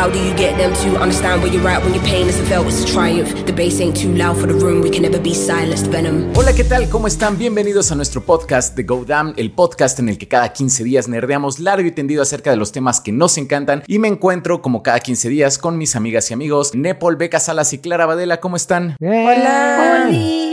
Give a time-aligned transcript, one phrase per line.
[0.00, 2.66] How do you get them to understand where you're at when your pain isn't felt?
[2.66, 3.28] It's a triumph.
[3.44, 4.80] The bass ain't too loud for the room.
[4.80, 5.92] We can never be silenced.
[5.92, 6.32] Venom.
[6.34, 6.88] Hola, ¿qué tal?
[6.88, 7.36] ¿Cómo están?
[7.36, 11.06] Bienvenidos a nuestro podcast de Go Damn, el podcast en el que cada 15 días
[11.06, 13.82] nerdeamos largo y tendido acerca de los temas que nos encantan.
[13.88, 17.74] Y me encuentro, como cada 15 días, con mis amigas y amigos Nepal, Beca Salas
[17.74, 18.40] y Clara Badela.
[18.40, 18.96] ¿Cómo están?
[19.02, 20.49] Hola.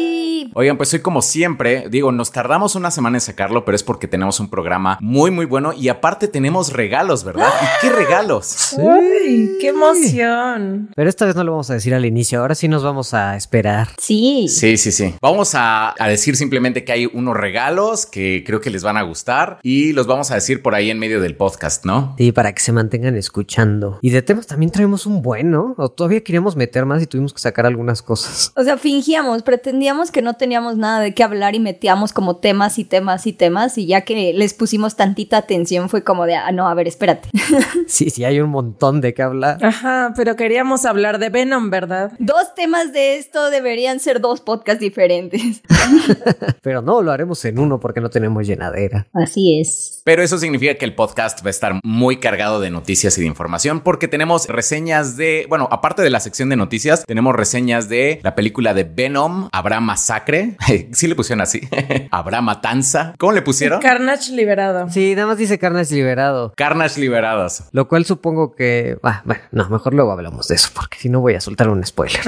[0.54, 4.08] Oigan, pues hoy como siempre, digo, nos tardamos una semana en sacarlo, pero es porque
[4.08, 7.50] tenemos un programa muy, muy bueno y aparte tenemos regalos, ¿verdad?
[7.62, 8.76] ¿Y qué regalos?
[8.78, 10.90] Uy, qué emoción.
[10.96, 13.36] Pero esta vez no lo vamos a decir al inicio, ahora sí nos vamos a
[13.36, 13.90] esperar.
[13.98, 14.48] Sí.
[14.48, 15.16] Sí, sí, sí.
[15.22, 19.04] Vamos a, a decir simplemente que hay unos regalos que creo que les van a
[19.04, 22.16] gustar y los vamos a decir por ahí en medio del podcast, ¿no?
[22.18, 24.00] Sí, para que se mantengan escuchando.
[24.02, 27.40] Y de temas también traemos un bueno, o todavía queríamos meter más y tuvimos que
[27.40, 28.52] sacar algunas cosas.
[28.56, 32.80] O sea, fingíamos, pretendíamos que no teníamos nada de qué hablar y metíamos como temas
[32.80, 36.52] y temas y temas y ya que les pusimos tantita atención fue como de, ah,
[36.52, 37.30] no, a ver, espérate.
[37.88, 39.64] Sí, sí, hay un montón de qué hablar.
[39.64, 42.12] Ajá, pero queríamos hablar de Venom, ¿verdad?
[42.20, 45.62] dos temas de esto deberían ser dos podcasts diferentes.
[46.62, 49.08] Pero no, lo haremos en uno porque no tenemos llenadera.
[49.14, 50.02] Así es.
[50.04, 53.28] Pero eso significa que el podcast va a estar muy cargado de noticias y de
[53.28, 58.20] información porque tenemos reseñas de, bueno, aparte de la sección de noticias, tenemos reseñas de
[58.24, 60.27] la película de Venom, Habrá Masacre.
[60.92, 61.62] Sí le pusieron así.
[62.12, 63.14] Habrá Matanza.
[63.18, 63.80] ¿Cómo le pusieron?
[63.82, 64.90] Carnage liberado.
[64.90, 66.54] Sí, nada más dice Carnage liberado.
[66.56, 67.64] Carnage Liberados.
[67.72, 68.98] Lo cual supongo que...
[69.04, 71.84] Ah, bueno, no, mejor luego hablamos de eso porque si no voy a soltar un
[71.86, 72.22] spoiler.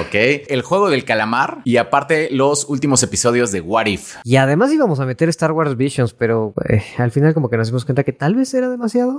[0.00, 0.14] Ok.
[0.48, 4.16] El juego del calamar y aparte los últimos episodios de What If.
[4.24, 7.68] Y además íbamos a meter Star Wars Visions, pero eh, al final como que nos
[7.68, 9.18] dimos cuenta que tal vez era demasiado.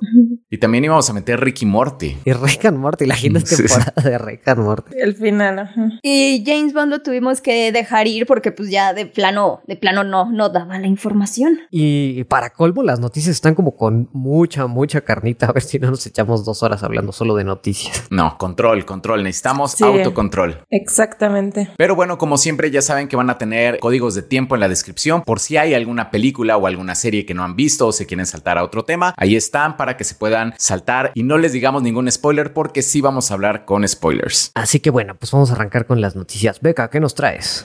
[0.49, 2.17] Y también íbamos a meter Ricky Morty.
[2.25, 3.63] Y Rick and Morty, la quinta Sí, sí.
[3.63, 4.91] temporada de Rick and Morty.
[4.97, 5.89] El final, ajá.
[6.01, 10.03] Y James Bond lo tuvimos que dejar ir porque pues ya de plano, de plano
[10.03, 11.59] no, no daba la información.
[11.71, 15.47] Y para colmo, las noticias están como con mucha, mucha carnita.
[15.47, 18.03] A ver si no nos echamos dos horas hablando solo de noticias.
[18.09, 19.23] No, control, control.
[19.23, 19.83] Necesitamos Sí.
[19.83, 20.63] autocontrol.
[20.69, 21.69] Exactamente.
[21.77, 24.67] Pero bueno, como siempre ya saben que van a tener códigos de tiempo en la
[24.69, 28.05] descripción por si hay alguna película o alguna serie que no han visto o se
[28.05, 29.13] quieren saltar a otro tema.
[29.17, 33.01] Ahí están para que se puedan saltar y no les digamos ningún spoiler porque sí
[33.01, 34.51] vamos a hablar con spoilers.
[34.55, 36.61] Así que bueno, pues vamos a arrancar con las noticias.
[36.61, 37.63] Beca, ¿qué nos traes?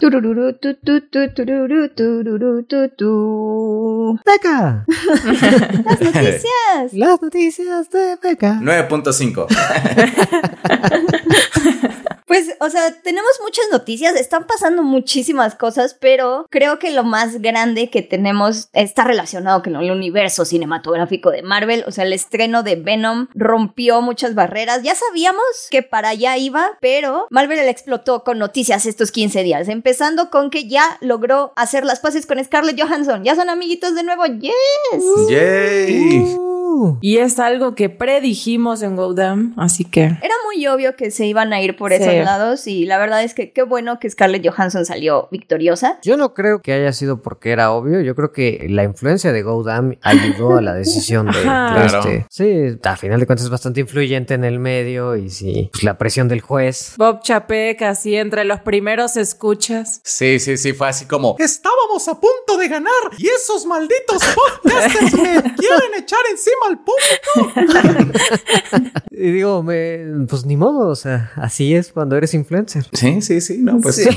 [4.24, 6.92] Beca, Las noticias.
[6.92, 8.58] las noticias de Beca.
[8.62, 9.46] 9.5.
[12.28, 17.40] Pues, o sea, tenemos muchas noticias, están pasando muchísimas cosas, pero creo que lo más
[17.40, 21.84] grande que tenemos está relacionado con el universo cinematográfico de Marvel.
[21.86, 24.82] O sea, el estreno de Venom rompió muchas barreras.
[24.82, 29.68] Ya sabíamos que para allá iba, pero Marvel le explotó con noticias estos 15 días,
[29.68, 33.24] empezando con que ya logró hacer las paces con Scarlett Johansson.
[33.24, 34.24] Ya son amiguitos de nuevo.
[34.26, 34.52] ¡Yes!
[35.30, 36.34] Yay.
[36.36, 41.26] Uh, Y es algo que predijimos en Goldam, así que Era muy obvio que se
[41.26, 41.96] iban a ir por Sí.
[42.02, 45.98] esos lados y la verdad es que qué bueno que Scarlett Johansson salió victoriosa.
[46.02, 48.00] yo no creo que haya sido porque era obvio.
[48.00, 51.80] Yo creo que la influencia de Godam ayudó a la decisión de, Ajá.
[51.82, 51.98] de Claro.
[52.10, 52.26] este.
[52.30, 55.98] Sí, a final de cuentas es bastante influyente en el medio y sí, pues, la
[55.98, 56.94] presión del juez.
[56.96, 60.00] Bob Chapek así entre los primeros escuchas.
[60.04, 65.14] Sí, sí, sí, fue así como estábamos a punto de ganar y esos malditos podcasters
[65.14, 68.18] me quieren echar encima al público.
[69.10, 72.86] Y digo, me, pues ni modo, o sea, así es cuando eres influencer.
[72.92, 74.08] Sí, sí, sí, no, pues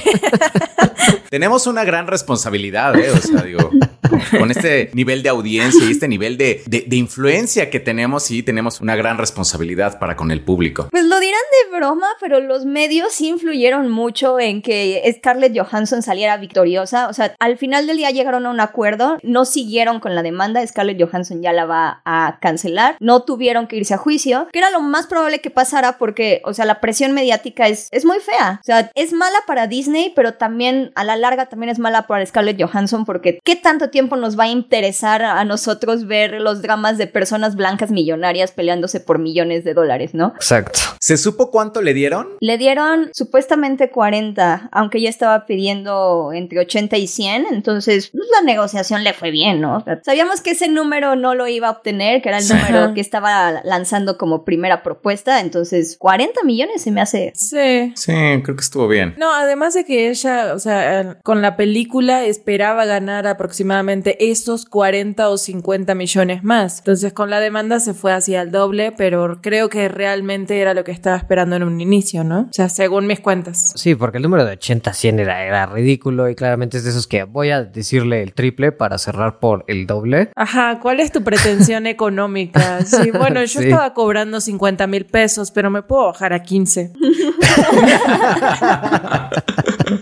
[1.30, 3.12] tenemos una gran responsabilidad, ¿eh?
[3.12, 3.70] O sea, digo,
[4.38, 8.82] con, este nivel de audiencia y este nivel de, de- influencia que tenemos, sí, tenemos
[8.82, 10.88] una gran responsabilidad para con el público.
[10.92, 16.38] Pues lo dirán de broma, pero los medios influyeron mucho en que Scarlett Johansson saliera
[16.38, 17.08] victoriosa.
[17.08, 20.66] O sea, al final del día llegaron a un acuerdo, no siguieron con la demanda,
[20.66, 24.70] Scarlett Johansson ya la va a cancelar, no tuvieron que irse a juicio, que era
[24.70, 28.60] lo más probable que pasara porque, o sea, la presión mediática es, es muy fea.
[28.62, 32.26] O sea, es mala para Disney, pero también a la larga también es mala para
[32.26, 36.98] Scarlett Johansson porque ¿qué tanto tiempo nos va a interesar a nosotros ver los dramas
[36.98, 40.34] de personas blancas millonarias peleándose por millones de dólares, ¿no?
[40.36, 40.80] Exacto.
[41.00, 42.30] ¿Se supo cuánto le dieron?
[42.40, 48.46] Le dieron supuestamente 40, aunque ya estaba pidiendo entre 80 y 100, entonces pues, la
[48.46, 49.78] negociación le fue bien, ¿no?
[49.78, 52.94] O sea, sabíamos que ese número no lo iba a obtener, que era el número
[52.94, 57.32] que estaba lanzando como primera propuesta, entonces 40 millones se me hace...
[57.36, 57.94] Sí.
[57.96, 59.16] Sí, creo que estuvo bien.
[59.18, 65.30] No, además de que ella, o sea, con la película esperaba ganar aproximadamente esos 40
[65.30, 66.80] o 50 millones más.
[66.80, 70.84] Entonces con la demanda se fue hacia el doble, pero creo que realmente era lo
[70.84, 72.42] que estaba esperando en un inicio, ¿no?
[72.42, 73.74] O sea, según mis cuentas.
[73.76, 77.08] Sí, porque el número de 80 100 era, era ridículo y claramente es de esos
[77.08, 80.30] que voy a decirle el triple para cerrar por el doble.
[80.36, 82.84] Ajá, ¿cuál es tu pretensión económica?
[82.86, 83.66] Sí, bueno, yo Sí.
[83.68, 86.92] estaba cobrando 50 mil pesos, pero me puedo bajar a 15.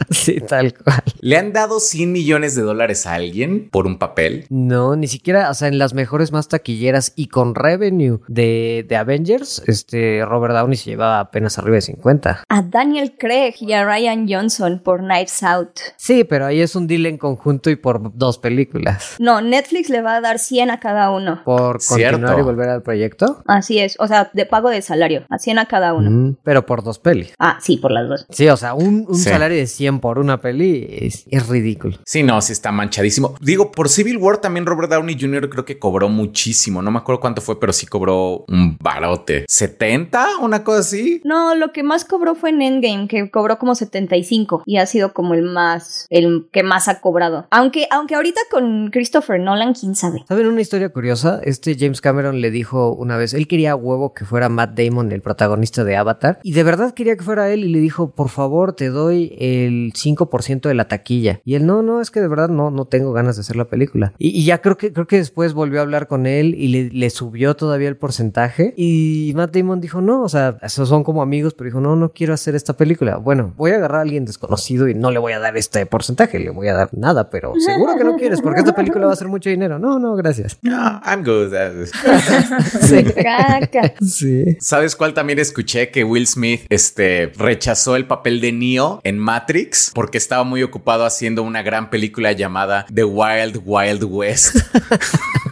[0.09, 1.03] sí, tal cual.
[1.21, 4.45] ¿Le han dado 100 millones de dólares a alguien por un papel?
[4.49, 8.95] No, ni siquiera, o sea, en las mejores más taquilleras y con revenue de, de
[8.95, 12.43] Avengers, este Robert Downey se llevaba apenas arriba de 50.
[12.47, 15.79] A Daniel Craig y a Ryan Johnson por Knives Out.
[15.97, 19.15] Sí, pero ahí es un deal en conjunto y por dos películas.
[19.19, 21.41] No, Netflix le va a dar 100 a cada uno.
[21.45, 22.39] Por continuar Cierto.
[22.39, 23.43] y volver al proyecto.
[23.47, 26.09] Así es, o sea, de pago de salario, a 100 a cada uno.
[26.09, 27.33] Mm, pero por dos pelis.
[27.39, 28.25] Ah, sí, por las dos.
[28.29, 29.29] Sí, o sea, un, un Sí.
[29.29, 31.97] salario de 100 por una peli es, es ridículo.
[32.05, 33.35] Sí, no, sí está manchadísimo.
[33.41, 35.49] Digo, por Civil War también Robert Downey Jr.
[35.49, 36.81] creo que cobró muchísimo.
[36.81, 39.45] No me acuerdo cuánto fue, pero sí cobró un barote.
[39.45, 40.39] ¿70?
[40.41, 41.21] ¿Una cosa así?
[41.23, 45.13] No, lo que más cobró fue en Endgame, que cobró como 75 y ha sido
[45.13, 47.47] como el más, el que más ha cobrado.
[47.51, 50.23] Aunque, aunque ahorita con Christopher Nolan, quién sabe.
[50.27, 51.41] ¿Saben una historia curiosa?
[51.43, 55.11] Este James Cameron le dijo una vez, él quería a huevo que fuera Matt Damon
[55.11, 58.29] el protagonista de Avatar y de verdad quería que fuera él y le dijo, por
[58.29, 61.41] favor, te doy el 5% de la taquilla.
[61.43, 63.65] Y él, no, no, es que de verdad no, no tengo ganas de hacer la
[63.65, 64.13] película.
[64.17, 66.89] Y, y ya creo que, creo que después volvió a hablar con él y le,
[66.89, 71.21] le subió todavía el porcentaje y Matt Damon dijo, no, o sea, esos son como
[71.21, 73.17] amigos, pero dijo, no, no quiero hacer esta película.
[73.17, 76.39] Bueno, voy a agarrar a alguien desconocido y no le voy a dar este porcentaje,
[76.39, 79.13] le voy a dar nada, pero seguro que no quieres porque esta película va a
[79.13, 79.79] hacer mucho dinero.
[79.79, 80.59] No, no, gracias.
[80.61, 81.53] No, I'm good.
[83.23, 83.93] Caca.
[84.01, 84.57] Sí.
[84.59, 85.89] ¿Sabes cuál también escuché?
[85.89, 91.05] Que Will Smith este, rechazó el papel de Neo en Matrix porque estaba muy ocupado
[91.05, 94.57] haciendo una gran película llamada The Wild Wild West.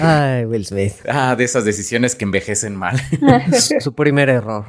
[0.00, 0.94] Ay, Will Smith.
[1.08, 2.96] ah, de esas decisiones que envejecen mal.
[3.52, 4.64] Su, su primer error.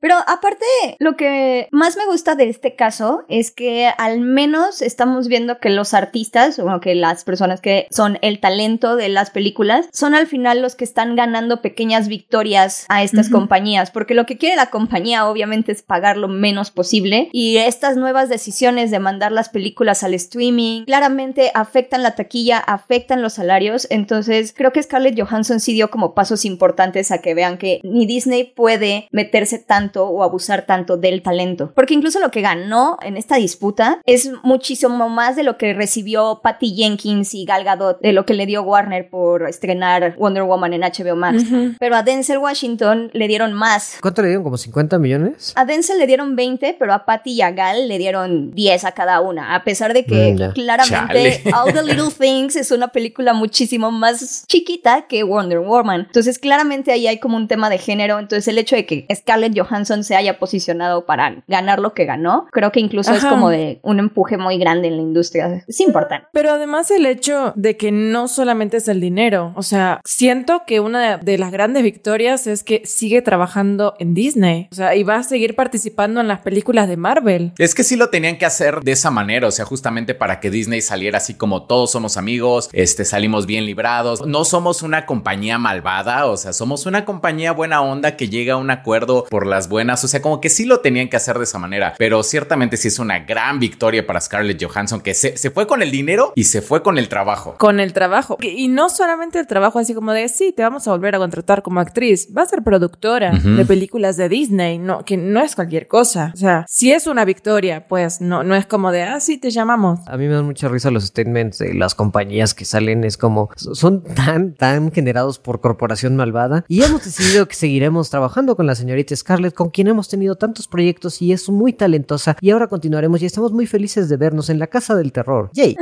[0.00, 0.66] Pero aparte,
[0.98, 5.70] lo que más me gusta de este caso es que al menos estamos viendo que
[5.70, 10.26] los artistas, o que las personas que son el talento de las películas, son al
[10.26, 14.70] final los que están ganando pequeñas victorias a estas compañías, porque lo que quiere la
[14.70, 20.02] compañía obviamente es pagar lo menos posible y estas nuevas decisiones de mandar las películas
[20.02, 25.72] al streaming claramente afectan la taquilla, afectan los salarios, entonces creo que Scarlett Johansson sí
[25.72, 30.66] dio como pasos importantes a que vean que ni Disney puede meterse tanto o abusar
[30.66, 35.42] tanto del talento, porque incluso lo que ganó en esta disputa es muchísimo más de
[35.42, 39.48] lo que recibió Patty Jenkins y Gal Gadot, de lo que le dio Warner por
[39.48, 41.42] estrenar Wonder Woman en HBO Max,
[41.78, 43.98] pero a Denzel Washington le dieron más.
[44.00, 44.44] ¿Cuánto le dieron?
[44.44, 45.52] ¿Como 50 millones?
[45.56, 48.92] A Denzel le dieron 20, pero a Patty y a Gal le dieron 10 a
[48.92, 51.54] cada una, a pesar de que Mm, claramente Chale.
[51.54, 56.02] All the Little Things es una película muchísimo más chiquita que Wonder Woman.
[56.06, 58.18] Entonces, claramente ahí hay como un tema de género.
[58.18, 62.46] Entonces, el hecho de que Scarlett Johansson se haya posicionado para ganar lo que ganó,
[62.52, 65.64] creo que incluso es como de un empuje muy grande en la industria.
[65.66, 66.28] Es importante.
[66.32, 70.80] Pero además el hecho de que no solamente es el dinero, o sea, siento que
[70.80, 75.02] una de, de las grandes victorias es que sigue trabajando en Disney, o sea, y
[75.02, 77.52] va a seguir participando en las películas de Marvel.
[77.58, 80.50] Es que sí lo tenían que hacer de esa manera, o sea, justamente para que
[80.50, 84.26] Disney saliera así como todos somos amigos, este, salimos bien librados.
[84.26, 88.56] No somos una compañía malvada, o sea, somos una compañía buena onda que llega a
[88.56, 91.44] un acuerdo por las buenas, o sea, como que sí lo tenían que hacer de
[91.44, 95.50] esa manera, pero ciertamente sí es una gran victoria para Scarlett Johansson que se, se
[95.50, 97.56] fue con el dinero y se fue con el trabajo.
[97.58, 98.38] Con el trabajo.
[98.40, 101.62] Y no solamente el trabajo así como de, sí, te vamos a volver a contratar
[101.62, 102.28] como actriz.
[102.36, 106.32] Va a ser productora de películas de Disney, no, que no es cualquier cosa.
[106.34, 109.50] O sea, si es una victoria, pues no, no es como de, ah, sí, te
[109.50, 110.00] llamamos.
[110.06, 112.87] A mí me dan mucha risa los statements de las compañías que salen.
[112.88, 116.64] Es como, son tan, tan generados por corporación malvada.
[116.68, 120.68] Y hemos decidido que seguiremos trabajando con la señorita Scarlett, con quien hemos tenido tantos
[120.68, 122.36] proyectos y es muy talentosa.
[122.40, 125.50] Y ahora continuaremos y estamos muy felices de vernos en la casa del terror.
[125.52, 125.76] ¡Yay!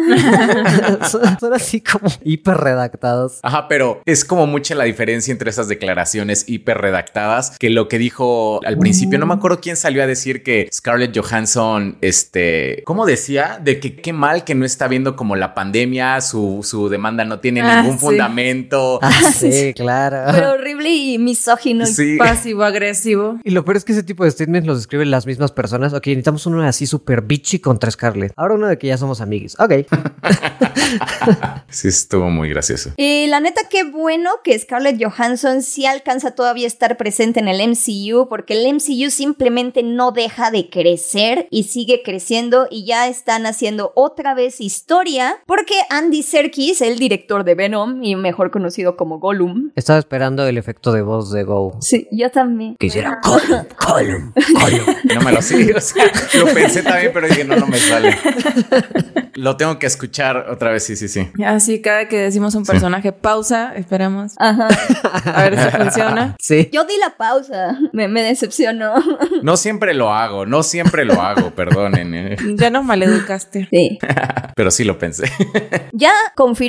[1.09, 3.39] son, son así como hiper redactados.
[3.43, 7.99] Ajá, pero es como mucha la diferencia entre esas declaraciones hiper redactadas que lo que
[7.99, 9.19] dijo al principio.
[9.19, 13.61] No me acuerdo quién salió a decir que Scarlett Johansson, este, ¿cómo decía?
[13.63, 17.41] De que qué mal que no está viendo como la pandemia, su, su demanda no
[17.41, 18.05] tiene Ah, ningún sí.
[18.07, 18.99] fundamento.
[19.07, 20.33] Ah, sí, claro.
[20.33, 21.87] Pero horrible y misógino.
[21.87, 22.17] Sí.
[22.19, 23.39] Pasivo agresivo.
[23.45, 25.93] Y lo peor es que ese tipo de statements los escriben las mismas personas.
[25.93, 28.33] Ok, necesitamos uno así súper bitchy contra Scarlett.
[28.37, 29.57] Ahora uno de que ya somos amiguis.
[29.61, 29.73] Ok.
[31.71, 32.91] Sí, estuvo muy gracioso.
[32.97, 37.49] Y la neta, qué bueno que Scarlett Johansson sí alcanza todavía a estar presente en
[37.49, 43.09] el MCU, porque el MCU simplemente no deja de crecer y sigue creciendo y ya
[43.09, 48.97] están haciendo otra vez historia, porque Andy Serkis, el director de Venom y mejor conocido
[48.97, 51.77] como Gollum, Estaba esperando el efecto de voz de Go.
[51.81, 52.77] sí, yo también.
[52.79, 54.97] Que hiciera Column, Column, Column.
[55.15, 56.05] No me lo o sea,
[56.39, 58.17] lo pensé también, pero dije, no, no me sale.
[59.35, 61.29] Lo tengo que escuchar otra vez, sí, sí, sí.
[61.45, 64.33] Así cada que decimos un personaje, pausa, esperamos.
[64.39, 64.69] Ajá.
[65.27, 66.37] A ver si funciona.
[66.47, 66.71] Sí.
[66.73, 68.95] Yo di la pausa, me, me decepcionó.
[69.43, 72.15] No siempre lo hago, no siempre lo hago, perdonen.
[72.15, 72.37] eh.
[72.55, 73.69] Ya nos maleducaste.
[73.71, 73.99] Sí.
[74.55, 75.25] Pero sí lo pensé.
[75.93, 76.13] Ya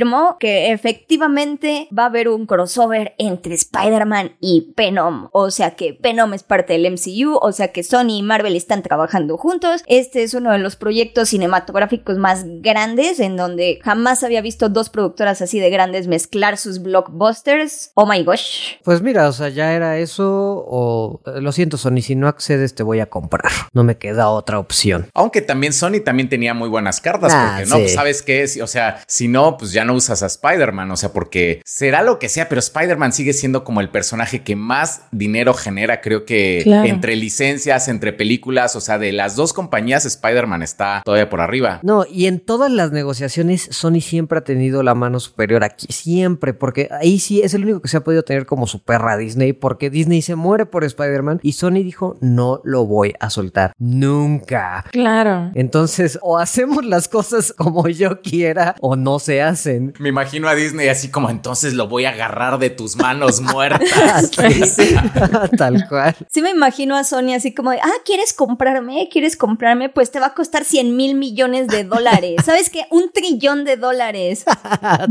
[0.07, 5.29] confirmó que efectivamente va a haber un crossover entre Spider-Man y Venom.
[5.31, 8.83] O sea que Venom es parte del MCU, o sea que Sony y Marvel están
[8.83, 9.83] trabajando juntos.
[9.87, 14.89] Este es uno de los proyectos cinematográficos más grandes en donde jamás había visto dos
[14.89, 17.91] productoras así de grandes mezclar sus blockbusters.
[17.95, 18.73] Oh my gosh.
[18.83, 21.21] Pues mira, o sea, ya era eso o...
[21.25, 23.51] eh, Lo siento, Sony, si no accedes te voy a comprar.
[23.73, 25.07] No me queda otra opción.
[25.13, 27.81] Aunque también Sony también tenía muy buenas cartas, Ah, porque no, sí.
[27.83, 28.43] pues, ¿sabes qué?
[28.43, 28.59] es?
[28.61, 32.19] O sea, si no, pues ya no usas a Spider-Man, o sea, porque será lo
[32.19, 36.61] que sea, pero Spider-Man sigue siendo como el personaje que más dinero genera, creo que
[36.63, 36.87] Claro.
[36.87, 41.79] entre licencias, entre películas, o sea, de las dos compañías, Spider-Man está todavía por arriba.
[41.83, 46.53] No, y en todas las negociaciones Sony siempre ha tenido la mano superior aquí, siempre,
[46.53, 49.53] porque ahí sí es el único que se ha podido tener como su perra Disney,
[49.53, 54.85] porque Disney se muere por Spider-Man y Sony dijo, no lo voy a soltar, nunca.
[54.91, 55.51] Claro.
[55.55, 59.86] Entonces, o hacemos las cosas como yo quiera o no se hacen.
[59.99, 64.31] Me imagino a Disney así como entonces lo voy a agarrar de tus manos muertas.
[64.31, 64.95] Sí,
[65.57, 66.15] Tal cual.
[66.29, 69.09] Sí me imagino a Sony así como de, ah, ¿quieres comprarme?
[69.11, 69.89] ¿Quieres comprarme?
[69.89, 72.35] Pues te va a costar 100 mil millones de dólares.
[72.45, 72.85] ¿Sabes qué?
[72.91, 74.45] Un trillón de dólares.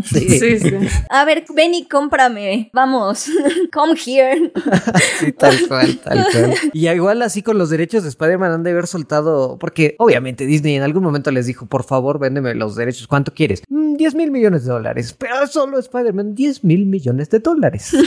[0.05, 0.71] Sí, Sí, sí.
[1.11, 2.71] A ver, ven y cómprame.
[2.73, 3.27] Vamos.
[3.73, 4.53] Come here.
[5.21, 6.55] sí, tal cual, tal cual.
[6.73, 10.75] Y igual así con los derechos de Spider-Man han de haber soltado, porque obviamente Disney
[10.77, 13.07] en algún momento les dijo, por favor, véndeme los derechos.
[13.07, 13.63] ¿Cuánto quieres?
[13.69, 15.15] "Mm, 10 mil millones de dólares.
[15.19, 17.93] Pero solo Spider-Man, 10 mil millones de dólares.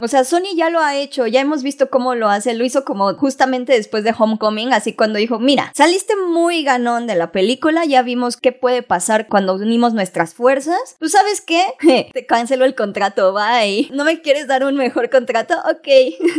[0.00, 1.26] O sea, Sony ya lo ha hecho.
[1.26, 2.54] Ya hemos visto cómo lo hace.
[2.54, 4.72] Lo hizo como justamente después de Homecoming.
[4.72, 7.84] Así cuando dijo, mira, saliste muy ganón de la película.
[7.84, 10.96] Ya vimos qué puede pasar cuando unimos nuestras fuerzas.
[10.98, 11.64] ¿Tú sabes qué?
[12.12, 13.32] Te canceló el contrato.
[13.32, 13.88] Bye.
[13.92, 15.54] ¿No me quieres dar un mejor contrato?
[15.70, 15.88] Ok.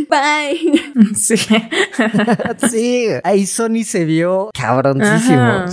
[0.08, 1.14] Bye.
[1.14, 1.36] Sí.
[2.70, 5.64] sí, ahí Sony se vio cabroncísimo.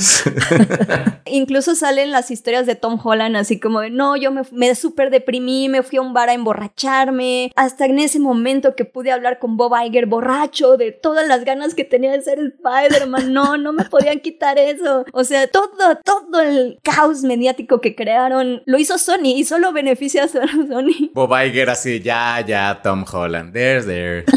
[1.26, 5.10] Incluso salen las historias de Tom Holland así como de, no, yo me, me súper
[5.10, 9.40] deprimí, me fui a un bar a emborracharme, hasta en ese momento que pude hablar
[9.40, 13.74] con Bob Iger borracho de todas las ganas que tenía de ser Spider-Man, no, no
[13.74, 15.06] me podían quitar eso.
[15.14, 15.70] O sea, todo,
[16.04, 21.12] todo el caos mediático que crearon lo hizo Sony y solo beneficia a Sony.
[21.14, 24.26] Bob Iger así, ya, ya, Tom Holland, there's there.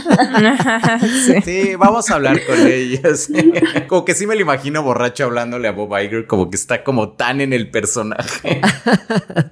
[1.27, 1.43] Sí.
[1.43, 3.29] Sí, vamos a hablar con ellos.
[3.89, 7.11] Como que sí me lo imagino borracho hablándole a Bob Iger, como que está como
[7.11, 8.61] tan en el personaje.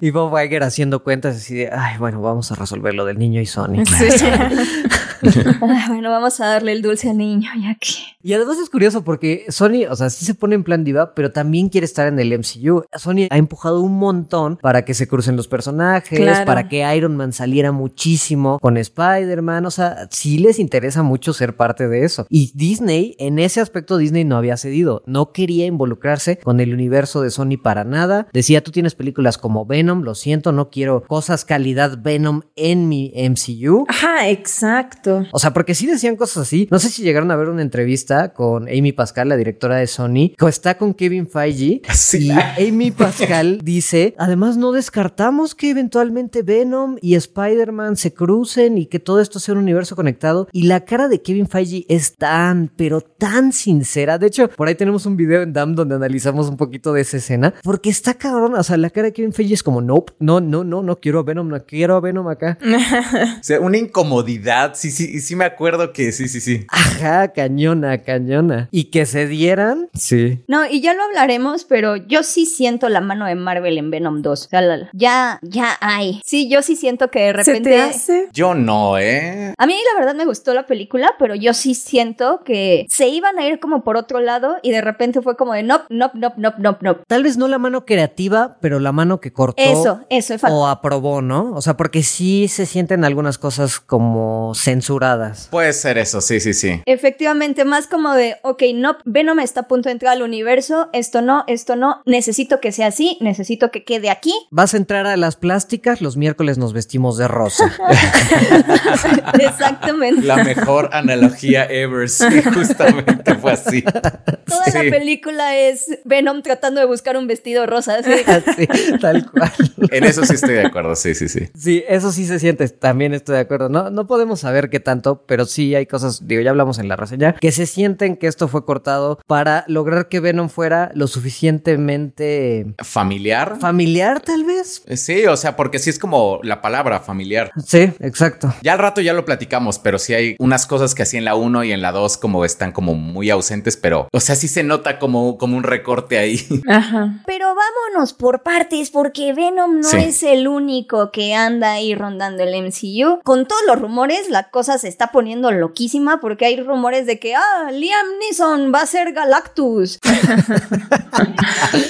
[0.01, 3.41] Y Bob Iger haciendo cuentas así de, ay, bueno, vamos a resolver lo del niño
[3.41, 3.85] y Sony.
[3.85, 4.05] Sí.
[5.59, 7.89] Bueno, vamos a darle el dulce al niño, ya que...
[8.21, 11.31] Y además es curioso porque Sony, o sea, sí se pone en plan diva, pero
[11.31, 12.83] también quiere estar en el MCU.
[12.95, 16.45] Sony ha empujado un montón para que se crucen los personajes, Claro.
[16.45, 19.65] para que Iron Man saliera muchísimo con Spider-Man.
[19.67, 22.25] O sea, sí les interesa mucho ser parte de eso.
[22.29, 25.03] Y Disney, en ese aspecto, Disney no había cedido.
[25.05, 28.27] No quería involucrarse con el universo de Sony para nada.
[28.33, 33.13] Decía, tú tienes películas como Venom, lo siento, no quiero cosas calidad Venom en mi
[33.15, 33.85] MCU.
[33.87, 35.04] Ajá, exacto.
[35.31, 36.67] O sea, porque sí decían cosas así.
[36.71, 40.33] No sé si llegaron a ver una entrevista con Amy Pascal, la directora de Sony,
[40.37, 41.81] que está con Kevin Feige.
[41.95, 42.29] Sí.
[42.29, 48.85] Y Amy Pascal dice, además no descartamos que eventualmente Venom y Spider-Man se crucen y
[48.85, 50.47] que todo esto sea un universo conectado.
[50.51, 54.17] Y la cara de Kevin Feige es tan, pero tan sincera.
[54.17, 57.17] De hecho, por ahí tenemos un video en DAM donde analizamos un poquito de esa
[57.17, 57.53] escena.
[57.63, 58.55] Porque está cabrón.
[58.55, 61.19] O sea, la cara de Kevin Feige es como, nope, no, no, no, no quiero
[61.19, 62.57] a Venom, no quiero a Venom acá.
[62.65, 66.65] O sea, una incomodidad sí sí, sí me acuerdo que sí, sí, sí.
[66.69, 68.67] Ajá, cañona, cañona.
[68.71, 70.43] Y que se dieran, sí.
[70.47, 74.21] No, y ya lo hablaremos, pero yo sí siento la mano de Marvel en Venom
[74.21, 74.45] 2.
[74.45, 76.21] O sea, la- la- ya, ya hay.
[76.25, 77.69] Sí, yo sí siento que de ¿Se repente...
[77.69, 78.29] te hace?
[78.33, 79.53] Yo no, ¿eh?
[79.57, 83.37] A mí la verdad me gustó la película, pero yo sí siento que se iban
[83.39, 86.33] a ir como por otro lado y de repente fue como de no, no, no,
[86.37, 86.95] no, no, no.
[87.07, 89.61] Tal vez no la mano creativa, pero la mano que cortó.
[89.61, 91.53] Eso, eso, es O aprobó, ¿no?
[91.53, 94.53] O sea, porque sí se sienten algunas cosas como
[94.85, 95.47] censuradas.
[95.49, 96.81] Puede ser eso, sí, sí, sí.
[96.85, 101.21] Efectivamente, más como de, ok, no, Venom está a punto de entrar al universo, esto
[101.21, 104.33] no, esto no, necesito que sea así, necesito que quede aquí.
[104.51, 107.71] Vas a entrar a las plásticas, los miércoles nos vestimos de rosa.
[109.39, 110.21] Exactamente.
[110.21, 113.81] La mejor analogía ever, sí, justamente fue así.
[113.81, 114.71] Toda Sí.
[114.73, 117.95] la película es Venom tratando de buscar un vestido rosa.
[117.99, 118.11] así.
[118.35, 118.67] Así,
[118.99, 119.51] tal cual.
[119.91, 121.47] En eso sí estoy de acuerdo, sí, sí, sí.
[121.57, 123.69] Sí, eso sí se siente, también estoy de acuerdo.
[123.69, 126.97] No, no podemos saber qué tanto, pero sí hay cosas, digo, ya hablamos en la
[126.97, 132.73] reseña, que se sienten que esto fue cortado para lograr que Venom fuera lo suficientemente
[132.83, 133.57] ¿Familiar?
[133.59, 134.83] familiar, tal vez.
[134.95, 137.51] Sí, o sea, porque sí es como la palabra familiar.
[137.65, 138.53] Sí, exacto.
[138.63, 141.35] Ya al rato ya lo platicamos, pero sí hay unas cosas que así en la
[141.35, 144.63] 1 y en la 2 como están como muy ausentes, pero, o sea, sí se
[144.63, 146.39] nota como, como un recorte ahí.
[146.67, 147.23] Ajá.
[147.25, 149.97] Pero vámonos por partes, porque Venom no Sí.
[149.97, 153.21] es el único que anda ahí rondando el MCU.
[153.23, 157.35] Con todos los rumores, la cosa se está poniendo loquísima porque hay rumores de que,
[157.35, 159.99] ah, Liam Neeson va a ser Galactus.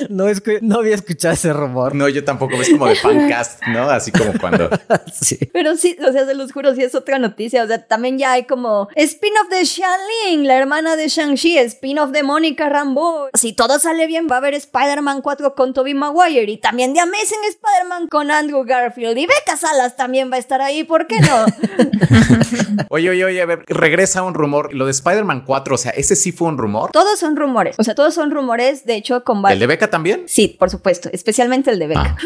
[0.10, 1.96] No, es que no había escuchado ese rumor.
[1.96, 3.89] No, yo tampoco, es como de fancast, ¿no?
[3.89, 4.70] Así como cuando...
[5.12, 5.38] Sí.
[5.53, 7.63] Pero sí, o sea, se los juro, sí es otra noticia.
[7.63, 12.24] O sea, también ya hay como spin-off de Xialing, la hermana de Shang-Chi, spin-off de
[12.24, 13.29] Mónica Rambeau.
[13.34, 17.00] Si todo sale bien, va a haber Spider-Man 4 con Tobey Maguire y también de
[17.00, 19.17] Amazing Spider-Man con Andrew Garfield.
[19.17, 21.46] Y Becca Salas también va a estar ahí, ¿por qué no?
[22.89, 24.74] Oye, oye, oye, a ver, regresa un rumor.
[24.74, 26.91] Lo de Spider-Man 4, o sea, ¿ese sí fue un rumor?
[26.91, 27.75] todos son rumores.
[27.77, 30.24] O sea, todos son rumores, de hecho, con ¿El de Beca también?
[30.27, 32.17] Sí, por supuesto, especialmente el de Becca.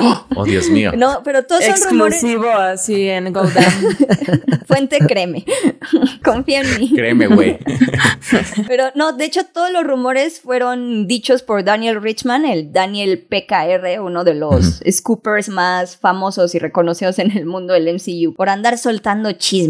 [0.00, 0.26] Ah.
[0.36, 0.92] Oh, Dios mío.
[0.98, 2.14] No, pero todos son rumores.
[2.14, 4.64] Exclusivo así en Go Down.
[4.66, 5.44] Fuente créeme.
[6.24, 6.92] Confía en mí.
[6.94, 7.58] Créeme, güey.
[8.66, 14.00] Pero no, de hecho todos los rumores fueron dichos por Daniel Richman, el Daniel PKR,
[14.00, 18.76] uno de los scoopers más famosos y reconocidos en el mundo del MCU, por andar
[18.76, 19.67] soltando chismes.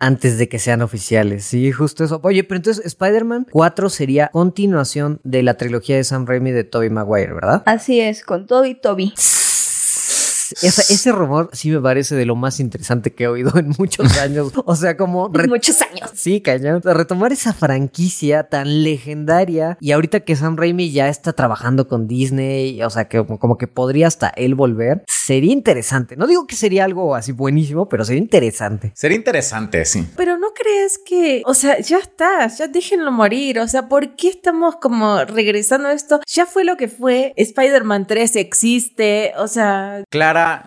[0.00, 2.20] Antes de que sean oficiales, sí, justo eso.
[2.22, 6.90] Oye, pero entonces Spider-Man 4 sería continuación de la trilogía de Sam Raimi de Tobey
[6.90, 7.62] Maguire, ¿verdad?
[7.66, 9.12] Así es, con todo y Toby.
[10.62, 14.16] Ese, ese rumor sí me parece de lo más interesante que he oído en muchos
[14.18, 14.52] años.
[14.64, 15.28] O sea, como...
[15.32, 16.10] re- Muchos años.
[16.14, 16.82] Sí, cañón.
[16.82, 22.82] Retomar esa franquicia tan legendaria y ahorita que Sam Raimi ya está trabajando con Disney,
[22.82, 26.16] o sea, que como, que podría hasta él volver, sería interesante.
[26.16, 28.92] No digo que sería algo así buenísimo, pero sería interesante.
[28.94, 30.06] Sería interesante, sí.
[30.16, 34.28] Pero no crees que, o sea, ya está, ya déjenlo morir, o sea, ¿por qué
[34.28, 36.20] estamos como regresando a esto?
[36.26, 40.02] Ya fue lo que fue, Spider-Man 3 existe, o sea,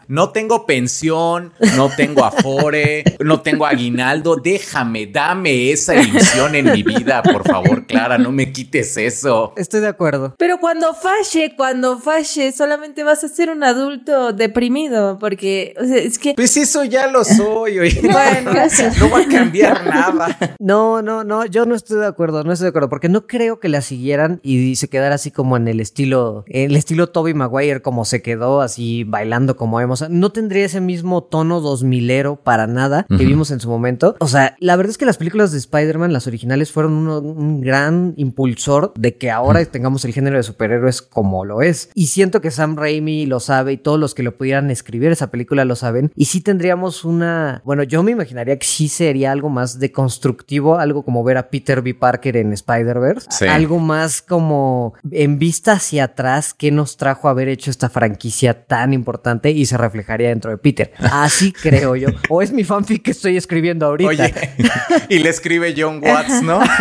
[0.07, 4.35] No tengo pensión, no tengo afore, no tengo aguinaldo.
[4.35, 9.53] Déjame, dame esa ilusión en mi vida, por favor, Clara, no me quites eso.
[9.55, 10.35] Estoy de acuerdo.
[10.37, 15.97] pero cuando falle, cuando falle, solamente vas a ser un adulto deprimido, porque, o sea,
[15.97, 16.33] es que...
[16.33, 18.01] Pues eso ya lo soy, oye.
[18.11, 18.51] Bueno,
[18.99, 20.37] no va a cambiar nada.
[20.59, 23.59] No, no, no, yo no estoy de acuerdo, no estoy de acuerdo, porque no creo
[23.59, 27.81] que la siguieran y se quedara así como en el estilo, el estilo Toby Maguire
[27.81, 32.65] como se quedó, así bailando como sea, no tendría ese mismo tono dos milero para
[32.65, 34.15] nada que vimos en su momento.
[34.19, 37.61] O sea, la verdad es que las películas de Spider-Man, las originales, fueron uno- un
[37.61, 41.89] gran impulsor de que ahora tengamos el género de superhéroes como lo es.
[41.93, 45.29] Y siento que Sam Raimi lo sabe y todos los que lo pudieran escribir esa
[45.29, 46.11] película lo saben.
[46.15, 50.79] Y sí tendríamos una, bueno, yo me imaginaría que sí sería algo más de constructivo,
[50.79, 51.93] algo como ver a Peter B.
[51.93, 53.27] Parker en Spider-Verse.
[53.29, 53.45] Sí.
[53.45, 58.93] Algo más como en vista hacia atrás, que nos trajo haber hecho esta franquicia tan
[58.93, 60.91] importante y se reflejaría dentro de Peter.
[60.99, 62.09] Así creo yo.
[62.29, 64.09] O es mi fanfic que estoy escribiendo ahorita.
[64.09, 64.33] Oye,
[65.09, 66.59] y le escribe John Watts, ¿no?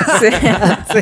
[0.91, 0.97] Sí.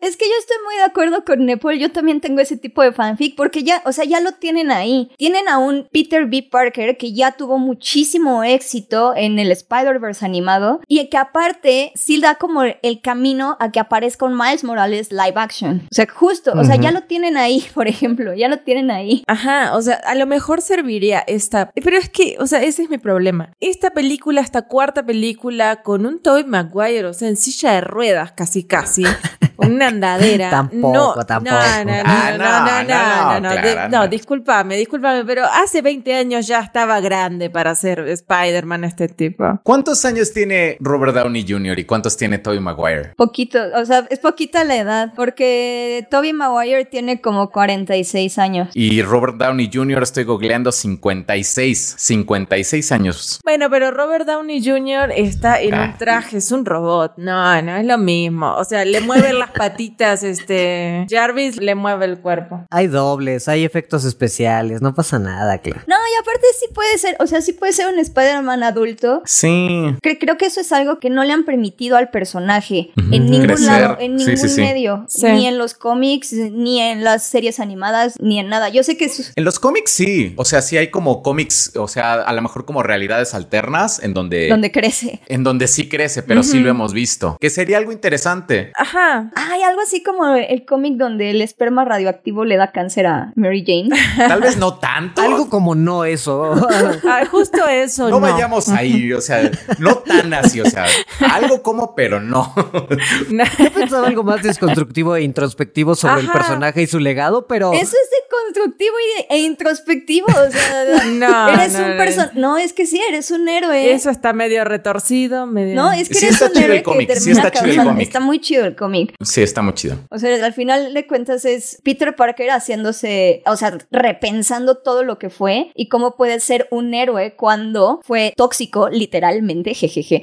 [0.00, 2.92] Es que yo estoy muy de acuerdo con Nepal, yo también tengo ese tipo de
[2.92, 5.10] fanfic porque ya, o sea, ya lo tienen ahí.
[5.16, 6.46] Tienen a un Peter B.
[6.50, 12.36] Parker que ya tuvo muchísimo éxito en el Spider-Verse animado y que aparte sí da
[12.36, 15.82] como el camino a que aparezca un Miles Morales live action.
[15.90, 19.22] O sea, justo, o sea, ya lo tienen ahí, por ejemplo, ya lo tienen ahí.
[19.26, 22.88] Ajá, o sea, a lo mejor serviría esta, pero es que, o sea, ese es
[22.88, 23.50] mi problema.
[23.58, 28.30] Esta película, esta cuarta película con un Tobey Maguire, o sea, en silla de ruedas,
[28.30, 29.02] casi casi.
[29.56, 30.50] Una andadera.
[30.54, 31.56] Tampoco, no, tampoco.
[31.56, 34.08] No, no, no, Ah, no, no, no, no, no, no, no, di- Clara, no, no.
[34.08, 39.60] discúlpame, discúlpame, pero hace 20 años ya estaba grande para ser Spider-Man este tipo.
[39.62, 41.78] ¿Cuántos años tiene Robert Downey Jr.
[41.78, 43.12] y cuántos tiene Tobey Maguire?
[43.16, 48.68] Poquito, o sea, es poquita la edad, porque Toby Maguire tiene como 46 años.
[48.74, 50.02] Y Robert Downey Jr.
[50.02, 53.40] estoy googleando 56, 56 años.
[53.44, 55.10] Bueno, pero Robert Downey Jr.
[55.14, 55.84] está en Ah.
[55.92, 57.12] un traje, es un robot.
[57.16, 58.54] No, no es lo mismo.
[58.56, 61.06] O sea, le mueven las patitas, este.
[61.10, 62.64] Jarvis le mueve el cuerpo.
[62.70, 65.80] Hay dobles, hay efectos especiales, no pasa nada, claro.
[65.86, 69.22] No, y aparte sí puede ser, o sea, sí puede ser un Spider-Man adulto.
[69.24, 69.68] Sí.
[70.02, 73.46] Cre- creo que eso es algo que no le han permitido al personaje en ningún
[73.46, 73.66] Crecer.
[73.80, 74.60] lado, en ningún sí, sí.
[74.60, 75.26] medio, Sí.
[75.26, 78.68] ni en los cómics, ni en las series animadas, ni en nada.
[78.68, 81.88] Yo sé que es En los cómics sí, o sea, sí hay como cómics, o
[81.88, 85.20] sea, a lo mejor como realidades alternas en donde, donde crece.
[85.28, 88.72] en donde sí crece, pero sí lo hemos visto, que sería algo interesante.
[88.76, 89.30] Ajá.
[89.36, 93.64] Hay algo así como el cómic donde el esperma radioactivo le da cáncer a Mary
[93.66, 93.88] Jane.
[94.28, 95.22] Tal vez no tanto.
[95.22, 96.54] Algo como no eso.
[97.06, 98.08] Ah, justo eso.
[98.08, 100.86] no No, vayamos ahí, o sea, no tan así, o sea,
[101.32, 102.52] algo como, pero no.
[103.58, 106.38] Yo pensaba algo más desconstructivo e introspectivo sobre el Ajá.
[106.38, 108.10] personaje y su legado, pero Eso es
[108.54, 110.26] constructivo y e introspectivo.
[110.28, 111.96] O sea, No, eres no, un no.
[111.96, 112.30] person...
[112.34, 113.92] No, es que sí, eres un héroe.
[113.92, 115.74] Eso está medio retorcido, medio.
[115.74, 117.60] No, es que Sí eres está un chido el héroe que cómic, sí termina está
[117.60, 118.06] chido el cómic.
[118.06, 119.14] Está muy chido el cómic.
[119.22, 119.96] Sí, está muy chido.
[120.10, 125.18] O sea, al final de cuentas es Peter Parker haciéndose, o sea, repensando todo lo
[125.18, 130.22] que fue y cómo puede ser un héroe cuando fue tóxico, literalmente, jejeje,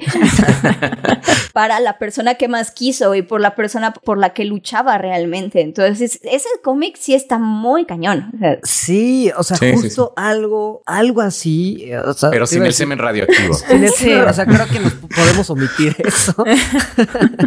[1.52, 5.60] para la persona que más quiso y por la persona por la que luchaba realmente.
[5.60, 8.21] Entonces, ese cómic sí está muy cañón.
[8.34, 11.90] O sea, sí, o sea, Sí, sí, justo algo, algo así.
[11.94, 13.54] o sea, Pero sin el semen radioactivo.
[13.68, 14.04] sin el Sí.
[14.04, 16.34] semen, O sea, creo que nos podemos omitir eso.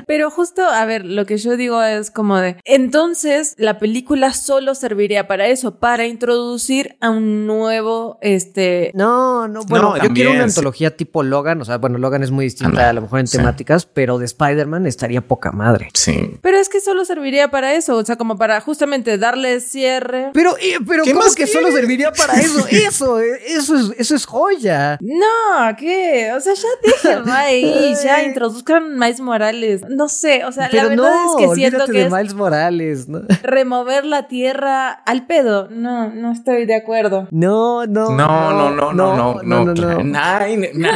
[0.08, 4.76] Pero justo, a ver, lo que yo digo es como de, entonces la película solo
[4.76, 10.32] serviría para eso, para introducir a un nuevo, este, No, no, bueno, No, yo quiero
[10.32, 13.20] una antología tipo Logan, o sea, bueno, Logan es muy distinta Anda, a lo mejor
[13.20, 13.38] en sí.
[13.38, 15.90] temáticas, pero de Spider-Man estaría poca madre.
[15.94, 16.38] Sí.
[16.42, 20.30] pero es que solo serviría para eso, o sea, como para justamente darle cierre.
[20.34, 22.66] Pero, eh, pero ¿Qué ¿cómo más que solo serviría para eso?
[22.70, 24.98] Eso, eh, eso es, eso es joya.
[25.02, 26.32] No, ¿qué?
[26.36, 29.82] O sea, ya déjenlo ahí, ya introduzcan Miles Morales.
[29.90, 32.12] No sé, o sea, Pero la verdad no, es que siento olvídate que de es
[32.12, 33.22] Miles Morales, ¿no?
[33.44, 35.68] remover la tierra al pedo.
[35.70, 37.28] No, no estoy de acuerdo.
[37.32, 38.12] No, no.
[38.12, 39.66] No, no, no, no, no, no.
[39.66, 39.98] no, no.
[40.04, 40.90] Nine, nine.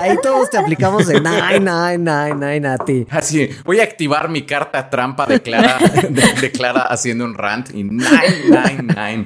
[0.00, 3.06] Ahí todos te aplicamos de nine, nine, nine, nine a ti.
[3.10, 7.70] Así, voy a activar mi carta trampa de Clara, de, de Clara haciendo un rant
[7.74, 7.84] y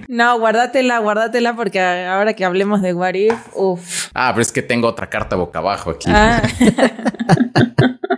[0.09, 4.09] No, guárdatela, guárdatela porque ahora que hablemos de What If, uff.
[4.15, 6.11] Ah, pero es que tengo otra carta boca abajo aquí.
[6.13, 6.43] Ah,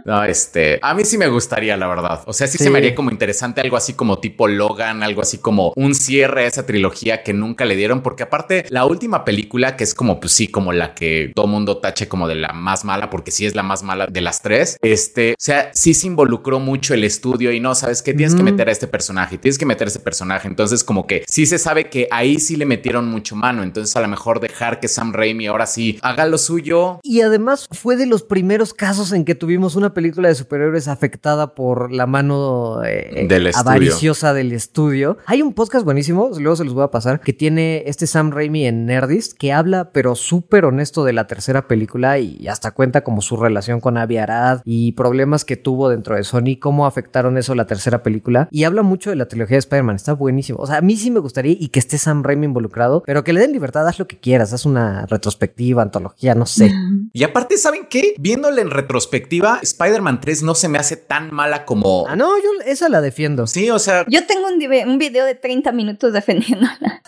[0.04, 2.22] No, este, a mí sí me gustaría, la verdad.
[2.26, 2.64] O sea, sí, Sí.
[2.64, 6.44] se me haría como interesante algo así como tipo Logan, algo así como un cierre
[6.44, 10.18] a esa trilogía que nunca le dieron, porque aparte la última película, que es como,
[10.20, 13.46] pues sí, como la que todo mundo tache como de la más mala, porque sí
[13.46, 17.04] es la más mala de las tres, este, o sea, sí se involucró mucho el
[17.04, 19.88] estudio y no, sabes que tienes que meter a este personaje, tienes que meter a
[19.88, 20.48] este personaje.
[20.48, 23.62] Entonces, como que sí se sabe que ahí sí le metieron mucho mano.
[23.62, 26.98] Entonces, a lo mejor dejar que Sam Raimi ahora sí haga lo suyo.
[27.02, 31.54] Y además fue de los primeros casos en que tuvimos una película de superhéroes afectada
[31.54, 33.70] por la mano eh, Del estudio.
[33.70, 35.18] avariciosa del estudio.
[35.26, 38.64] Hay un podcast buenísimo, luego se los voy a pasar, que tiene este Sam Raimi
[38.64, 43.20] en Nerdist, que habla pero súper honesto de la tercera película y hasta cuenta como
[43.20, 47.54] su relación con Avi Arad y problemas que tuvo dentro de Sony, cómo afectaron eso
[47.54, 48.48] la tercera película.
[48.50, 50.60] Y habla mucho de la trilogía de Spider-Man, está buenísimo.
[50.60, 53.34] O sea, a mí sí me gustaría y que esté Sam Raimi involucrado, pero que
[53.34, 56.72] le den libertad, haz lo que quieras, haz una retrospectiva, antología, no sé.
[57.14, 58.14] Y aparte, ¿saben qué?
[58.18, 62.06] Viéndole en retrospectiva, Spider-Man 3 no se me hace tan mala como...
[62.08, 63.46] Ah, no, yo esa la defiendo.
[63.46, 67.02] Sí, o sea, yo tengo un, un video de 30 minutos defendiéndola.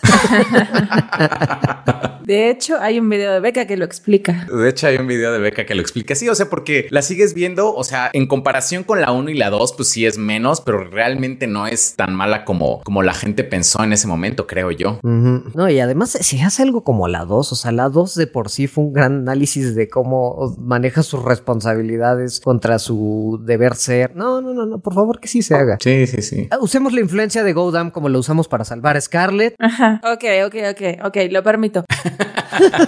[2.25, 4.47] de hecho, hay un video de Beca que lo explica.
[4.51, 6.15] de hecho hay un video de Beca que lo explica.
[6.15, 9.33] Sí, o sea, porque la sigues viendo, o sea, en comparación con la 1 y
[9.35, 13.13] la 2, pues sí es menos, pero realmente no es tan mala como, como la
[13.13, 14.99] gente pensó en ese momento, creo yo.
[15.03, 18.49] No, y además si hace algo como la 2, o sea, la 2 de por
[18.49, 24.15] sí fue un gran análisis de cómo maneja sus responsabilidades contra su deber ser.
[24.15, 25.77] No, no, no, no, por favor que sí se haga.
[25.81, 26.47] Sí, sí, sí.
[26.51, 29.55] Ah, Usemos la influencia de Godam como lo usamos para salvar a Scarlett.
[29.59, 30.01] Ajá.
[30.03, 31.85] Ok, ok, ok, ok, lo permito.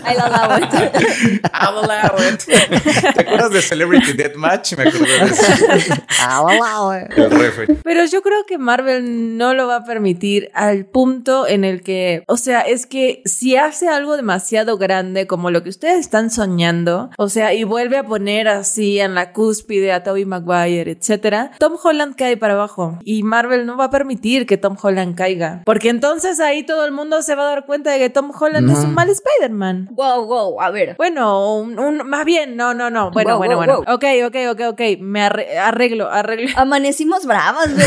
[0.05, 0.73] I'll allow it.
[1.53, 2.43] I'll allow it.
[3.15, 4.75] ¿Te acuerdas de Celebrity Deathmatch?
[4.77, 5.43] Me acuerdo de eso.
[7.15, 7.67] El refe.
[7.83, 12.23] Pero yo creo que Marvel no lo va a permitir al punto en el que,
[12.27, 17.09] o sea, es que si hace algo demasiado grande como lo que ustedes están soñando,
[17.17, 21.75] o sea, y vuelve a poner así en la cúspide a Tobey Maguire, etcétera, Tom
[21.81, 25.89] Holland cae para abajo y Marvel no va a permitir que Tom Holland caiga, porque
[25.89, 28.79] entonces ahí todo el mundo se va a dar cuenta de que Tom Holland es
[28.79, 29.89] un mal Spider-Man.
[29.91, 30.95] Wow, wow, a ver.
[30.97, 33.11] Bueno, un, un- más bien, no, no, no.
[33.11, 33.83] Bueno, Wow, bueno, wow, bueno.
[33.85, 33.95] wow.
[33.95, 34.81] Ok, ok, ok, ok.
[34.99, 36.49] Me arre- arreglo, arreglo.
[36.55, 37.67] Amanecimos bravas.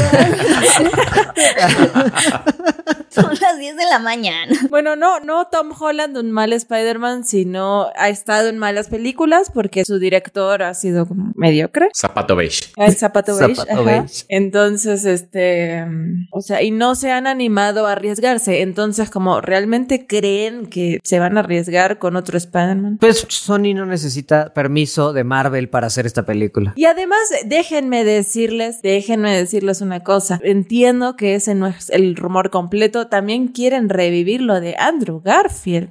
[3.11, 4.55] Son las 10 de la mañana.
[4.71, 9.85] Bueno, no, no Tom Holland un mal Spider-Man, sino ha estado en malas películas porque
[9.85, 11.89] su director ha sido como mediocre.
[11.95, 12.67] Zapato beige.
[12.77, 13.57] El zapato beige.
[13.57, 13.83] Zapato ajá.
[14.03, 14.25] beige.
[14.29, 18.63] Entonces, este, mm, o sea, y no se han animado a arriesgarse.
[18.63, 22.99] Entonces, como realmente creen que se van a arriesgar con otro Spider-Man.
[22.99, 26.73] Pues Sony no necesita permiso de Marvel para hacer esta película.
[26.77, 30.41] Y además, déjenme decirles, déjenme decirles una cosa.
[30.43, 33.07] Entiendo que ese no es el rumor completo.
[33.09, 35.91] También quieren revivir lo de Andrew Garfield.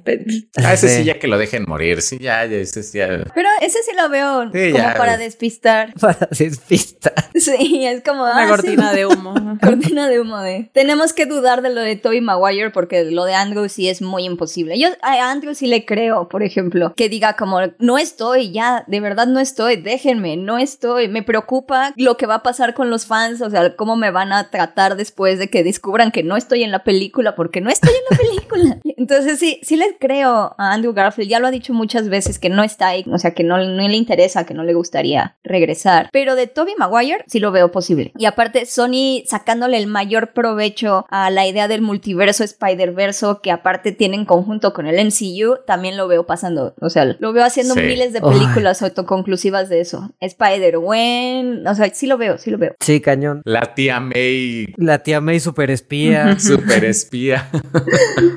[0.56, 2.02] A ese sí, ya que lo dejen morir.
[2.02, 3.08] Sí, ya, ya, ese sí, ya.
[3.34, 4.94] Pero ese sí lo veo Sí, como ya.
[4.94, 5.92] para despistar.
[6.00, 7.12] Para despistar.
[7.34, 8.96] Sí, es como Una ah, cortina sí.
[8.96, 9.34] de humo.
[9.62, 10.70] Cortina de humo de.
[10.72, 14.24] Tenemos que dudar de lo de Tobey Maguire porque lo de Andrew sí es muy
[14.24, 14.78] imposible.
[14.78, 14.88] Yo
[15.20, 19.26] a Andrew sí le creo, por ejemplo, que diga como no estoy ya, de verdad
[19.26, 21.08] no estoy, déjenme, no estoy.
[21.08, 24.32] Me preocupa lo que va a pasar con los fans, o sea, cómo me van
[24.32, 27.90] a tratar después de que descubran que no estoy en la película porque no estoy
[27.90, 28.78] en la película.
[28.96, 31.30] Entonces sí, sí le creo a Andrew Garfield.
[31.30, 33.96] Ya lo ha dicho muchas veces que no está ahí, o sea, que no, le
[33.96, 36.08] interesa, que no le gustaría regresar.
[36.12, 38.12] Pero de Tobey Maguire sí lo veo posible.
[38.16, 43.92] Y aparte, Sony sacándole el mayor provecho a la idea del multiverso Spider-Verso, que aparte
[43.92, 46.74] tiene en conjunto con el MCU, también lo veo pasando.
[46.80, 47.80] O sea, lo veo haciendo Sí.
[47.80, 50.10] miles de películas autoconclusivas de eso.
[50.20, 52.74] Spider-Gwen, o sea, sí lo veo, sí lo veo.
[52.80, 53.42] Sí, cañón.
[53.44, 56.38] La tía May, La tía May super espía.
[56.38, 57.48] super espía.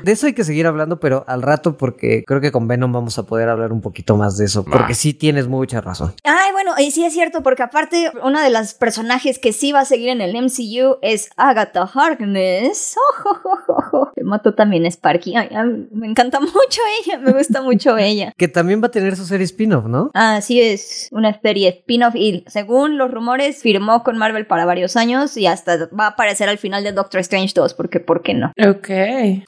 [0.02, 3.18] De eso hay que seguir hablando, pero al rato porque creo que con Venom vamos
[3.18, 6.14] a poder hablar un poquito más de eso, porque sí tienes mucha razón.
[6.24, 9.80] Ay, bueno, y sí es cierto, porque aparte, una de las personajes que sí va
[9.80, 12.96] a seguir en el MCU es Agatha Harkness.
[14.16, 15.36] Me mató también Sparky.
[15.36, 16.53] Ay, ay, me encanta mucho
[17.04, 18.32] ella, me gusta mucho ella.
[18.36, 20.10] Que también va a tener su serie spin-off, ¿no?
[20.14, 25.36] Así es, una serie spin-off y según los rumores firmó con Marvel para varios años
[25.36, 28.52] y hasta va a aparecer al final de Doctor Strange 2, porque ¿por qué no?
[28.58, 28.86] Ok.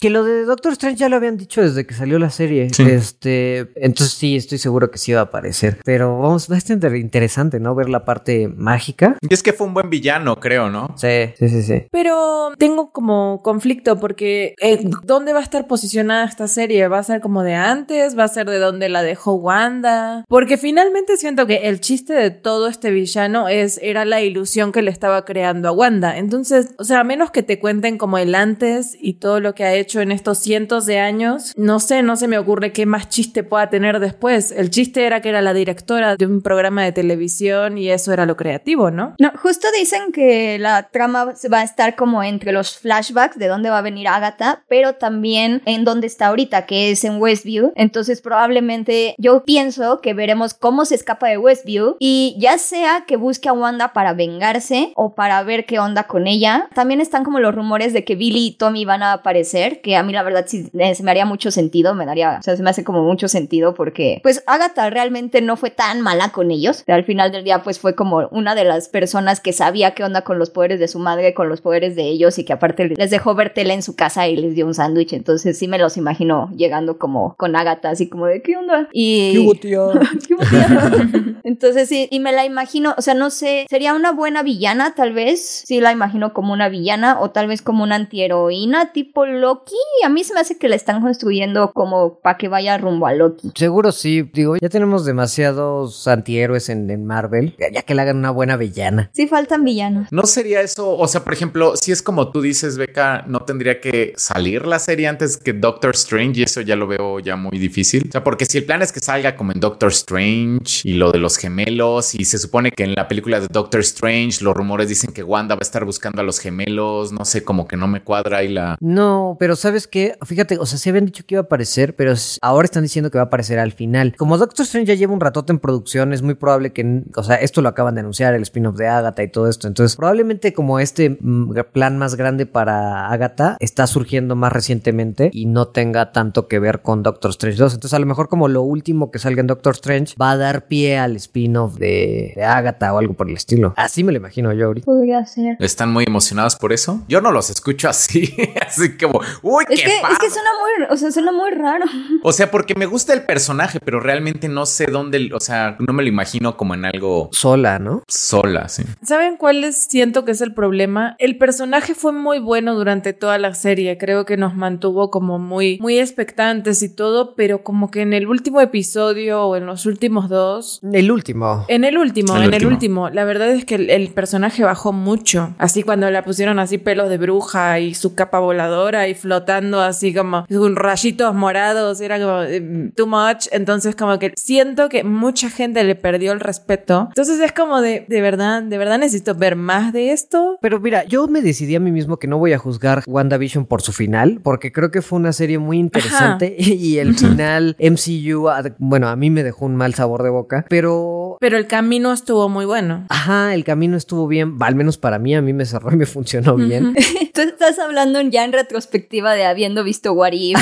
[0.01, 2.69] Que lo de Doctor Strange ya lo habían dicho desde que salió la serie.
[2.71, 2.83] Sí.
[2.83, 5.79] Este, entonces sí, estoy seguro que sí va a aparecer.
[5.85, 7.75] Pero vamos, va a estar interesante, ¿no?
[7.75, 9.17] Ver la parte mágica.
[9.21, 10.95] Y es que fue un buen villano, creo, ¿no?
[10.97, 11.87] Sí, sí, sí, sí.
[11.91, 16.89] Pero tengo como conflicto porque eh, ¿dónde va a estar posicionada esta serie?
[16.89, 18.19] ¿Va a ser como de antes?
[18.19, 20.25] ¿Va a ser de donde la dejó Wanda?
[20.29, 24.83] Porque finalmente siento que el chiste de todo este villano es era la ilusión que
[24.83, 26.19] le estaba creando a Wanda.
[26.19, 29.65] Entonces, o sea, a menos que te cuenten como el antes y todo lo que
[29.65, 33.09] ha hecho en estos cientos de años, no sé, no se me ocurre qué más
[33.09, 34.51] chiste pueda tener después.
[34.51, 38.27] El chiste era que era la directora de un programa de televisión y eso era
[38.27, 39.15] lo creativo, ¿no?
[39.19, 43.71] No, justo dicen que la trama va a estar como entre los flashbacks de dónde
[43.71, 47.73] va a venir Agatha, pero también en dónde está ahorita, que es en Westview.
[47.75, 53.17] Entonces probablemente yo pienso que veremos cómo se escapa de Westview y ya sea que
[53.17, 56.69] busque a Wanda para vengarse o para ver qué onda con ella.
[56.75, 60.03] También están como los rumores de que Billy y Tommy van a aparecer, que a
[60.03, 62.63] mí la verdad sí eh, se me haría mucho sentido, me daría, o sea, se
[62.63, 66.85] me hace como mucho sentido porque pues Agatha realmente no fue tan mala con ellos.
[66.87, 70.23] Al final del día pues fue como una de las personas que sabía qué onda
[70.23, 73.11] con los poderes de su madre, con los poderes de ellos y que aparte les
[73.11, 75.13] dejó ver tele en su casa y les dio un sándwich.
[75.13, 78.89] Entonces sí me los imagino llegando como con Agatha, así como de qué onda.
[78.93, 79.33] Y...
[79.33, 79.81] ¿Qué hubo, tía?
[81.45, 85.13] Entonces sí, y me la imagino, o sea, no sé, sería una buena villana tal
[85.13, 89.75] vez, sí la imagino como una villana o tal vez como una antiheroína tipo Loki.
[90.05, 93.13] A mí se me hace que la están construyendo como para que vaya rumbo a
[93.15, 93.53] Loki.
[93.55, 98.17] Seguro sí, digo, ya tenemos demasiados antihéroes en, en Marvel, ya- ya que le hagan
[98.17, 99.11] una buena villana.
[99.15, 100.09] Sí faltan villanos.
[100.11, 103.81] No sería eso, o sea, por ejemplo, si es como tú dices, Beca, no tendría
[103.81, 107.59] que salir la serie antes que Doctor Strange y eso ya lo veo ya muy
[107.59, 108.07] difícil.
[108.09, 111.13] O sea, porque si el plan es que salga como en Doctor Strange y lo
[111.13, 114.89] de los gemelos y se supone que en la película de Doctor Strange los rumores
[114.89, 117.87] dicen que Wanda va a estar buscando a los gemelos, no sé, como que no
[117.87, 118.77] me cuadra ahí la...
[118.81, 120.17] No, pero ¿sabes qué?
[120.25, 123.19] Fíjate, o sea, sí habían dicho que iba a aparecer, pero ahora están diciendo que
[123.19, 124.15] va a aparecer al final.
[124.17, 127.37] Como Doctor Strange ya lleva un ratote en producción, es muy probable que, o sea,
[127.37, 129.69] esto lo acaban de anunciar, el spin-off de Agatha y todo esto.
[129.69, 135.47] Entonces, probablemente como este mm, plan más grande para Agatha está surgiendo más recientemente y
[135.47, 137.75] no tenga tanto que ver con Doctor Strange 2.
[137.75, 140.67] Entonces, a lo mejor como lo último que salga en Doctor Strange va a dar
[140.67, 143.75] pie al spin-off de, de Agatha o algo por el estilo.
[143.77, 144.85] Así me lo imagino yo ahorita.
[144.87, 145.57] Podría ser.
[145.61, 147.03] ¿Están muy emocionados por eso?
[147.09, 148.35] Yo no los escucho así,
[148.67, 150.17] así como, uy, Es qué que, es padre".
[150.21, 151.85] que suena muy, o sea, suena muy raro.
[152.23, 155.93] O sea, porque me gusta el personaje, pero realmente no sé dónde, o sea, no
[155.93, 158.03] me lo imagino como en algo Sola, ¿no?
[158.09, 158.83] sola, sí.
[159.03, 161.15] ¿Saben cuál es, siento que es el problema?
[161.19, 163.99] El personaje fue muy bueno durante toda la serie.
[163.99, 165.99] Creo que nos mantuvo como muy, muy
[166.47, 170.81] expectantes y todo, pero como que en el último episodio o en los últimos dos.
[170.93, 171.65] El último.
[171.69, 173.03] En el último, El en el último.
[173.05, 173.11] último.
[173.11, 175.55] La verdad es que el, el personaje bajó mucho.
[175.59, 180.15] Así cuando la pusieron así pelos de bruja y su capa voladora y flotando así
[180.15, 183.47] como con rayitos morados, era como eh, too much.
[183.53, 187.07] Entonces como que siento que mucha gente le perdió el respeto.
[187.09, 190.59] Entonces es como de, de verdad, de verdad necesito ver más de esto.
[190.61, 193.83] Pero mira, yo me decidí a mí mismo que no voy a juzgar WandaVision por
[193.83, 199.09] su final, porque creo que fue una serie muy interesante y el final MCU, bueno,
[199.09, 201.37] a mí me dejó un mal sabor de boca, pero...
[201.41, 203.05] Pero el camino estuvo muy bueno.
[203.11, 206.07] Ajá, el camino estuvo bien, al menos para mí, a mí me cerró y me
[206.07, 206.95] funcionó bien.
[207.35, 210.59] Tú estás hablando ya en retrospectiva de habiendo visto What If.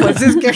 [0.00, 0.50] Pues es que,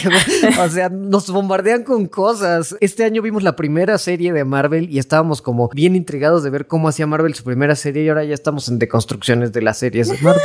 [0.59, 2.75] o sea, nos bombardean con cosas.
[2.81, 6.67] Este año vimos la primera serie de Marvel y estábamos como bien intrigados de ver
[6.67, 10.09] cómo hacía Marvel su primera serie y ahora ya estamos en deconstrucciones de las series
[10.09, 10.41] de Marvel.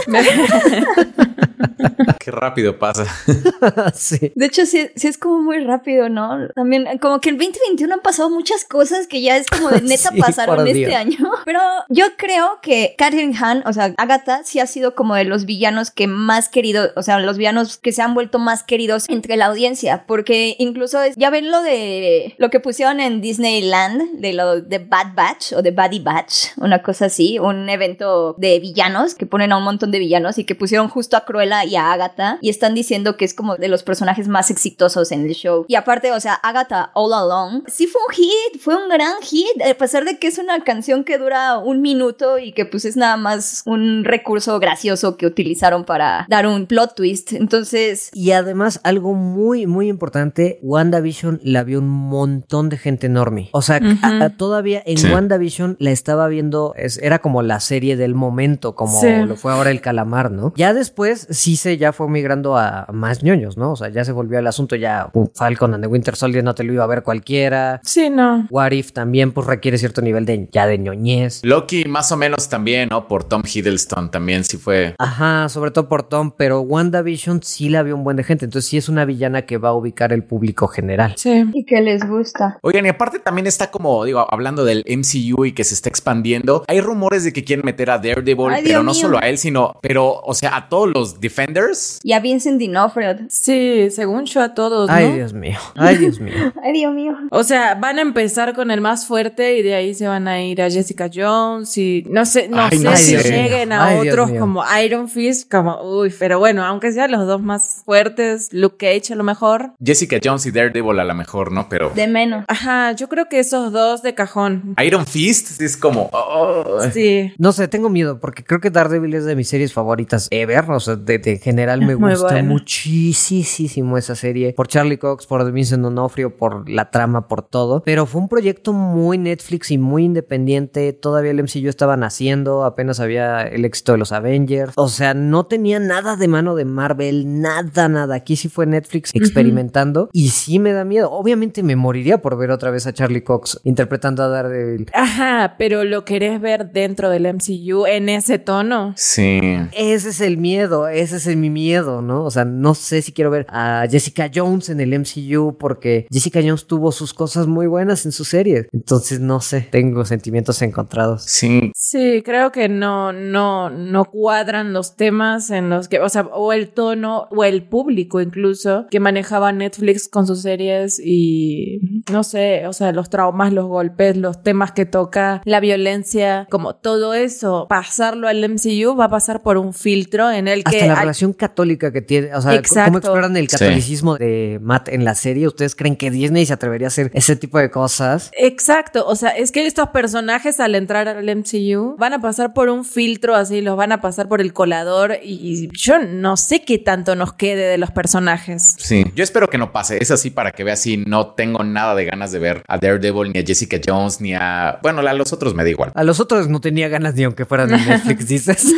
[2.22, 3.04] Qué rápido pasa.
[3.94, 4.32] sí.
[4.37, 6.46] De hecho, sí, sí es como muy rápido, ¿no?
[6.54, 10.11] También, como que en 2021 han pasado muchas cosas que ya es como de neta
[10.12, 10.94] Sí, pasaron este Dios.
[10.94, 11.18] año.
[11.44, 11.58] Pero
[11.88, 15.90] yo creo que Catherine Hahn, o sea, Agatha, sí ha sido como de los villanos
[15.90, 19.46] que más querido, o sea, los villanos que se han vuelto más queridos entre la
[19.46, 20.04] audiencia.
[20.06, 24.78] Porque incluso es- ya ven lo de lo que pusieron en Disneyland, de lo de
[24.78, 29.50] Bad Batch o de Buddy Batch, una cosa así, un evento de villanos que ponen
[29.50, 32.51] a un montón de villanos y que pusieron justo a Cruella y a Agatha y
[32.51, 35.64] están diciendo que es como de los personajes más exitosos en el show.
[35.68, 39.46] Y aparte, o sea, Agatha All Along, sí fue un hit, fue un gran hit,
[39.68, 42.96] a pesar de que es una canción que dura un minuto y que pues es
[42.96, 47.33] nada más un recurso gracioso que utilizaron para dar un plot twist.
[47.33, 53.48] Entonces, Y además, algo muy, muy importante, WandaVision la vio un montón de gente enorme.
[53.53, 55.09] O sea, a- a- todavía en Sí.
[55.11, 59.09] WandaVision la estaba viendo, es- era como la serie del momento, como Sí.
[59.27, 60.53] lo fue ahora el calamar, ¿no?
[60.57, 63.72] Ya después, sí se ya fue migrando a más ñoños, ¿no?
[63.72, 66.54] O sea, ya se volvió el asunto, ya uh, Falcon and the Winter Soldier no
[66.54, 67.80] te lo iba a ver cualquiera.
[67.84, 68.46] Sí, no.
[68.50, 71.40] What If también, pues requiere cierto nivel de ya de ñoñez.
[71.44, 73.08] Loki más o menos también, ¿no?
[73.08, 74.94] Por Tom Hiddleston también sí fue.
[74.98, 78.68] Ajá, sobre todo por Tom, pero WandaVision sí la vio un buen de gente, entonces
[78.68, 81.14] sí es una villana que va a ubicar el público general.
[81.16, 81.44] Sí.
[81.52, 82.58] y que les gusta.
[82.62, 86.64] Oigan, y aparte también está como, digo, hablando del MCU y que se está expandiendo,
[86.68, 89.00] hay rumores de que quieren meter a Daredevil, Ay, pero Dios no mío.
[89.00, 91.91] solo a él, sino, pero, o sea, a todos los Defenders.
[92.02, 93.16] Y a Vincent D'Onofrio.
[93.28, 94.94] Sí, según yo a todos, ¿no?
[94.94, 95.59] Ay, Dios mío.
[95.76, 96.35] Ay, Dios mío.
[96.62, 97.16] Ay, Dios mío.
[97.31, 100.42] O sea, van a empezar con el más fuerte y de ahí se van a
[100.42, 104.09] ir a Jessica Jones y no sé, no Ay, sé no si lleguen a Ay,
[104.09, 108.76] otros como Iron Fist, como uy, pero bueno, aunque sean los dos más fuertes, Luke
[108.78, 109.72] Cage a lo mejor.
[109.85, 111.68] Jessica Jones y Daredevil a lo mejor, ¿no?
[111.68, 112.44] Pero De menos.
[112.48, 114.74] Ajá, yo creo que esos dos de cajón.
[114.85, 116.09] Iron Fist es como...
[116.12, 117.33] oh, Sí.
[117.38, 120.64] No sé, tengo miedo porque creo que Daredevil es de mis series favoritas ever.
[120.70, 122.48] O sea, de, de general me muy gusta buena.
[122.48, 124.52] muchísimo esa serie.
[124.54, 127.82] Por Charlie Cox, por Vincent D'Onofrio, por la trama, por todo.
[127.84, 130.92] Pero fue un proyecto muy Netflix y muy independiente.
[130.92, 134.72] Todavía el MCU estaba naciendo, apenas había el éxito de los Avengers.
[134.76, 138.14] O sea, no tenía nada de mano de Marvel, nada, nada.
[138.14, 141.10] Aquí sí fue Netflix experimentando y sí me da miedo.
[141.10, 144.88] Obviamente me moriría por ver otra vez a Charlie Cox interpretando a Daredevil.
[144.94, 148.92] Ajá, pero lo querés ver dentro del MCU en ese tono.
[148.96, 149.40] Sí.
[149.76, 152.24] Ese es el miedo, ese es el- mi miedo, ¿no?
[152.24, 156.40] O sea, no sé si quiero ver a Jessica Jones en el MCU porque Jessica
[156.42, 158.68] Jones tuvo sus cosas muy buenas en su serie.
[158.72, 161.24] Entonces, no sé, tengo sentimientos encontrados.
[161.26, 166.22] Sí, Sí, creo que no, no, no cuadran los temas en los que, o sea,
[166.32, 172.22] o el tono, o el público incluso, que manejaba Netflix con sus series y no
[172.24, 177.14] sé, o sea, los traumas, los golpes, los temas que toca, la violencia, como todo
[177.14, 180.92] eso, pasarlo al MCU va a pasar por un filtro en el que Hasta la
[180.94, 182.87] hay- relación católica católica que tiene, o sea, Exacto.
[182.87, 185.46] ¿cómo exploran el catolicismo de Matt en la serie?
[185.46, 188.31] ¿Ustedes creen que Disney se atrevería a hacer ese tipo de cosas?
[188.37, 192.68] Exacto, o sea, es que estos personajes al entrar al MCU van a pasar por
[192.68, 196.64] un filtro así, los van a pasar por el colador y, y yo no sé
[196.64, 198.77] qué tanto nos quede de los personajes.
[198.79, 199.98] Sí, yo espero que no pase.
[200.01, 203.33] Es así para que veas si no tengo nada de ganas de ver a Daredevil,
[203.33, 204.79] ni a Jessica Jones, ni a.
[204.83, 205.92] Bueno, a los otros me da igual.
[205.94, 208.72] A los otros no tenía ganas ni aunque fueran de Netflix, dices.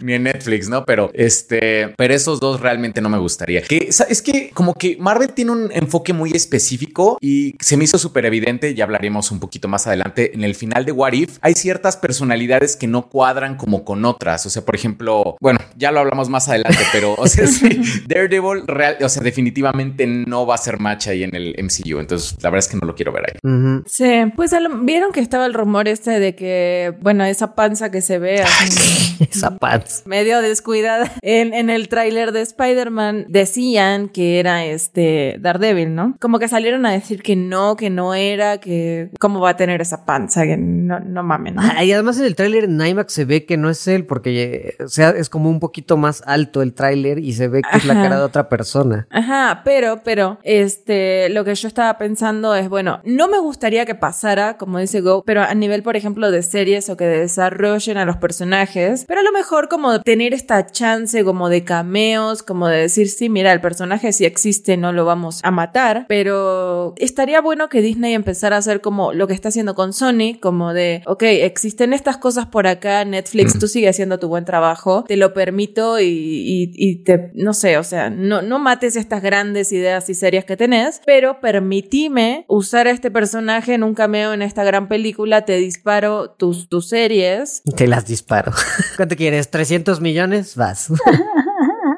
[0.00, 0.84] ni en Netflix, ¿no?
[0.84, 3.62] Pero este, pero esos dos realmente no me gustaría.
[3.62, 7.98] Que es que como que Marvel tiene un enfoque muy específico y se me hizo
[7.98, 11.54] súper evidente, ya hablaremos un poquito más adelante, en el final de What If hay
[11.54, 14.46] ciertas personalidades que no cuadran como con otras.
[14.46, 18.66] O sea, por ejemplo, bueno, ya lo hablamos más adelante, pero o sea, sí, Daredevil
[18.66, 21.98] real, o sea, definitivamente no va a ser match ahí en el MCU.
[21.98, 23.82] Entonces, la verdad es que no lo quiero ver ahí.
[23.86, 28.18] Sí, pues vieron que estaba el rumor este de que, bueno, esa panza que se
[28.18, 30.02] ve así Esa pants.
[30.06, 36.16] medio descuidada en, en el tráiler de Spider-Man decían que era este Daredevil, ¿no?
[36.20, 39.80] Como que salieron a decir que no, que no era, que cómo va a tener
[39.80, 41.56] esa panza, que no, no mamen.
[41.56, 41.62] ¿no?
[41.62, 44.76] Ah, y además en el tráiler en IMAX se ve que no es él porque
[44.78, 47.78] eh, o sea, es como un poquito más alto el tráiler y se ve que
[47.78, 49.06] es la cara de otra persona.
[49.10, 53.94] Ajá, pero, pero, este, lo que yo estaba pensando es, bueno, no me gustaría que
[53.94, 58.04] pasara, como dice Go, pero a nivel, por ejemplo, de series o que desarrollen a
[58.04, 62.78] los personajes, pero a lo mejor como tener esta chance como de cameos, como de
[62.78, 67.68] decir, sí, mira, el personaje si existe, no lo vamos a matar, pero estaría bueno
[67.68, 71.22] que Disney empezara a hacer como lo que está haciendo con Sony, como de, ok,
[71.24, 76.00] existen estas cosas por acá, Netflix, tú sigue haciendo tu buen trabajo, te lo permito
[76.00, 80.14] y, y- y te, no sé, o sea, no, no mates estas grandes ideas y
[80.14, 84.88] series que tenés, pero permitime usar a este personaje en un cameo en esta gran
[84.88, 87.62] película, te disparo tus, tus series.
[87.76, 88.52] Te las disparo.
[88.96, 89.50] ¿Cuánto quieres?
[89.50, 90.54] ¿300 millones?
[90.56, 90.92] Vas.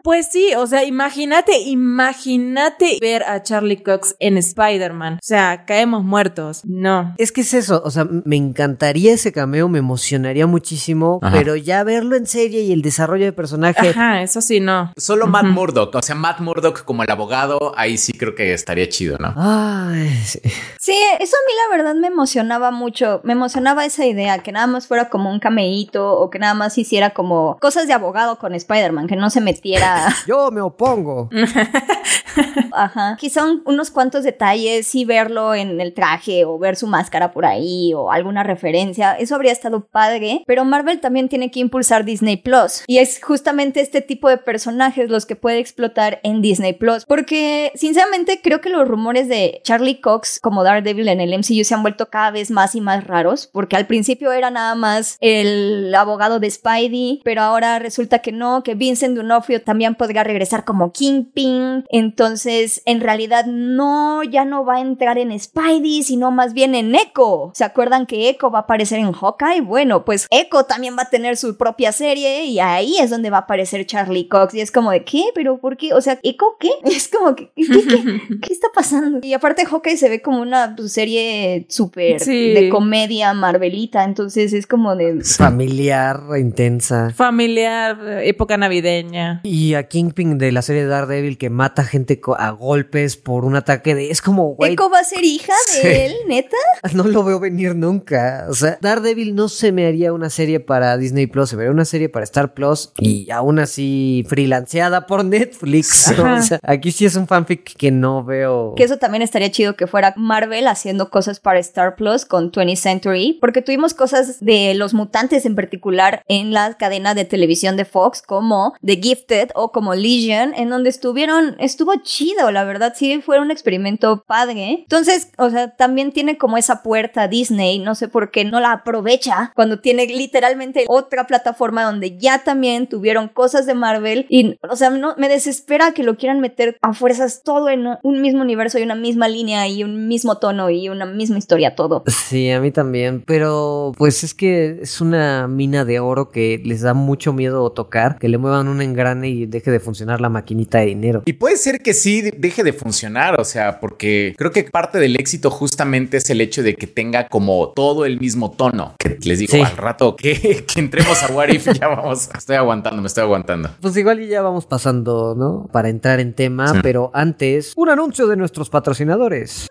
[0.09, 5.17] Pues sí, o sea, imagínate, imagínate ver a Charlie Cox en Spider-Man.
[5.17, 6.63] O sea, caemos muertos.
[6.65, 7.15] No.
[7.19, 11.37] Es que es eso, o sea, me encantaría ese cameo, me emocionaría muchísimo, Ajá.
[11.37, 13.91] pero ya verlo en serie y el desarrollo de personaje.
[13.91, 14.95] Ajá, eso sí, no.
[14.97, 18.89] Solo Matt Murdock, o sea, Matt Murdock como el abogado, ahí sí creo que estaría
[18.89, 19.35] chido, ¿no?
[19.37, 20.41] Ay, sí.
[20.79, 23.21] Sí, eso a mí la verdad me emocionaba mucho.
[23.25, 26.79] Me emocionaba esa idea, que nada más fuera como un cameíto o que nada más
[26.79, 29.98] hiciera como cosas de abogado con Spider-Man, que no se metiera.
[30.27, 31.29] Yo me opongo.
[32.73, 33.17] Ajá.
[33.19, 37.45] Quizá un- unos cuantos detalles, sí verlo en el traje o ver su máscara por
[37.47, 39.13] ahí o alguna referencia.
[39.15, 40.43] Eso habría estado padre.
[40.47, 42.85] Pero Marvel también tiene que impulsar Disney Plus.
[42.87, 47.05] Y es justamente este tipo de personajes los que puede explotar en Disney Plus.
[47.07, 51.75] Porque, sinceramente, creo que los rumores de Charlie Cox como Daredevil en el MCU se
[51.75, 53.49] han vuelto cada vez más y más raros.
[53.53, 57.21] Porque al principio era nada más el abogado de Spidey.
[57.25, 61.85] Pero ahora resulta que no, que Vincent D'Onofrio también podría regresar como Kingpin.
[61.89, 66.95] Entonces, en realidad, no, ya no va a entrar en Spidey, sino más bien en
[66.95, 67.51] Echo.
[67.55, 69.61] ¿Se acuerdan que Echo va a aparecer en Hawkeye?
[69.61, 73.39] Bueno, pues Echo también va a tener su propia serie y ahí es donde va
[73.39, 74.55] a aparecer Charlie Cox.
[74.55, 75.25] Y es como de, ¿qué?
[75.35, 75.93] ¿Pero por qué?
[75.95, 76.71] O sea, ¿Echo qué?
[76.85, 79.21] Es como que, ¿qué, qué, qué está pasando?
[79.23, 82.55] Y aparte, Hawkeye se ve como una pues, serie súper Sí.
[82.55, 84.05] de comedia marvelita.
[84.05, 85.23] Entonces, es como de.
[85.23, 87.11] Familiar, intensa.
[87.15, 89.41] Familiar, época navideña.
[89.45, 93.95] Y a Kingpin de la serie Daredevil que mata gente a golpes por un ataque
[93.95, 94.11] de...
[94.11, 95.53] Es como, güey, ¿Echo va a ser hija
[95.83, 96.57] de él, neta?
[96.95, 98.47] no lo veo venir nunca.
[98.49, 101.73] O sea, Daredevil no se me haría una serie para Disney Plus, se me haría
[101.73, 106.13] una serie para Star Plus y aún así freelanceada por Netflix.
[106.17, 106.29] ¿no?
[106.39, 108.75] O sea, aquí sí es un fanfic que no veo.
[108.77, 112.77] Que eso también estaría chido que fuera Marvel haciendo cosas para Star Plus con 20th
[112.77, 117.85] Century, porque tuvimos cosas de los mutantes en particular en la cadena de televisión de
[117.85, 123.21] Fox, como The Gifted o como Legion, en donde estuvieron, estuvo chido, la verdad, sí
[123.21, 124.81] fue un experimento padre.
[124.83, 128.73] Entonces, o sea, también tiene como esa puerta Disney, no sé por qué no la
[128.73, 134.77] aprovecha cuando tiene literalmente otra plataforma donde ya también tuvieron cosas de Marvel y, o
[134.77, 138.79] sea, no, me desespera que lo quieran meter a fuerzas todo en un mismo universo
[138.79, 142.05] y una misma línea y un mismo tono y una misma historia, todo.
[142.07, 146.83] Sí, a mí también, pero pues es que es una mina de oro que les
[146.83, 150.79] da mucho miedo tocar, que le muevan un engrane y deje de funcionar la maquinita
[150.79, 151.23] de dinero.
[151.27, 154.99] Y puede ser que sí de- deje de funcionar, o sea, porque creo que parte
[154.99, 158.95] del éxito justamente es el hecho de que tenga como todo el mismo tono.
[158.99, 159.61] Que les digo Sí.
[159.61, 162.29] al rato que, que entremos a What If, ya vamos.
[162.37, 163.71] Estoy aguantando, me estoy aguantando.
[163.81, 165.69] Pues igual y ya vamos pasando, ¿no?
[165.73, 166.79] Para entrar en tema, Sí.
[166.83, 169.67] pero antes, un anuncio de nuestros patrocinadores.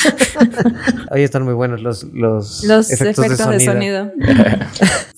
[1.10, 4.12] Hoy están muy buenos los, los, Los efectos, de sonido.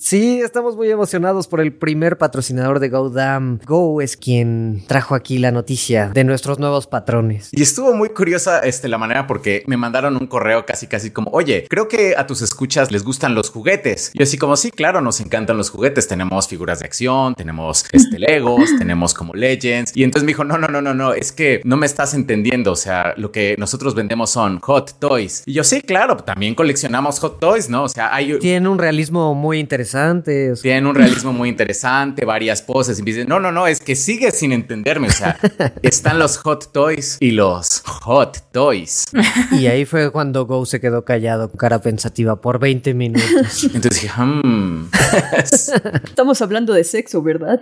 [0.03, 3.59] Sí, estamos muy emocionados por el primer patrocinador de GoDam.
[3.65, 7.47] Go es quien trajo aquí la noticia de nuestros nuevos patrones.
[7.53, 11.31] Y estuvo muy curiosa este, la manera porque me mandaron un correo casi casi como,
[11.31, 14.11] oye, creo que a tus escuchas les gustan los juguetes.
[14.13, 16.05] Y yo así como, sí, claro, nos encantan los juguetes.
[16.05, 19.95] Tenemos figuras de acción, tenemos este, Legos, tenemos como Legends.
[19.95, 22.71] Y entonces me dijo, no, no, no, no, no, es que no me estás entendiendo.
[22.71, 25.43] O sea, lo que nosotros vendemos son hot toys.
[25.45, 27.83] Y yo, sí, claro, también coleccionamos hot toys, ¿no?
[27.83, 28.37] O sea, hay...
[28.39, 30.51] Tiene un realismo muy interesante.
[30.51, 32.99] o sea, Tienen un realismo muy interesante, varias poses.
[32.99, 35.07] Y me dicen, no, no, no, es que sigues sin entenderme.
[35.07, 35.37] O sea,
[35.81, 39.05] están los hot toys y los hot toys.
[39.51, 43.63] Y ahí fue cuando Go se quedó callado, cara pensativa, por 20 minutos.
[43.73, 44.89] Entonces dije, hmm.
[46.03, 47.61] Estamos hablando de sexo, ¿verdad?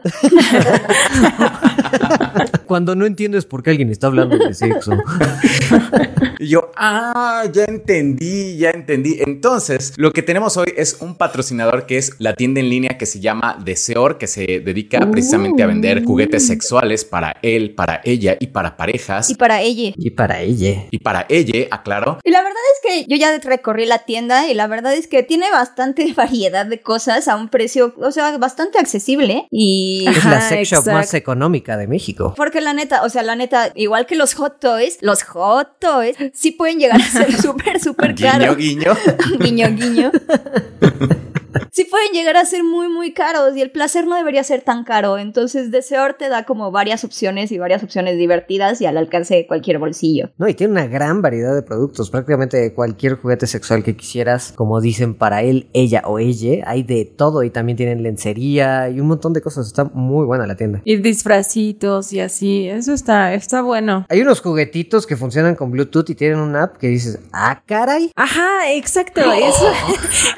[2.71, 4.93] Cuando no entiendes por qué alguien está hablando de sexo.
[6.41, 9.17] Y yo, ah, ya entendí, ya entendí.
[9.19, 13.05] Entonces, lo que tenemos hoy es un patrocinador que es la tienda en línea que
[13.05, 18.37] se llama Deseor, que se dedica precisamente a vender juguetes sexuales para él, para ella
[18.39, 19.29] y para parejas.
[19.29, 19.93] Y para ella.
[19.95, 20.87] Y para ella.
[20.89, 22.17] Y para ella, aclaro.
[22.23, 25.21] Y la verdad es que yo ya recorrí la tienda y la verdad es que
[25.21, 29.45] tiene bastante variedad de cosas a un precio, o sea, bastante accesible.
[29.51, 32.33] Y Es la sex shop más económica de México.
[32.35, 36.15] porque la neta, o sea, la neta, igual que los hot toys, los hot toys
[36.33, 38.57] sí pueden llegar a ser súper, súper Guiño, caros.
[38.57, 38.93] guiño.
[39.39, 40.11] guiño, guiño.
[41.71, 44.83] Sí pueden llegar a ser muy, muy caros y el placer no debería ser tan
[44.83, 45.17] caro.
[45.17, 49.47] Entonces, Deseor te da como varias opciones y varias opciones divertidas y al alcance de
[49.47, 50.31] cualquier bolsillo.
[50.37, 52.09] No, y tiene una gran variedad de productos.
[52.09, 57.05] Prácticamente cualquier juguete sexual que quisieras, como dicen para él, ella o ella, hay de
[57.05, 57.43] todo.
[57.43, 59.67] Y también tienen lencería y un montón de cosas.
[59.67, 60.81] Está muy buena la tienda.
[60.85, 62.67] Y disfracitos y así.
[62.67, 64.05] Eso está, está bueno.
[64.09, 68.11] Hay unos juguetitos que funcionan con Bluetooth y tienen una app que dices, ah, caray.
[68.15, 69.21] Ajá, exacto.
[69.31, 69.71] Eso.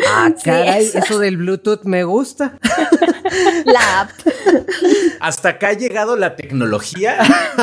[0.07, 0.99] Ah, Sí, caray, eso.
[1.03, 2.57] Eso del Bluetooth me gusta.
[3.65, 4.09] La app.
[5.19, 7.17] Hasta acá ha llegado la tecnología.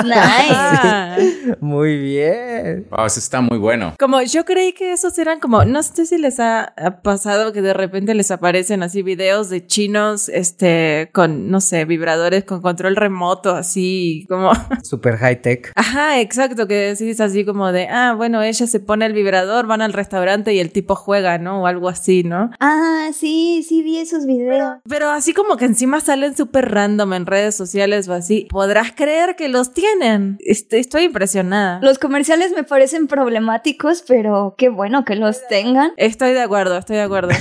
[0.04, 1.56] Nice.
[1.60, 2.86] Muy bien.
[2.90, 3.94] Wow, eso está muy bueno.
[3.98, 7.62] Como yo creí que esos eran como, no sé si les ha, ha pasado que
[7.62, 12.96] de repente les aparecen así videos de chinos, este, con, no sé, vibradores con control
[12.96, 14.52] remoto, así como,
[14.82, 15.72] Super high tech.
[15.74, 19.82] ajá, exacto, que decís así como de, ah, bueno, ella se pone el vibrador, van
[19.82, 21.62] al restaurante y el tipo juega, ¿no?
[21.62, 22.50] O algo así, ¿no?
[22.60, 24.78] Ah, sí, sí vi esos videos.
[24.88, 29.36] Pero así como que encima salen súper random en redes sociales o así, podrás creer
[29.36, 30.38] que los tienen.
[30.40, 31.78] Est- Estoy impresionada.
[31.82, 35.92] Los comerciales me parecen problemáticos, pero qué bueno que los tengan.
[35.98, 37.30] Estoy de acuerdo, estoy de acuerdo.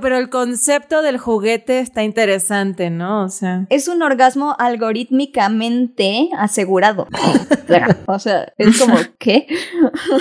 [0.00, 3.24] Pero el concepto del juguete está interesante, ¿no?
[3.24, 3.66] O sea.
[3.68, 7.06] Es un orgasmo algorítmicamente asegurado.
[8.06, 9.46] o sea, es como, ¿qué?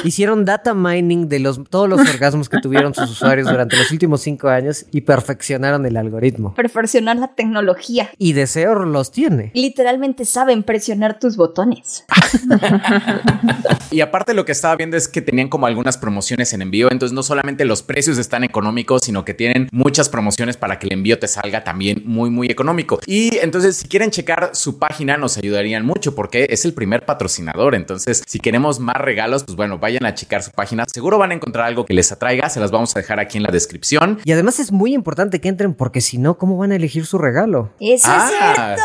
[0.03, 4.21] Hicieron data mining de los, todos los orgasmos que tuvieron sus usuarios durante los últimos
[4.21, 6.53] cinco años y perfeccionaron el algoritmo.
[6.55, 8.09] Perfeccionar la tecnología.
[8.17, 9.51] Y Deseo los tiene.
[9.53, 12.05] Literalmente saben presionar tus botones.
[13.91, 17.13] Y aparte lo que estaba viendo es que tenían como algunas promociones en envío, entonces
[17.13, 21.17] no solamente los precios están económicos, sino que tienen muchas promociones para que el envío
[21.17, 22.99] te salga también muy muy económico.
[23.07, 27.73] Y entonces si quieren checar su página nos ayudarían mucho porque es el primer patrocinador,
[27.73, 31.33] entonces si queremos más regalos, pues bueno, vayan a checar su página, seguro van a
[31.33, 34.19] encontrar algo que les atraiga, se las vamos a dejar aquí en la descripción.
[34.23, 37.17] Y además es muy importante que entren porque si no, ¿cómo van a elegir su
[37.17, 37.69] regalo?
[37.81, 38.29] Eso Ah.
[38.31, 38.81] es cierto.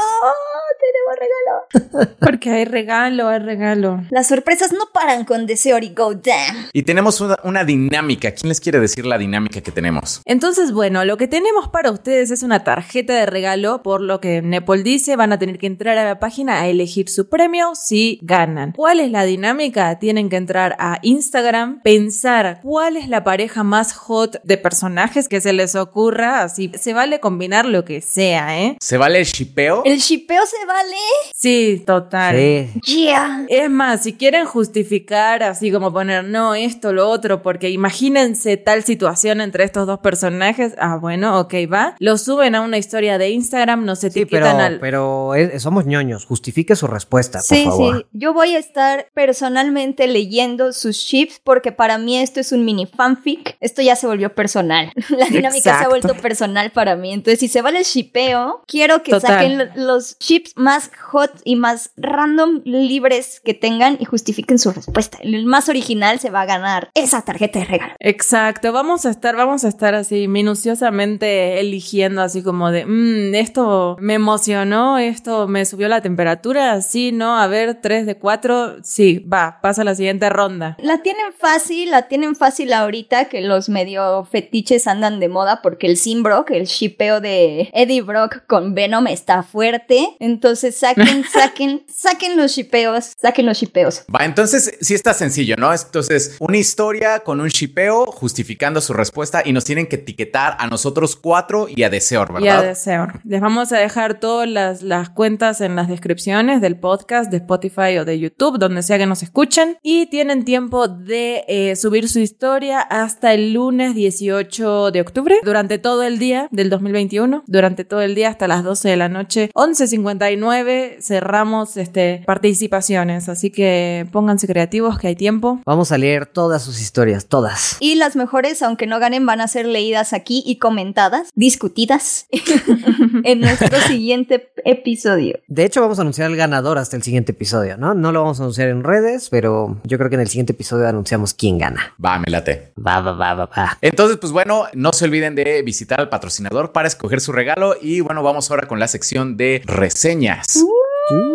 [2.20, 4.02] Porque hay regalo, hay regalo.
[4.10, 6.68] Las sorpresas no paran con Deseo y Go Damn.
[6.72, 10.22] Y tenemos una, una dinámica, ¿quién les quiere decir la dinámica que tenemos?
[10.24, 14.42] Entonces, bueno, lo que tenemos para ustedes es una tarjeta de regalo, por lo que
[14.42, 18.18] Nepal dice, van a tener que entrar a la página a elegir su premio si
[18.22, 18.72] ganan.
[18.72, 19.98] ¿Cuál es la dinámica?
[19.98, 25.40] Tienen que entrar a Instagram, pensar cuál es la pareja más hot de personajes que
[25.40, 28.76] se les ocurra, así se vale combinar lo que sea, ¿eh?
[28.80, 29.82] ¿Se vale el shipeo?
[29.84, 30.96] ¿El shipeo se vale?
[31.34, 32.36] Sí, total.
[32.36, 33.04] Sí.
[33.04, 33.44] Yeah.
[33.48, 38.82] Es más, si quieren justificar así como poner no, esto, lo otro, porque imagínense tal
[38.82, 41.96] situación entre estos dos personajes, ah, bueno, ok, va.
[41.98, 44.80] Lo suben a una historia de Instagram, nos Sí, pero, al...
[44.80, 46.26] pero es- somos ñoños.
[46.26, 47.96] Justifique su respuesta, por Sí, favor.
[47.98, 48.06] sí.
[48.12, 52.86] Yo voy a estar personalmente leyendo sus ships porque para mí esto es un mini
[52.86, 53.56] fanfic.
[53.60, 54.92] Esto ya se volvió personal.
[55.08, 57.12] La dinámica se ha vuelto personal para mí.
[57.14, 59.30] Entonces, si se vale el shipeo, quiero que Total.
[59.30, 64.58] saquen lo- los ships más más hot y más random libres que tengan y justifiquen
[64.58, 65.18] su respuesta.
[65.20, 67.94] El más original se va a ganar esa tarjeta de regalo.
[68.00, 73.96] Exacto, vamos a estar, vamos a estar así minuciosamente eligiendo así como de, mmm, esto
[74.00, 79.18] me emocionó, esto me subió la temperatura, sí, no, a ver, 3 de 4, sí,
[79.20, 80.76] va, pasa a la siguiente ronda.
[80.80, 85.86] La tienen fácil, la tienen fácil ahorita que los medio fetiches andan de moda porque
[85.86, 90.16] el Simbrock, el shipeo de Eddie Brock con Venom está fuerte.
[90.20, 94.04] Entonces saquen, saquen, saquen los shipeos, saquen los shipeos.
[94.14, 95.72] Va, entonces sí está sencillo, ¿no?
[95.72, 100.66] Entonces, una historia con un shipeo justificando su respuesta y nos tienen que etiquetar a
[100.66, 102.46] nosotros cuatro y a Deseor, ¿verdad?
[102.46, 103.20] Y a Deseor.
[103.24, 107.98] Les vamos a dejar todas las, las cuentas en las descripciones del podcast de Spotify
[107.98, 109.78] o de YouTube, donde sea que nos escuchen.
[109.82, 115.78] Y tienen tiempo de eh, subir su historia hasta el lunes 18 de octubre, durante
[115.78, 119.50] todo el día del 2021, durante todo el día hasta las 12 de la noche.
[119.54, 125.58] 11.59 cerramos este, participaciones, así que pónganse creativos que hay tiempo.
[125.64, 127.78] Vamos a leer todas sus historias, todas.
[127.80, 132.26] Y las mejores, aunque no ganen, van a ser leídas aquí y comentadas, discutidas
[133.24, 135.38] en nuestro siguiente episodio.
[135.48, 137.94] De hecho, vamos a anunciar el ganador hasta el siguiente episodio, ¿no?
[137.94, 140.86] No lo vamos a anunciar en redes, pero yo creo que en el siguiente episodio
[140.86, 141.94] anunciamos quién gana.
[142.04, 142.74] Va, me late.
[142.76, 143.78] Va, va, va, va, va.
[143.80, 147.76] Entonces, pues bueno, no se olviden de visitar al patrocinador para escoger su regalo.
[147.80, 150.56] Y bueno, vamos ahora con la sección de reseñas.
[150.56, 150.73] Uh.
[151.10, 151.33] do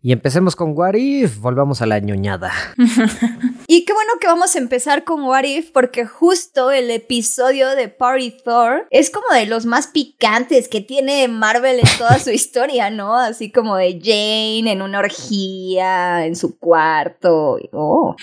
[0.00, 2.52] Y empecemos con What If, volvamos a la ñoñada.
[3.66, 7.88] y qué bueno que vamos a empezar con What If, porque justo el episodio de
[7.88, 12.90] Party Thor es como de los más picantes que tiene Marvel en toda su historia,
[12.90, 13.16] ¿no?
[13.16, 17.58] Así como de Jane en una orgía, en su cuarto.
[17.72, 18.14] Oh,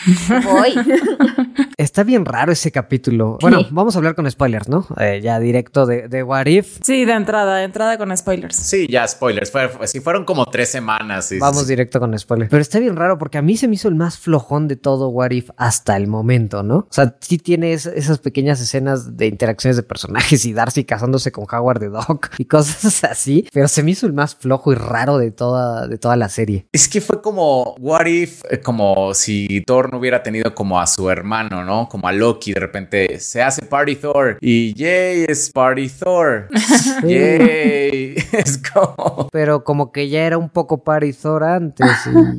[0.45, 0.75] voy.
[1.77, 3.37] Está bien raro ese capítulo.
[3.41, 4.87] Bueno, vamos a hablar con spoilers, ¿no?
[4.97, 6.79] Eh, ya directo de, de, What If.
[6.83, 8.55] Sí, de entrada, de entrada con spoilers.
[8.55, 9.51] Sí, ya spoilers.
[9.51, 11.27] Fue, sí, fueron como tres semanas.
[11.27, 12.49] Sí, vamos directo con spoilers.
[12.49, 15.09] Pero está bien raro porque a mí se me hizo el más flojón de todo
[15.09, 16.77] What If hasta el momento, ¿no?
[16.77, 21.45] O sea, sí tiene esas pequeñas escenas de interacciones de personajes y Darcy casándose con
[21.51, 25.17] Howard the Dog y cosas así, pero se me hizo el más flojo y raro
[25.17, 26.67] de toda, de toda la serie.
[26.71, 30.87] Es que fue como What If, eh, como si Thor no hubiera tenido como a
[30.87, 31.87] su hermano, ¿no?
[31.89, 36.47] Como a Loki, de repente se hace Party Thor y yay, es Party Thor.
[37.03, 38.15] yay.
[38.31, 39.29] es como...
[39.31, 41.87] Pero como que ya era un poco Party Thor antes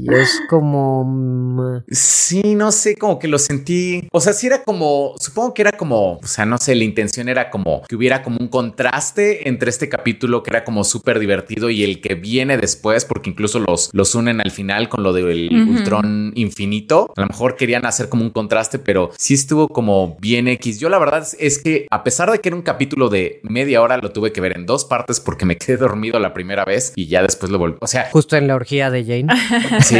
[0.02, 1.04] y es como...
[1.04, 4.08] mm, Sí, no sé, como que lo sentí.
[4.12, 7.28] O sea, sí era como, supongo que era como, o sea, no sé, la intención
[7.28, 11.70] era como que hubiera como un contraste entre este capítulo que era como súper divertido
[11.70, 15.50] y el que viene después, porque incluso los, los unen al final con lo del
[15.68, 17.12] Ultron infinito.
[17.16, 20.78] A lo mejor querían hacer como un contraste, pero sí estuvo como bien X.
[20.80, 23.96] Yo la verdad es que a pesar de que era un capítulo de media hora,
[23.98, 27.06] lo tuve que ver en dos partes porque me quedé dormido la primera vez y
[27.06, 27.76] ya después lo volví.
[27.80, 29.26] O sea, Justo en la orgía de Jane.
[29.82, 29.96] Sí.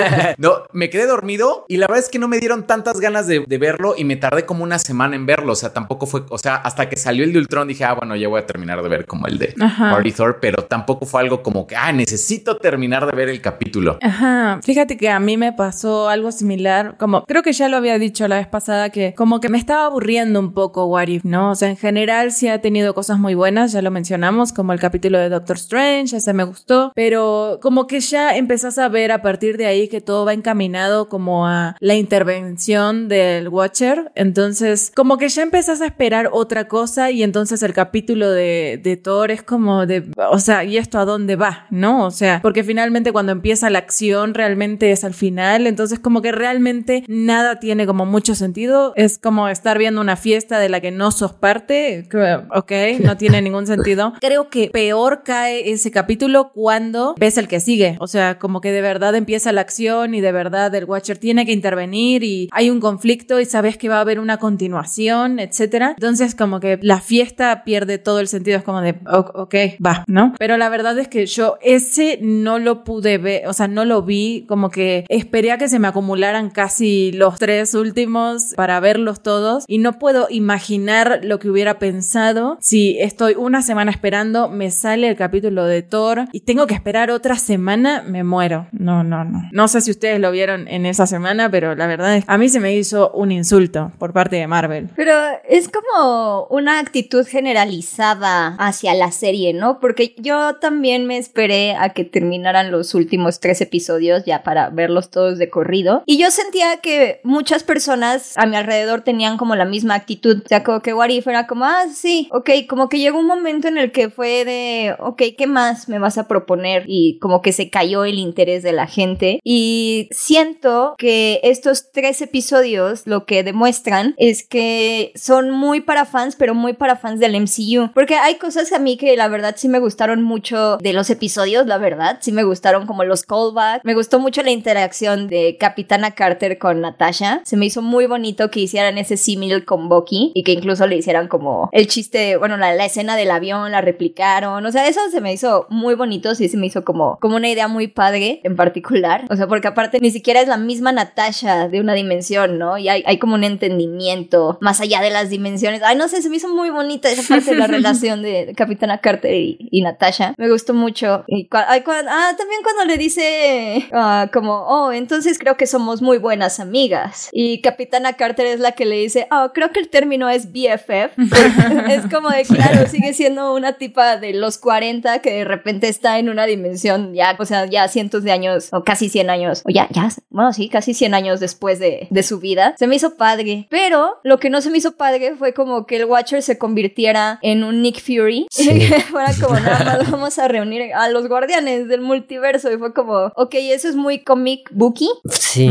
[0.38, 3.44] no, me quedé dormido y la verdad es que no me dieron tantas ganas de,
[3.46, 5.52] de, verlo y me tardé como una semana en verlo.
[5.52, 8.16] O sea, tampoco fue, o sea, hasta que salió el de Ultron dije, ah, bueno,
[8.16, 9.90] ya voy a terminar de ver como el de Ajá.
[9.90, 13.98] Party Thor, pero tampoco fue algo como que, ah, necesito terminar de ver el capítulo.
[14.02, 17.98] Ajá, fíjate que a mí me pasó algo similar, como creo que ya lo había
[17.98, 21.50] dicho la vez pasada, que como que me estaba aburriendo un poco What If, ¿no?
[21.50, 24.80] O sea, en general sí ha tenido cosas muy buenas, ya lo mencionamos, como el
[24.80, 29.20] capítulo de Doctor Strange, ese me gustó, pero como que ya empezás a ver a
[29.20, 35.18] partir de ahí que todo va encaminado como a la intervención del Watcher, entonces como
[35.18, 39.42] que ya empezás a esperar otra cosa y entonces el capítulo de, de Thor es
[39.42, 41.66] como de, o sea, ¿y esto a dónde va?
[41.68, 42.06] ¿No?
[42.06, 46.32] O sea, porque finalmente cuando empieza la acción realmente es al final, entonces como que
[46.32, 50.90] realmente nada tiene como mucho sentido, es como estar viendo una fiesta de la que
[50.90, 52.08] no sos parte,
[52.54, 52.72] ok,
[53.04, 54.14] no tiene ningún sentido.
[54.22, 58.72] Creo que peor cae ese capítulo cuando ves el que sigue, o sea, como que
[58.72, 62.70] de verdad empieza la acción y de verdad el Watcher tiene que intervenir y hay
[62.70, 65.90] un conflicto y sabes que va a haber una continuación, etcétera.
[65.96, 70.04] Entonces como que la fiesta pierde todo el sentido, es como de, "O- ok, va,
[70.06, 70.34] ¿no?
[70.38, 74.02] Pero la verdad es que yo ese no lo pude ver, o sea, no lo
[74.02, 79.22] vi, como que esperé a que se me acumularan casi los tres últimos para verlos
[79.22, 84.70] todos y no puedo imaginar lo que hubiera pensado si estoy una semana esperando, me
[84.70, 88.68] sale el capítulo de Thor y tengo que esperar otra semana, me muero.
[88.72, 89.42] No, no, no.
[89.52, 92.22] No sé si ustedes lo vieron en esa semana, pero la verdad.
[92.26, 94.88] A mí se me hizo un insulto por parte de Marvel.
[94.94, 95.12] Pero
[95.48, 99.80] es como una actitud generalizada hacia la serie, ¿no?
[99.80, 105.10] Porque yo también me esperé a que terminaran los últimos tres episodios ya para verlos
[105.10, 106.02] todos de corrido.
[106.06, 110.42] Y yo sentía que muchas personas a mi alrededor tenían como la misma actitud.
[110.44, 113.26] O sea, como que What If era como, ah, sí, ok, como que llegó un
[113.26, 116.84] momento en el que fue de, ok, ¿qué más me vas a proponer?
[116.86, 119.40] Y como que se cayó el interés de la gente.
[119.44, 126.36] Y siento que estos tres episodios lo que demuestran es que son muy para fans,
[126.36, 127.92] pero muy para fans del MCU.
[127.94, 131.66] Porque hay cosas a mí que la verdad sí me gustaron mucho de los episodios,
[131.66, 132.18] la verdad.
[132.20, 133.84] Sí me gustaron como los callbacks.
[133.84, 137.42] Me gustó mucho la interacción de Capitana Carter con Natasha.
[137.44, 140.96] Se me hizo muy bonito que hicieran ese símil con Bucky y que incluso le
[140.96, 144.64] hicieran como el chiste, bueno, la, la, escena del avión la replicaron.
[144.64, 146.34] O sea, eso se me hizo muy bonito.
[146.34, 149.24] Sí, se me hizo como, como una idea muy padre en particular.
[149.30, 152.78] O sea, porque aparte ni siquiera es la misma Natasha de una dimensión, ¿no?
[152.78, 155.82] Y hay, hay como un entendimiento más allá de las dimensiones.
[155.84, 158.98] Ay, no sé, se me hizo muy bonita esa parte de la relación de, Capitana
[158.98, 160.34] Carter y, Natasha.
[160.36, 161.24] Me gustó mucho.
[161.28, 166.60] Y ah, también cuando le dice uh, como, oh, entonces creo que somos muy buenas
[166.60, 167.28] amigas.
[167.32, 171.18] Y Capitana Carter es la que le dice, oh, creo que el término es BFF.
[171.88, 176.18] es como de, claro, sigue siendo una tipa de los 40 que de repente está
[176.18, 179.70] en una dimensión ya, o sea, ya cientos de años, o casi 100 años, o
[179.70, 182.76] ya, ya, bueno, sí, casi 100 años después de, de su vida.
[182.78, 183.66] Se me hizo padre.
[183.70, 187.40] Pero lo que no se me hizo padre fue como que el Watcher se convirtiera
[187.42, 188.46] en un Nick Fury.
[188.56, 188.80] Y
[189.10, 192.70] fuera como, nada más vamos a reunir a los guardianes del multiverso.
[192.70, 195.08] Y fue como, ok, eso es muy comic booky.
[195.28, 195.68] Sí.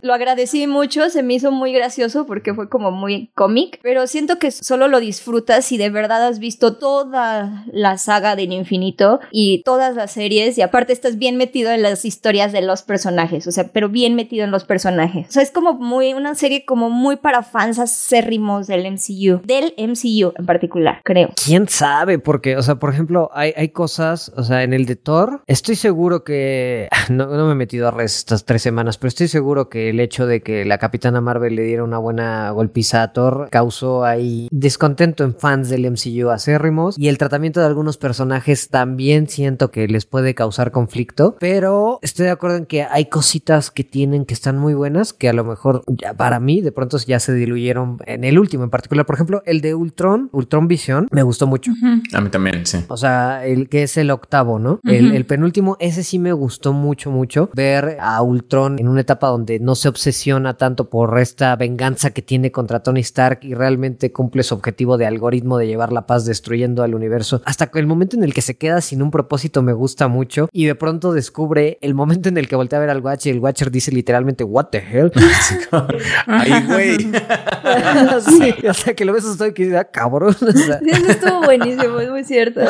[0.00, 3.78] Lo agradecí mucho, se me hizo muy gracioso porque fue como muy cómic.
[3.82, 8.52] Pero siento que solo lo disfrutas si de verdad has visto toda la saga del
[8.52, 10.56] infinito y todas las series.
[10.56, 13.46] Y aparte estás bien metido en las historias de los personajes.
[13.46, 15.28] O sea, pero bien metido en los personajes.
[15.28, 19.40] O sea, es como muy, una serie como muy para fans acérrimos del MCU.
[19.44, 21.30] Del MCU en particular, creo.
[21.42, 22.18] ¿Quién sabe?
[22.18, 25.76] Porque, o sea, por ejemplo, hay, hay cosas, o sea, en el de Thor, estoy
[25.76, 29.68] seguro que, no, no me he metido a redes estas tres semanas, pero estoy seguro
[29.68, 33.48] que el hecho de que la Capitana Marvel le diera una buena golpiza a Thor
[33.50, 39.28] causó ahí descontento en fans del MCU acérrimos y el tratamiento de algunos personajes también
[39.28, 43.84] siento que les puede causar conflicto, pero estoy de acuerdo en que hay cositas que
[43.84, 47.20] tienen que están muy buenas que a lo mejor ya para mí de pronto ya
[47.20, 49.06] se diluyeron en el último en particular.
[49.06, 51.72] Por ejemplo, el de Ultron, Ultron Visión, me gustó mucho.
[52.12, 52.78] A mí también, sí.
[52.88, 54.80] O sea, el que es el octavo, ¿no?
[54.84, 57.50] el, el, penúltimo, ese sí me gustó mucho, mucho.
[57.54, 62.22] Ver a Ultron en una etapa donde no se obsesiona tanto por esta venganza que
[62.22, 66.24] tiene contra Tony Stark y realmente cumple su objetivo de algoritmo de llevar la paz
[66.24, 67.42] destruyendo al universo.
[67.44, 70.66] Hasta el momento en el que se queda sin un propósito me gusta mucho y
[70.66, 73.42] de pronto descubre el momento en el que voltea a ver al Watcher y el
[73.42, 75.12] Watcher dice literalmente, what the hell?
[76.26, 76.98] Ay, güey.
[78.20, 80.34] sí, o sea, que lo ves estoy que ah, cabrón.
[80.40, 80.78] O sea.
[80.78, 82.60] Sí, eso estuvo buenísimo, es muy cierto.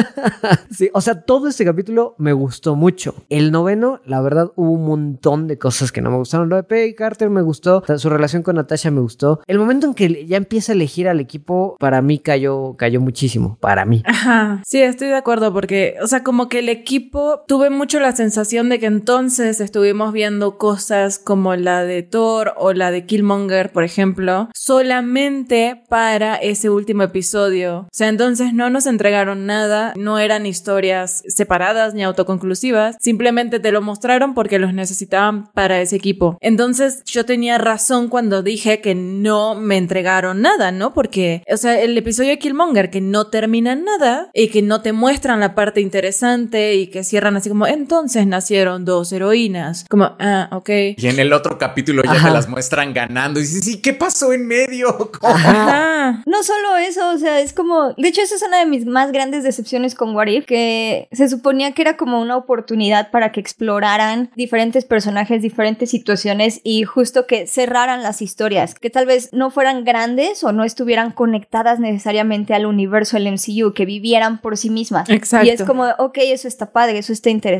[0.70, 3.14] sí, o sea, todo este capítulo me gustó mucho.
[3.28, 6.48] El noveno, la verdad, hubo un montón de cosas que no me gustaron.
[6.48, 9.40] Lo de Peggy Carter me gustó, su relación con Natasha me gustó.
[9.46, 13.58] El momento en que ya empieza a elegir al equipo, para mí cayó, cayó muchísimo,
[13.60, 14.02] para mí.
[14.06, 18.14] Ajá, sí, estoy de acuerdo porque, o sea, como que el equipo, tuve mucho la
[18.14, 23.72] sensación de que entonces estuvimos viendo cosas como la de Thor o la de Killmonger,
[23.72, 27.80] por ejemplo, solamente para ese último episodio.
[27.80, 33.72] O sea, entonces no nos entregaron nada, no eran historias separadas ni autoconclusivas, simplemente te
[33.72, 36.38] lo mostraron porque los necesitaban para ese equipo.
[36.40, 40.94] Entonces yo tenía razón cuando dije que no me entregaron nada, ¿no?
[40.94, 44.92] Porque, o sea, el episodio de Killmonger que no termina nada y que no te
[44.92, 49.84] muestran la parte interesante y que cierran así como, entonces nacieron dos heroínas.
[49.88, 50.68] Como, ah, ok.
[50.96, 54.32] Y en el otro capítulo ya te las muestran ganando y dices, ¿y qué pasó
[54.32, 55.10] en medio?
[56.26, 59.12] No solo eso, o sea, es como, de hecho, esa es una de mis más
[59.12, 63.40] grandes decepciones con What If, que se suponía que era como una oportunidad para que
[63.40, 69.50] exploraran diferentes personajes, diferentes situaciones y justo que cerraran las historias, que tal vez no
[69.50, 74.70] fueran grandes o no estuvieran conectadas necesariamente al universo del MCU, que vivieran por sí
[74.70, 75.08] mismas.
[75.08, 75.46] Exacto.
[75.46, 77.51] Y es como, ok, eso está padre, eso está interesante,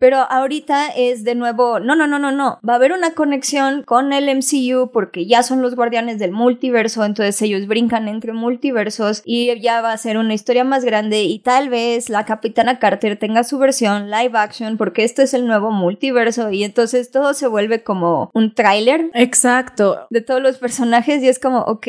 [0.00, 3.82] pero ahorita es de nuevo, no, no, no, no, no, va a haber una conexión
[3.82, 9.22] con el MCU porque ya son los guardianes del multiverso, entonces ellos brincan entre multiversos
[9.24, 13.16] y ya va a ser una historia más grande y tal vez la Capitana Carter
[13.18, 17.46] tenga su versión live action porque esto es el nuevo multiverso y entonces todo se
[17.46, 19.10] vuelve como un tráiler.
[19.14, 20.06] Exacto.
[20.10, 21.86] De todos los personajes y es como, ok,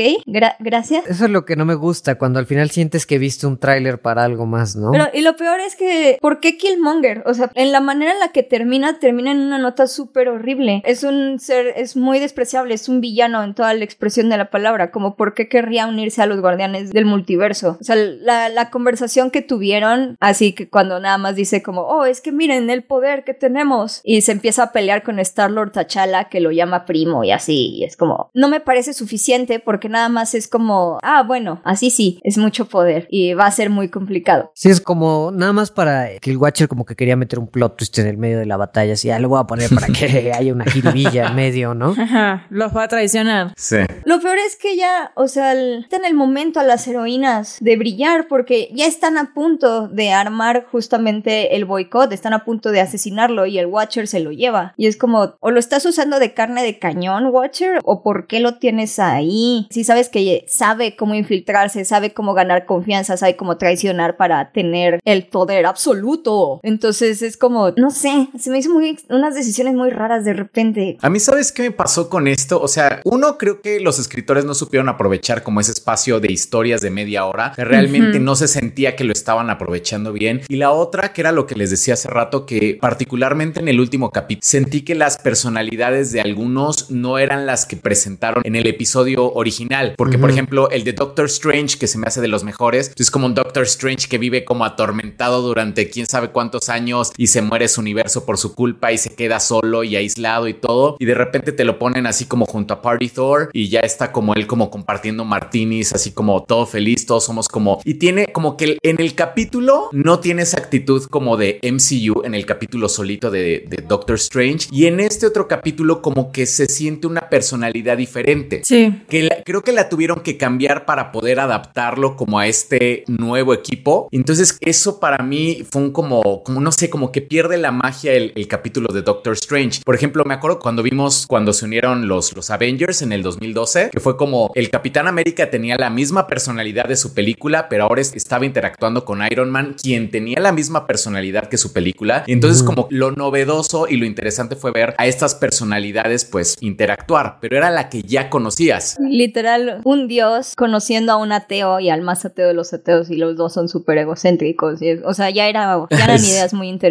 [0.60, 1.05] gracias.
[1.07, 3.99] Eso es lo que no me gusta, cuando al final sientes que viste un tráiler
[4.01, 4.91] para algo más, ¿no?
[4.91, 7.24] Pero, y lo peor es que, ¿por qué Killmonger?
[7.26, 10.82] O sea, en la manera en la que termina, termina en una nota súper horrible.
[10.86, 14.50] Es un ser, es muy despreciable, es un villano en toda la expresión de la
[14.50, 17.78] palabra, como por qué querría unirse a los guardianes del multiverso.
[17.80, 22.06] O sea, la, la conversación que tuvieron, así que cuando nada más dice como, oh,
[22.06, 26.30] es que miren el poder que tenemos, y se empieza a pelear con Star-Lord T'Challa,
[26.30, 30.10] que lo llama primo y así, y es como, no me parece suficiente porque nada
[30.10, 33.89] más es como, ah, bueno, así sí, es mucho poder y va a ser muy
[33.89, 34.52] complicado.
[34.56, 37.78] Sí, es como nada más para que el Watcher como que quería meter un plot
[37.78, 40.32] twist en el medio de la batalla, así, ya lo voy a poner para que
[40.38, 41.96] haya una jiribilla en medio, ¿no?
[41.98, 43.54] Ajá, los va a traicionar.
[43.58, 43.78] Sí.
[44.06, 47.58] Lo peor es que ya, o sea, el- está en el momento a las heroínas
[47.62, 52.72] de brillar porque ya están a punto de armar justamente el boicot, están a punto
[52.72, 54.74] de asesinarlo y el Watcher se lo lleva.
[54.78, 58.40] Y es como, o lo estás usando de carne de cañón, Watcher, o por qué
[58.40, 59.68] lo tienes ahí.
[59.70, 65.00] Si sabes que sabe cómo infiltrarse, sabe cómo ganar confianza, sabe cómo traicionar para tener
[65.06, 66.60] el poder absoluto.
[66.64, 70.98] Entonces es como, no sé, se me hizo muy, unas decisiones muy raras de repente.
[71.02, 72.62] A mí, ¿sabes qué me pasó con esto?
[72.62, 76.82] O sea, uno, creo que los escritores no supieron aprovechar como ese espacio de historias
[76.82, 80.42] de media hora, que realmente no se sentía que lo estaban aprovechando bien.
[80.48, 83.80] Y la otra, que era lo que les decía hace rato, que particularmente en el
[83.80, 88.68] último capítulo, sentí que las personalidades de algunos no eran las que presentaron en el
[88.68, 89.94] episodio original.
[89.98, 93.12] Porque, por ejemplo, el de Doctor Strange, que se me hace de los mejores, es
[93.12, 97.41] como un Doctor Strange que vive como atormentado durante quién sabe cuántos años y se
[97.41, 100.95] muere su universo por su culpa y se queda solo y aislado y todo.
[100.99, 104.12] Y de repente te lo ponen así como junto a Party Thor y ya está
[104.12, 107.82] como él como compartiendo martinis, así como todo feliz, todos somos como...
[107.86, 112.36] Y tiene como que en el capítulo no tiene esa actitud como de MCU en
[112.36, 114.68] el capítulo solito de, de Doctor Strange.
[114.72, 119.01] Y en este otro capítulo como que se siente una personalidad diferente Sí.
[119.07, 123.53] que la- creo que la tuvieron que cambiar para poder adaptarlo como a este nuevo
[123.53, 124.10] equipo.
[124.12, 128.14] Entonces eso para mí fue un como, como no sé, como que pierde la magia
[128.14, 129.82] el, el capítulo de Doctor Strange.
[129.86, 133.89] Por ejemplo, me acuerdo cuando vimos cuando se unieron los, los Avengers en el 2012,
[133.91, 138.02] que fue como el Capitán América tenía la misma personalidad de su película, pero ahora
[138.02, 142.24] es- estaba interactuando con Iron Man, quien tenía la misma personalidad que su película.
[142.28, 147.38] Y entonces como lo novedoso y lo interesante fue ver a estas personalidades pues interactuar,
[147.41, 148.97] pero era la que ya conocías.
[149.00, 153.16] Literal, un dios conociendo a un ateo y al más ateo de los ateos y
[153.16, 154.82] los dos son súper egocéntricos.
[154.82, 156.89] y es- o sea, ya, era, ya eran ideas muy interesantes.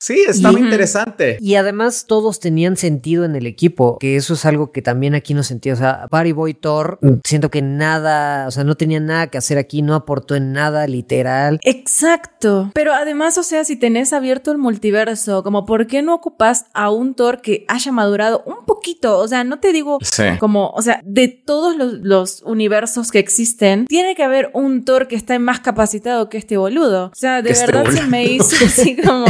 [0.00, 0.64] Sí, estaba Ujú.
[0.64, 1.38] interesante.
[1.40, 5.34] Y además todos tenían sentido en el equipo, que eso es algo que también aquí
[5.34, 5.72] no sentía.
[5.74, 9.58] O sea, Party Boy Thor, siento que nada, o sea, no tenía nada que hacer
[9.58, 11.58] aquí, no aportó en nada, literal.
[11.62, 12.70] Exacto.
[12.74, 16.90] Pero además, o sea, si tenés abierto el multiverso, como por qué no ocupas a
[16.90, 19.18] un Thor que haya madurado un poquito?
[19.18, 20.24] O sea, no te digo Sí.
[20.38, 25.08] como, o sea, de todos los, los universos que existen, tiene que haber un Thor
[25.08, 27.06] que esté más capacitado que este boludo.
[27.06, 27.96] O sea, de Que este verdad boludo.
[28.02, 29.29] se me hizo así como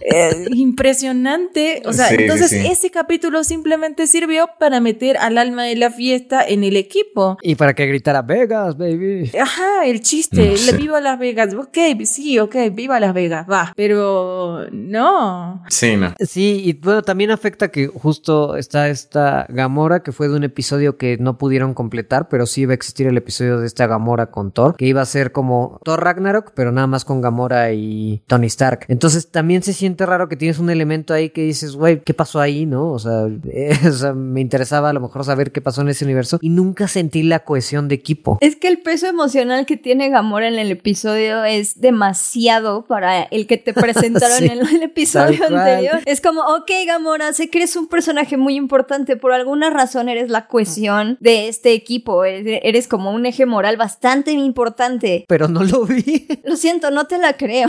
[0.00, 1.82] eh, impresionante.
[1.86, 2.66] O sea, Sí, sí, entonces sí.
[2.66, 7.38] ese capítulo simplemente sirvió para meter al alma de la fiesta en el equipo.
[7.42, 9.30] Y para que gritara Vegas, baby.
[9.40, 10.72] Ajá, el chiste, No sé.
[10.72, 11.54] le viva Las Vegas.
[11.54, 13.72] Ok, sí, ok, viva Las Vegas, va.
[13.76, 15.62] Pero no.
[15.68, 16.14] Sí, no.
[16.20, 20.96] Sí, y bueno, también afecta que justo está esta Gamora, que fue de un episodio
[20.96, 24.52] que no pudieron completar, pero sí iba a existir el episodio de esta Gamora con
[24.52, 28.46] Thor, que iba a ser como Thor Ragnarok, pero nada más con Gamora y Tony
[28.46, 28.86] Stark.
[28.88, 32.40] Entonces también se siente raro que tienes un elemento ahí que dices, güey, ¿qué pasó
[32.40, 32.92] ahí, no?
[32.92, 36.04] O sea, eh, o sea, me interesaba a lo mejor saber qué pasó en ese
[36.04, 38.38] universo y nunca sentí la cohesión de equipo.
[38.40, 43.46] Es que el peso emocional que tiene Gamora en el episodio es demasiado para el
[43.46, 46.00] que te presentaron Sí, en el episodio anterior.
[46.06, 50.30] Es como, ok, Gamora, sé que eres un personaje muy importante, por alguna razón eres
[50.30, 55.24] la cohesión de este equipo, eres, eres como un eje moral bastante importante.
[55.28, 56.26] Pero no lo vi.
[56.44, 57.68] Lo siento, no te la creo.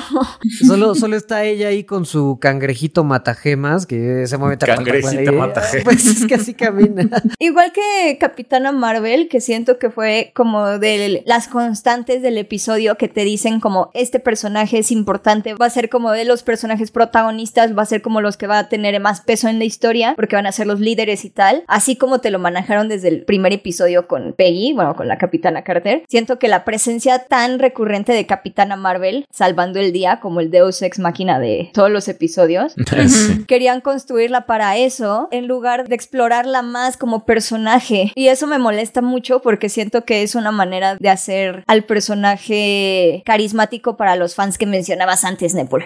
[0.66, 5.32] Solo, solo está ella ahí con su cangrejito matagemas que se mueve Cangrejito ahí.
[5.38, 5.84] matagemas.
[5.84, 7.10] Pues es que así camina.
[7.40, 13.08] Igual que Capitana Marvel, que siento que fue como de las constantes del episodio que
[13.08, 17.78] te dicen como este personaje es importante, va a ser como de los personajes protagonistas,
[17.78, 20.36] va a ser como los que va a tener más peso en la historia, porque
[20.36, 23.54] van a ser los líderes y tal, así como te lo manejaron desde el primer
[23.54, 26.04] episodio con Peggy, bueno, con la Capitana Carter.
[26.08, 30.82] Siento que la presencia tan recurrente de Capitana Marvel, salvando el día como el Deus
[30.82, 32.74] Ex Máquina de todos los episodios,
[33.08, 33.44] Sí.
[33.48, 38.12] querían construirla para eso en lugar de explorarla más como personaje.
[38.16, 43.22] Y eso me molesta mucho porque siento que es una manera de hacer al personaje
[43.26, 45.86] carismático para los fans que mencionabas antes, Nepal.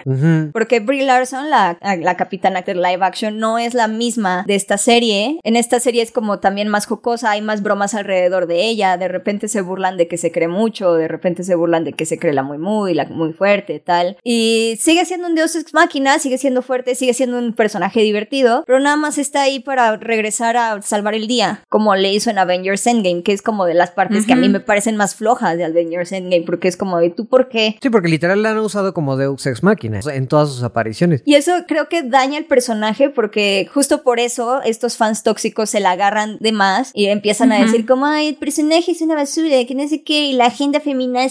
[0.52, 4.78] Porque Brie Larson, la, la capitana de live action, no es la misma de esta
[4.78, 5.38] serie.
[5.44, 8.96] En esta serie es como también más jocosa, hay más bromas alrededor de ella.
[8.96, 12.06] De repente se burlan de que se cree mucho, de repente se burlan de que
[12.06, 14.16] se cree la muy muy, la muy fuerte, tal.
[14.24, 18.64] Y sigue siendo un dios ex máquina sigue siendo fuerte, sigue siendo un personaje divertido,
[18.66, 22.38] pero nada más está ahí para regresar a salvar el día, como le hizo en
[22.38, 25.56] Avengers Endgame, que es como de las partes que a mí me parecen más flojas
[25.56, 27.76] de Avengers Endgame, porque es como de tú por qué.
[27.80, 31.22] Sí, porque literal la han usado como Deus Ex Machina en todas sus apariciones.
[31.24, 35.80] Y eso creo que daña el personaje porque justo por eso estos fans tóxicos se
[35.80, 39.64] la agarran de más y empiezan a decir como, ay, el personaje es una basura,
[39.66, 41.26] que no sé qué, y la agenda feminina,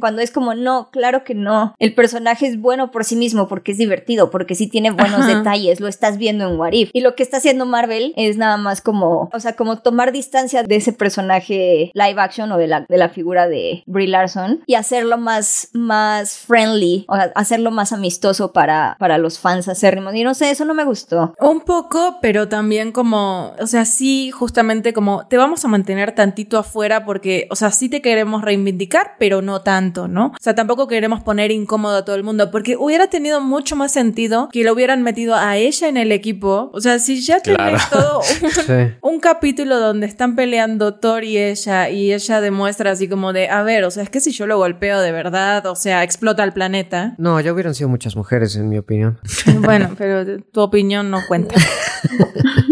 [0.00, 1.74] cuando es como, no, claro que no.
[1.78, 3.99] El personaje es bueno por sí mismo porque es divertido,
[4.30, 6.90] porque sí tiene buenos detalles, lo estás viendo en Warif.
[6.92, 10.62] Y lo que está haciendo Marvel es nada más como, o sea, como tomar distancia
[10.62, 14.74] de ese personaje live action o de la, de la figura de Brie Larson y
[14.74, 20.14] hacerlo más, más friendly, o sea, hacerlo más amistoso para, para los fans acérrimos.
[20.14, 21.34] Y no sé, eso no me gustó.
[21.40, 26.58] Un poco, pero también como, o sea, sí, justamente como te vamos a mantener tantito
[26.58, 30.26] afuera porque, o sea, sí te queremos reivindicar, pero no tanto, ¿no?
[30.28, 33.89] O sea, tampoco queremos poner incómodo a todo el mundo porque hubiera tenido mucho más
[33.90, 36.70] sentido que lo hubieran metido a ella en el equipo.
[36.72, 41.90] O sea, si ya tenés todo un, un capítulo donde están peleando Thor y ella
[41.90, 44.56] y ella demuestra así como de, a ver, o sea, es que si yo lo
[44.56, 47.14] golpeo de verdad, o sea, explota el planeta.
[47.18, 49.18] No, ya hubieran sido muchas mujeres, en mi opinión.
[49.60, 51.54] Bueno, pero tu opinión no cuenta.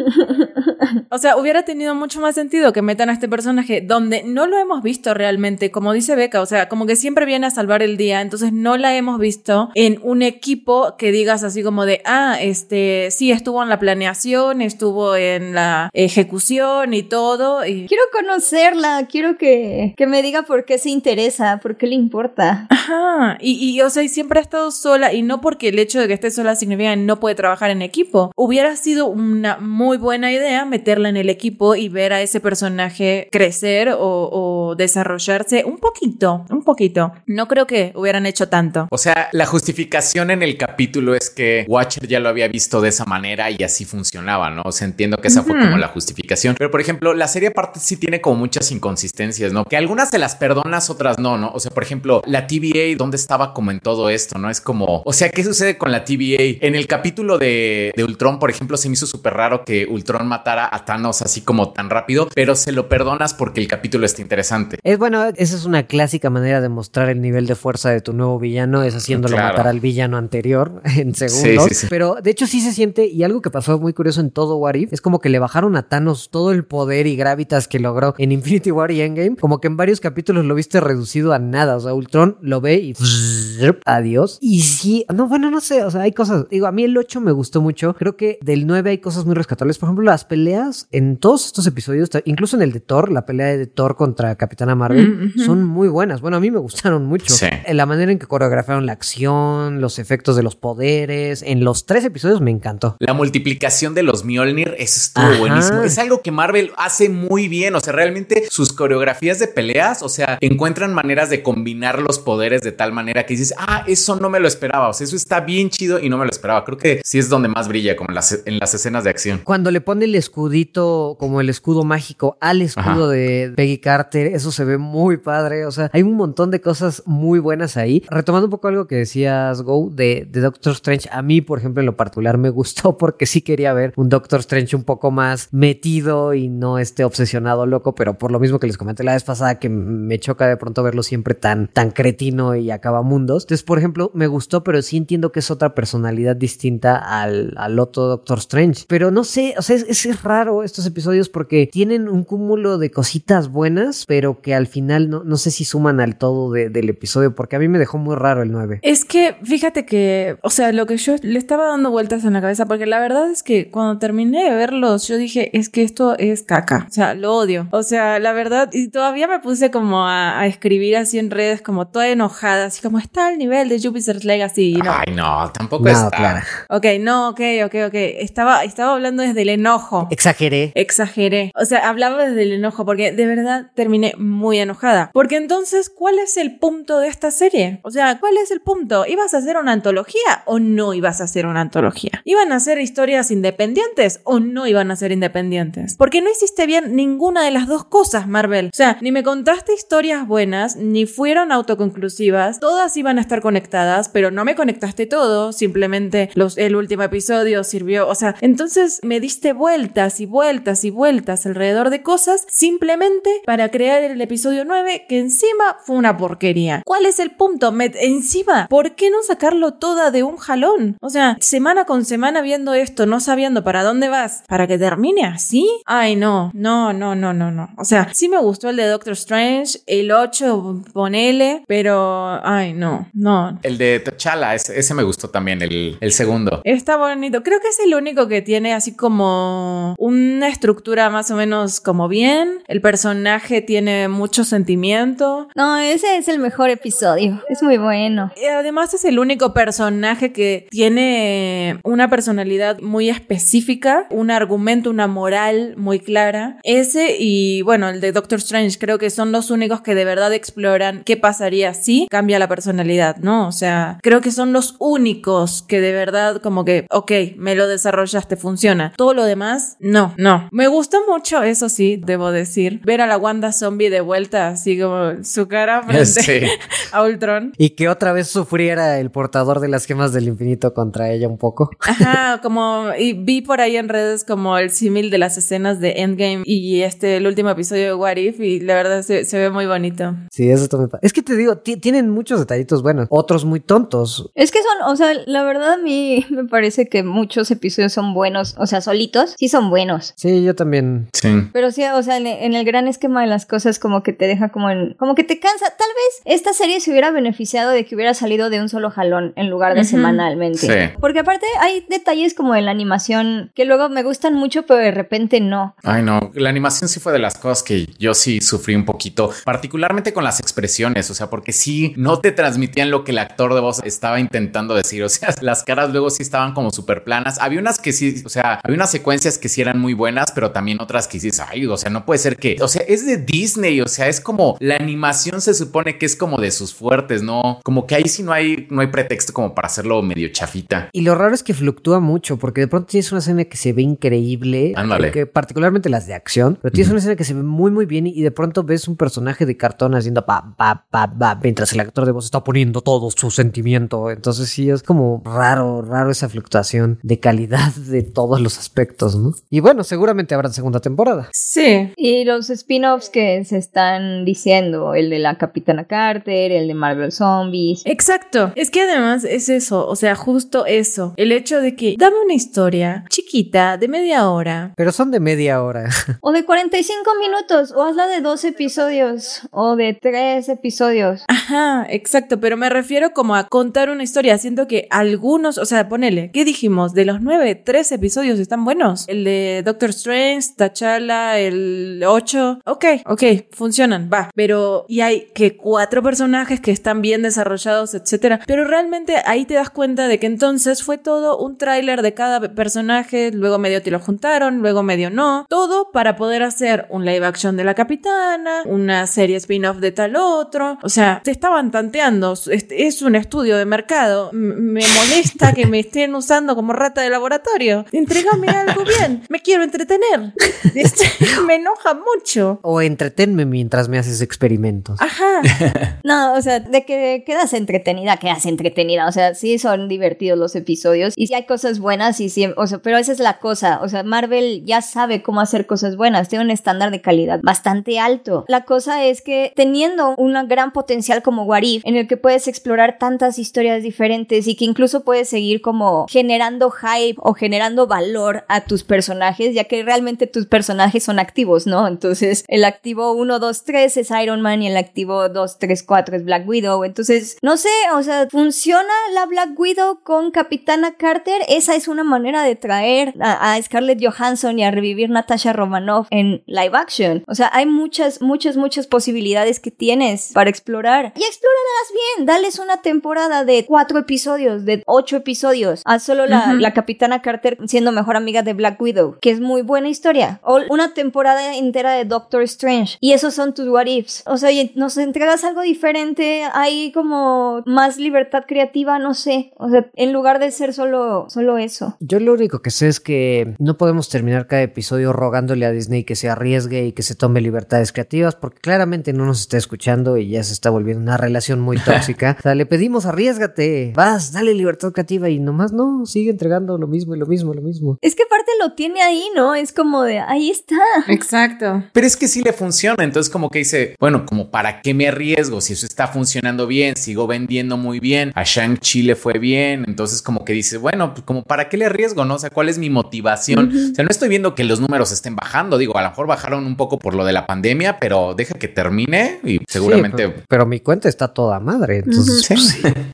[1.11, 4.59] o sea, hubiera tenido mucho más sentido que metan a este personaje donde no lo
[4.59, 7.97] hemos visto realmente, como dice Beca, o sea, como que siempre viene a salvar el
[7.97, 12.37] día, entonces no la hemos visto en un equipo que digas así como de, ah,
[12.41, 17.65] este, sí, estuvo en la planeación, estuvo en la ejecución y todo.
[17.65, 17.87] Y...
[17.89, 22.67] Quiero conocerla, quiero que, que me diga por qué se interesa, por qué le importa.
[22.71, 26.01] Ajá, y, y o sea, y siempre ha estado sola y no porque el hecho
[26.01, 28.33] de que esté sola significa que no puede trabajar en equipo.
[28.37, 30.65] Hubiera sido una muy buena idea
[31.07, 37.13] en el equipo y ver a ese personaje crecer o, desarrollarse un poquito, un poquito.
[37.27, 38.87] No creo que hubieran hecho tanto.
[38.91, 42.91] O sea, la justificación en el capítulo es que Watcher ya lo había visto de
[42.91, 44.63] esa manera y así funcionaba, ¿no?
[44.65, 46.55] O sea, entiendo que esa fue como la justificación.
[46.59, 49.65] Pero, por ejemplo, la serie aparte sí tiene como muchas inconsistencias, ¿no?
[49.65, 51.51] Que algunas se las perdonas, otras no, ¿no?
[51.51, 54.51] O sea, por ejemplo, la TVA, ¿dónde estaba como en todo esto, no?
[54.51, 56.59] Es como, o sea, ¿qué sucede con la TVA?
[56.61, 60.27] En el capítulo de, de Ultron, por ejemplo, se me hizo súper raro que Ultron
[60.27, 64.23] matara a Thanos así como tan rápido, pero se lo perdonas porque el capítulo está
[64.23, 64.79] interesante.
[64.83, 68.15] Es bueno, esa es una clásica manera de mostrar el nivel de fuerza de tu
[68.15, 71.87] nuevo villano, es haciéndolo matar al villano anterior en segundos.
[71.91, 74.77] Pero de hecho sí se siente, y algo que pasó muy curioso en todo What
[74.77, 78.15] If, es como que le bajaron a Thanos todo el poder y gravitas que logró
[78.17, 81.77] en Infinity War y Endgame, como que en varios capítulos lo viste reducido a nada.
[81.77, 82.95] O sea, Ultron lo ve y
[83.85, 84.39] adiós.
[84.41, 87.21] Y sí, no, bueno, no sé, o sea, hay cosas, digo, a mí el 8
[87.21, 90.78] me gustó mucho, creo que del 9 hay cosas muy rescatables, por ejemplo, las peleas
[90.93, 94.75] en todos estos episodios, incluso en el de Thor, la pelea de Thor contra Capitana
[94.75, 96.21] Marvel, son muy buenas.
[96.21, 97.35] Bueno, a mí me gustaron mucho.
[97.43, 101.87] En la manera en que coreografiaron la acción, los efectos de los poderes, en los
[101.87, 102.97] tres episodios me encantó.
[103.01, 105.83] La multiplicación de los Mjolnir, eso estuvo buenísimo.
[105.83, 110.09] Es algo que Marvel hace muy bien, o sea, realmente sus coreografías de peleas, o
[110.09, 114.31] sea, encuentran maneras de combinar los poderes de tal manera que dices, ah, eso no
[114.31, 116.65] me lo esperaba, o sea, eso está bien chido y no me lo esperaba.
[116.65, 119.41] Creo que sí es donde más brilla, como en las, en las escenas de acción.
[119.45, 124.51] Cuando le pone el escudito, como el escudo mágico, al escudo de Peggy Carter, eso
[124.53, 128.05] se ve muy padre, o sea, hay un montón de cosas muy buenas ahí.
[128.11, 131.81] Retomando un poco algo que decías, Go, de, de Doctor Strange, a mí, por ejemplo,
[131.81, 135.49] en lo particular me gustó porque sí quería ver un Doctor Strange un poco más
[135.53, 139.25] metido y no esté obsesionado loco, pero por lo mismo que les comenté la vez
[139.25, 143.45] pasada que me choca de pronto verlo siempre tan, tan cretino y acaba mundos.
[143.45, 147.79] Entonces, por ejemplo, me gustó, pero sí entiendo que es otra personalidad distinta al, al
[147.79, 148.85] otro Doctor Strange.
[148.89, 152.91] Pero no sé, o sea, es, es raro estos episodios porque tienen un cúmulo de
[152.91, 157.35] cositas buenas, pero que al final no, no sé si suman al todo del episodio,
[157.35, 158.81] porque a mí me dejó muy raro el 9.
[158.83, 162.41] Es que fíjate que, o sea, lo que yo le estaba dando vueltas en la
[162.41, 166.17] cabeza, porque la verdad es que cuando terminé de verlos, yo dije, es que esto
[166.19, 167.69] es caca, o sea, lo odio.
[167.71, 171.89] O sea, la verdad, y todavía me puse como a, escribir así en redes, como
[171.89, 174.75] toda enojada, así como está al nivel de Jupiter's Legacy.
[174.75, 174.93] no.
[174.93, 176.11] Ay, no, tampoco está.
[176.11, 176.47] Claro.
[176.69, 177.95] Ok, no, ok, ok, ok.
[177.95, 180.09] Estaba, estaba hablando desde el enojo.
[180.39, 180.73] Exageré.
[180.77, 181.53] Exageré.
[181.57, 185.11] O sea, hablaba desde el enojo, porque de verdad terminé muy enojada.
[185.13, 187.81] Porque entonces, ¿cuál es el punto de esta serie?
[187.83, 189.05] O sea, ¿cuál es el punto?
[189.05, 192.23] ¿Ibas a hacer una antología o no ibas a hacer una antología?
[192.25, 195.97] ¿Iban a ser historias independientes o no iban a ser independientes?
[195.97, 198.67] Porque no hiciste bien ninguna de las dos cosas, Marvel.
[198.67, 204.09] O sea, ni me contaste historias buenas, ni fueron autoconclusivas, todas iban a estar conectadas,
[204.09, 209.19] pero no me conectaste todo, simplemente los, el último episodio sirvió, o sea, entonces me
[209.19, 215.07] diste vueltas y vueltas y vueltas alrededor de cosas simplemente para crear el episodio 9
[215.09, 216.83] que encima fue una porquería.
[216.85, 217.75] ¿Cuál es el punto?
[217.79, 220.97] encima, ¿por qué no sacarlo toda de un jalón?
[221.01, 225.25] O sea, semana con semana viendo esto, no sabiendo para dónde vas, para que termine
[225.25, 225.69] así.
[225.87, 227.71] Ay, no, no, no, no, no, no.
[227.77, 233.09] O sea, sí me gustó el de Doctor Strange, el 8, ponele, pero, ay, no,
[233.13, 233.59] no.
[233.63, 236.61] El de T'Challa, ese, ese, me gustó también, el, el segundo.
[236.65, 237.43] Está bonito.
[237.43, 242.09] Creo que es el único que tiene así como una estructura más o menos como
[242.09, 242.63] bien.
[242.67, 245.49] El personaje tiene mucho sentimiento.
[245.55, 247.43] No, ese es el mejor episodio.
[247.49, 248.33] Es muy bueno.
[248.41, 255.07] Y además es el único personaje que tiene una personalidad muy específica, un argumento, una
[255.07, 256.59] moral muy clara.
[256.63, 260.33] Ese y bueno, el de Doctor Strange creo que son los únicos que de verdad
[260.33, 263.49] exploran qué pasaría si cambia la personalidad, ¿no?
[263.49, 267.69] O sea, creo que son los únicos que de verdad como que, ok, me lo
[267.69, 268.93] desarrollaste, funciona.
[268.97, 270.49] Todo lo demás, no, no.
[270.53, 274.81] Me gustó mucho, eso sí, debo decir, ver a la Wanda zombie de vuelta, así
[274.81, 276.49] como su cara frente
[276.93, 277.53] a Ultron.
[277.57, 281.39] Y que otra vez sufriera el portador de las gemas del infinito contra ella un
[281.39, 281.71] poco.
[281.81, 286.03] Ajá, como y vi por ahí en redes como el símil de las escenas de
[286.03, 289.67] Endgame y este el último episodio de What If y la verdad se, ve muy
[289.67, 290.15] bonito.
[290.31, 290.91] Sí, eso también.
[291.03, 294.31] Es que te digo, tienen muchos detallitos buenos, otros muy tontos.
[294.35, 298.15] Es que son, o sea, la verdad a mí me parece que muchos episodios son
[298.15, 299.98] buenos, o sea, solitos, sí son buenos.
[300.17, 301.09] Sí, yo también.
[301.13, 301.49] Sí.
[301.53, 304.27] Pero sí, o sea, en, en el gran esquema de las cosas como que te
[304.27, 305.67] deja como en, como que te cansa.
[305.67, 309.33] Tal vez esta serie se hubiera beneficiado de que hubiera salido de un solo jalón
[309.37, 310.95] en lugar de semanalmente.
[311.01, 314.91] Porque aparte hay detalles como en la animación que luego me gustan mucho, pero de
[314.91, 315.75] repente no.
[315.83, 319.31] Ay, no, la animación sí fue de las cosas que yo sí sufrí un poquito,
[319.45, 323.55] particularmente con las expresiones, o sea, porque sí no te transmitían lo que el actor
[323.55, 327.39] de voz estaba intentando decir, o sea, las caras luego sí estaban como súper planas.
[327.41, 330.51] Había unas que sí, o sea, había unas secuencias que sí eran muy buenas, pero
[330.51, 333.19] también otras que sí, ay, o sea, no puede ser que, o sea, es de
[333.19, 337.23] Disney, o sea, es como la animación se supone que es como de sus fuertes,
[337.23, 337.61] ¿no?
[337.65, 340.89] Como que ahí sí no hay, no hay pretexto como para hacerlo medio chafita.
[340.93, 343.73] Y lo raro es que fluctúa mucho, porque de pronto tienes una escena que se
[343.73, 345.27] ve increíble, Ándale.
[345.27, 348.23] particularmente las de acción, pero tienes una escena que se ve muy, muy bien y
[348.23, 352.07] de pronto ves un personaje de cartón haciendo pa, pa, pa, pa, mientras el actor
[352.07, 354.11] de voz está poniendo todo su sentimiento.
[354.11, 359.35] Entonces sí, es como raro, raro esa fluctuación de calidad de todos los aspectos, ¿no?
[359.51, 361.29] Y bueno, seguramente habrá segunda temporada.
[361.33, 361.93] Sí.
[361.97, 367.13] Y los spin-offs que se están diciendo, el de la Capitana Carter, el de Marvel
[367.13, 367.83] Zombies.
[367.85, 368.53] Exacto.
[368.55, 371.15] Es que además es eso, o sea, justo eso.
[371.17, 374.73] El hecho de que dame una historia chiquita de media hora.
[374.77, 375.89] Pero son de media hora.
[376.21, 381.25] o de 45 minutos, o hazla de dos episodios, o de tres episodios.
[381.29, 384.39] Ajá, exacto, pero me refiero como a contar una historia.
[384.39, 386.95] Siento que algunos, o sea, ponele, ¿qué dijimos?
[386.95, 389.07] De los nueve, tres episodios están buenos.
[389.09, 392.61] El de Doctor Strange, T'Challa, el 8.
[392.65, 394.31] Ok, ok, funcionan, va.
[394.35, 398.41] Pero, y hay que cuatro personajes que están bien desarrollados, etcétera.
[398.47, 402.41] Pero realmente ahí te das cuenta de que entonces fue todo un tráiler de cada
[402.55, 405.45] personaje, luego medio te lo juntaron, luego medio no.
[405.51, 410.17] Todo para poder hacer un live action de la capitana, una serie spin-off de tal
[410.17, 410.79] otro.
[410.83, 412.33] O sea, te estaban tanteando.
[412.71, 414.31] Es un estudio de mercado.
[414.33, 417.85] me molesta que me estén usando como rata de laboratorio.
[417.93, 419.25] Entrégame algo bien.
[419.29, 420.33] Me quiero entretener.
[420.75, 421.07] Este,
[421.47, 422.61] me enoja mucho.
[422.63, 425.01] O entretenme mientras me haces experimentos.
[425.01, 426.01] Ajá.
[426.05, 429.09] no, o sea, de que quedas entretenida, quedas entretenida.
[429.09, 431.15] O sea, sí son divertidos los episodios.
[431.17, 433.81] Y sí hay cosas buenas y sí, o sea, pero esa es la cosa.
[433.83, 436.29] O sea, Marvel ya sabe cómo hacer cosas buenas.
[436.29, 438.45] Tiene un estándar de calidad bastante alto.
[438.47, 442.99] La cosa es que teniendo un gran potencial como Warif, en el que puedes explorar
[442.99, 448.63] tantas historias diferentes y que incluso puedes seguir como generando hype o generando valor a
[448.63, 451.87] tus personajes, ya que realmente tus personajes son activos, ¿no?
[451.87, 456.17] Entonces, el activo 1, 2, 3 es Iron Man y el activo 2, 3, 4
[456.17, 456.85] es Black Widow.
[456.85, 461.43] Entonces, no sé, o sea, ¿funciona la Black Widow con Capitana Carter?
[461.49, 466.43] Esa es una manera de traer a, Scarlett Johansson y a revivir Natasha Romanoff en
[466.47, 467.25] live action.
[467.27, 471.13] O sea, hay muchas, muchas, muchas posibilidades que tienes para explorar.
[471.17, 476.55] Y explóralas bien, dales una temporada de cuatro episodios, de ocho episodios, a solo la,
[476.55, 480.41] la Capitana Carter siendo mejor amiga de Black Widow, que es muy buena historia.
[480.43, 482.97] O una temporada entera de Doctor Strange.
[483.01, 484.23] Y esos son tus what ifs.
[484.27, 489.53] O sea, nos entregas algo diferente, hay como más libertad creativa, no sé.
[489.57, 491.97] O sea, en lugar de ser solo, solo eso.
[492.01, 496.05] Yo lo único que sé es que no podemos terminar cada episodio rogándole a Disney
[496.05, 500.17] que se arriesgue y que se tome libertades creativas, porque claramente no nos está escuchando
[500.17, 502.37] y ya se está volviendo una relación muy tóxica.
[502.39, 506.87] o sea, le pedimos arriesgate, vas, dale libertad creativa y nomás no, sigue entregando lo
[506.87, 507.99] mismo y lo mismo, lo mismo.
[508.01, 509.55] Es que aparte lo tiene ahí ahí, ¿no?
[509.55, 510.77] Es como de, ahí está.
[511.09, 511.83] Exacto.
[511.93, 515.09] Pero es que sí le funciona, entonces como que dice, bueno, como para qué me
[515.09, 519.85] arriesgo si eso está funcionando bien, sigo vendiendo muy bien, a Shang-Chi le fue bien,
[519.87, 522.35] entonces como que dice, bueno, pues como para qué le arriesgo, ¿no?
[522.35, 523.69] O sea, ¿cuál es mi motivación?
[523.69, 526.67] O sea, no estoy viendo que los números estén bajando, digo, a lo mejor bajaron
[526.67, 530.27] un poco por lo de la pandemia, pero deja que termine y seguramente...
[530.27, 532.47] Sí, pero, pero, mi cuenta está toda madre, entonces...
[532.47, 532.57] Sí.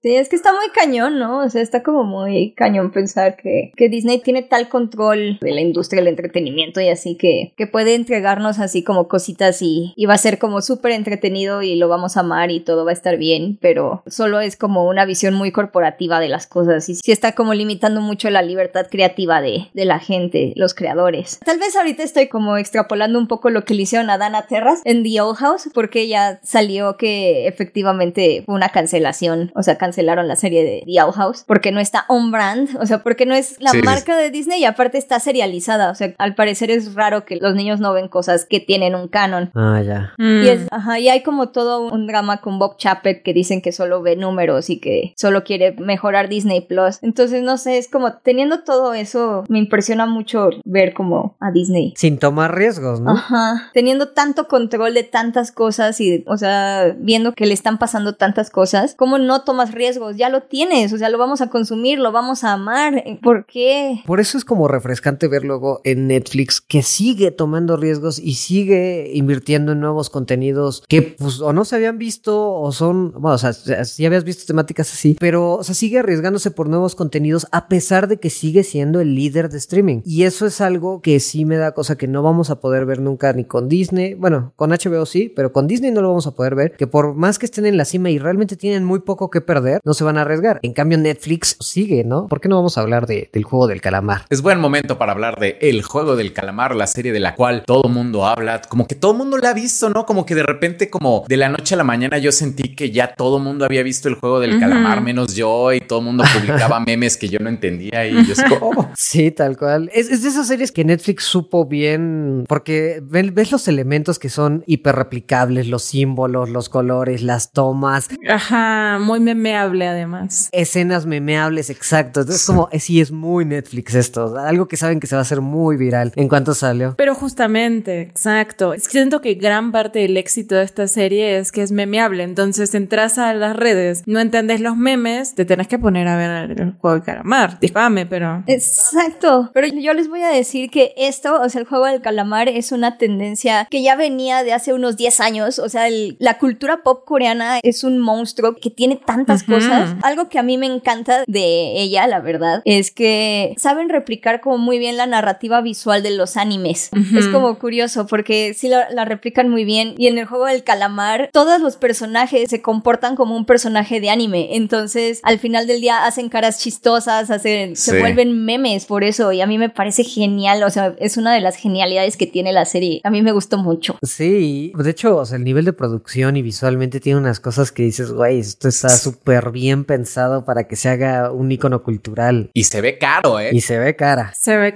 [0.03, 0.17] sí.
[0.17, 1.41] es que está muy cañón, ¿no?
[1.41, 5.61] O sea, está como muy cañón pensar que, que Disney tiene tal control de la
[5.61, 10.15] industria del entretenimiento y así que, que puede entregarnos así como cositas y, y va
[10.15, 13.17] a ser como súper entretenido y lo vamos a amar y todo va a estar
[13.17, 17.33] bien, pero solo es como una visión muy corporativa de las cosas y sí está
[17.33, 21.39] como limitando mucho la libertad creativa de, de la gente, los creadores.
[21.45, 24.81] Tal vez ahorita estoy como extrapolando un poco lo que le hicieron a Dana Terras
[24.85, 30.29] en The Old House porque ya salió que efectivamente fue una cancelación, o sea, cancelaron
[30.29, 33.35] la serie de The Owl House porque no está on brand, o sea, porque no
[33.35, 33.83] es la Sí.
[33.83, 37.55] marca de Disney y aparte está serializada, o sea, al parecer es raro que los
[37.55, 39.51] niños no ven cosas que tienen un canon.
[39.55, 40.13] Ah, ya.
[40.19, 40.43] Mm.
[40.45, 43.73] Y, es- ajá, y hay como todo un drama con Bob Chapek que dicen que
[43.73, 46.99] solo ve números y que solo quiere mejorar Disney Plus.
[47.03, 51.95] Entonces, no sé, es como teniendo todo eso, me impresiona mucho ver como a Disney.
[51.97, 53.13] Sin tomar riesgos, ¿no?
[53.13, 58.15] Ajá, teniendo tanto control de tantas cosas y, o sea, viendo que le están pasando
[58.15, 60.17] tantas cosas, ¿cómo no tomas riesgos?
[60.17, 63.03] Ya lo tienes, o sea, lo vamos a consumir, lo vamos a amar.
[63.23, 64.03] ¿Por qué?
[64.07, 69.11] Por eso es como refrescante ver luego en Netflix que sigue tomando riesgos y sigue
[69.15, 73.39] invirtiendo en nuevos contenidos que pues o no se habían visto o son, bueno, o
[73.39, 77.69] sea, si habías visto temáticas así, pero o sea, sigue arriesgándose por nuevos contenidos a
[77.69, 80.01] pesar de que sigue siendo el líder de streaming.
[80.05, 83.01] Y eso es algo que sí me da cosa que no vamos a poder ver
[83.01, 86.33] nunca ni con Disney, bueno, con HBO sí, pero con Disney no lo vamos a
[86.35, 89.31] poder ver, que por más que estén en la cima y realmente tienen muy poco
[89.31, 90.59] que perder, no se van a arriesgar.
[90.63, 92.27] En cambio Netflix sigue, ¿no?
[92.29, 94.23] ¿Por qué no vamos a hablar de- del juego del calamar?
[94.31, 97.63] Es buen momento para hablar de El Juego del Calamar, la serie de la cual
[97.67, 100.07] todo mundo habla, como que todo mundo la ha visto, ¿no?
[100.07, 103.15] Como que de repente, como de la noche a la mañana, yo sentí que ya
[103.15, 104.55] todo mundo había visto El Juego del.
[104.59, 108.33] Calamar, menos yo, y todo el mundo publicaba memes que yo no entendía, y yo
[108.33, 108.89] así como, "Oh".
[108.97, 109.91] Sí, tal cual.
[109.93, 114.29] Es, es de esas series que Netflix supo bien, porque ve- ves los elementos que
[114.29, 120.49] son hiperreplicables, los símbolos, los colores, las tomas, Ajá, muy memeable además.
[120.53, 122.21] escenas memeables, exacto.
[122.21, 124.39] Entonces, como, sí, es muy Netflix esto.
[124.39, 126.95] Algo que saben que se va a hacer muy viral en cuanto salió.
[126.97, 128.73] Pero justamente, exacto.
[128.75, 132.23] Es que Siento que gran parte del éxito de esta serie es que es memeable.
[132.23, 136.53] Entonces entras a las redes, no entendés los memes, te tenés que poner a ver
[136.61, 137.59] el juego de calamar.
[137.61, 138.43] Disculpame, pero.
[138.47, 139.51] Exacto.
[139.53, 142.73] Pero yo les voy a decir que esto, o sea, el juego del calamar es
[142.73, 145.59] una tendencia que ya venía de hace unos 10 años.
[145.59, 149.55] O sea, el- la cultura pop coreana es un monstruo que tiene tantas Ujú.
[149.55, 149.97] cosas.
[150.03, 154.59] Algo que a mí me encanta de ella, la verdad, es que saben replicar como
[154.59, 156.91] muy bien la narrativa visual de los animes.
[157.17, 159.95] Es como curioso porque sí la, la replican muy bien.
[159.99, 164.11] Y en el juego del calamar, todos los personajes se comportan como un personaje de
[164.11, 164.57] anime.
[164.57, 169.33] Entonces, al final del día hacen caras chistosas, hacen, se vuelven memes por eso.
[169.33, 170.63] Y a mí me parece genial.
[170.63, 173.01] O sea, es una de las genialidades que tiene la serie.
[173.05, 173.99] A mí me gustó mucho.
[174.03, 177.83] Sí, de hecho, o sea, el nivel de producción y visualmente tiene unas cosas que
[177.83, 182.51] dices, güey, esto está súper bien pensado para que se haga un icono cultural.
[182.53, 183.51] y se ve caro, ¿eh?
[183.53, 184.33] Y se ve cara.
[184.39, 184.75] Se ve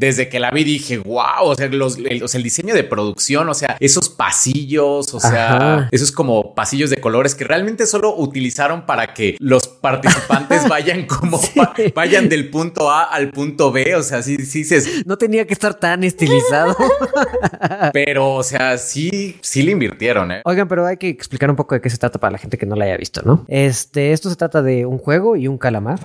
[0.00, 2.84] Desde que la vi dije, wow, o sea, los- el, o sea, el diseño de
[2.84, 5.88] producción, o sea, esos pasillos, o sea, Ajá.
[5.92, 11.38] esos como pasillos de colores que realmente solo utilizaron para que los participantes vayan como,
[11.58, 15.46] va- vayan del punto A al punto B, o sea, sí, sí dices, No tenía
[15.46, 16.76] que estar tan estilizado.
[17.92, 20.42] pero, o sea, sí, sí le invirtieron, ¿eh?
[20.44, 22.66] Oigan, pero hay que explicar un poco de qué se trata para la gente que
[22.66, 23.44] no la haya visto, ¿no?
[23.48, 26.00] Este, esto se trata de un juego y un calamar.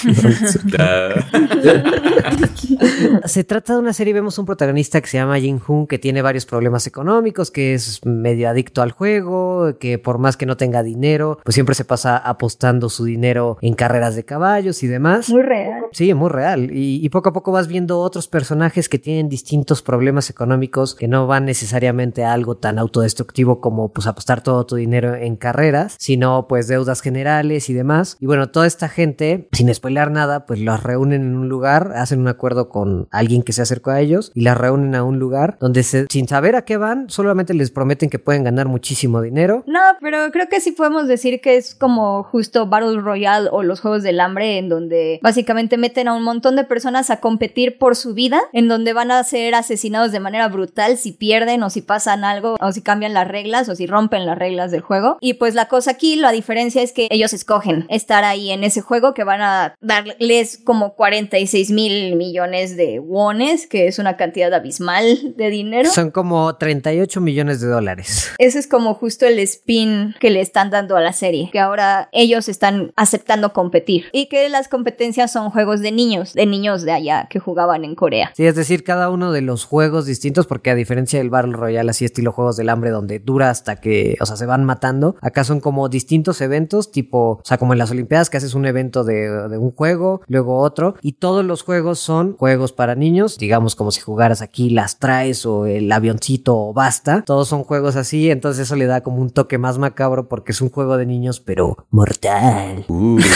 [3.24, 6.22] Se trata de una serie, vemos un protagonista que se llama Jin Hoon, que tiene
[6.22, 10.82] varios problemas económicos, que es medio adicto al juego, que por más que no tenga
[10.82, 15.28] dinero, pues siempre se pasa apostando su dinero en carreras de caballos y demás.
[15.28, 15.84] Muy real.
[15.92, 16.70] Sí, muy real.
[16.72, 21.08] Y, y poco a poco vas viendo otros personajes que tienen distintos problemas económicos que
[21.08, 25.96] no van necesariamente a algo tan autodestructivo como pues apostar todo tu dinero en carreras,
[25.98, 28.16] sino pues deudas generales y demás.
[28.20, 32.20] Y bueno, toda esta gente, sin spoiler nada, pues los reúnen en un lugar, hacen
[32.20, 35.56] un acuerdo con alguien que se acercó a ellos y las reúnen a un lugar
[35.60, 39.64] donde se- sin saber a qué van, solamente les prometen que pueden ganar muchísimo dinero.
[39.66, 43.80] No, pero creo que sí podemos decir que es como justo Battle Royale o los
[43.80, 47.96] Juegos del Hambre, en donde básicamente meten a un montón de personas a competir por
[47.96, 51.82] su vida, en donde van a ser asesinados de manera brutal si pierden o si
[51.82, 55.18] pasan algo, o si cambian las reglas o si rompen las reglas del juego.
[55.20, 58.80] Y pues la cosa aquí, la diferencia es que ellos escogen estar ahí en ese
[58.80, 64.52] juego que van a darles como 46 mil millones de wones, que es una cantidad
[64.52, 65.90] abismal de dinero.
[65.90, 68.30] Son como 38 millones de dólares.
[68.38, 72.08] Ese es como justo el spin que le están dando a la serie, que ahora
[72.12, 76.92] ellos están aceptando competir y que las competencias son juegos de niños, de niños de
[76.92, 78.32] allá que jugaban en Corea.
[78.36, 81.90] Sí, es decir, cada uno de los juegos distintos, porque a diferencia del Battle Royale,
[81.90, 85.44] así estilo Juegos del Hambre, donde dura hasta que, o sea, se van matando, acá
[85.44, 89.04] son como distintos eventos, tipo, o sea, como en las Olimpiadas, que haces un evento
[89.04, 93.74] de, de un juego, luego otro, y todos los juegos son juegos para niños, digamos
[93.76, 98.30] como si jugaras aquí las traes o el avioncito o basta, todos son juegos así,
[98.30, 101.40] entonces eso le da como un toque más macabro porque es un juego de niños,
[101.40, 102.84] pero mortal.
[102.88, 103.18] Uh.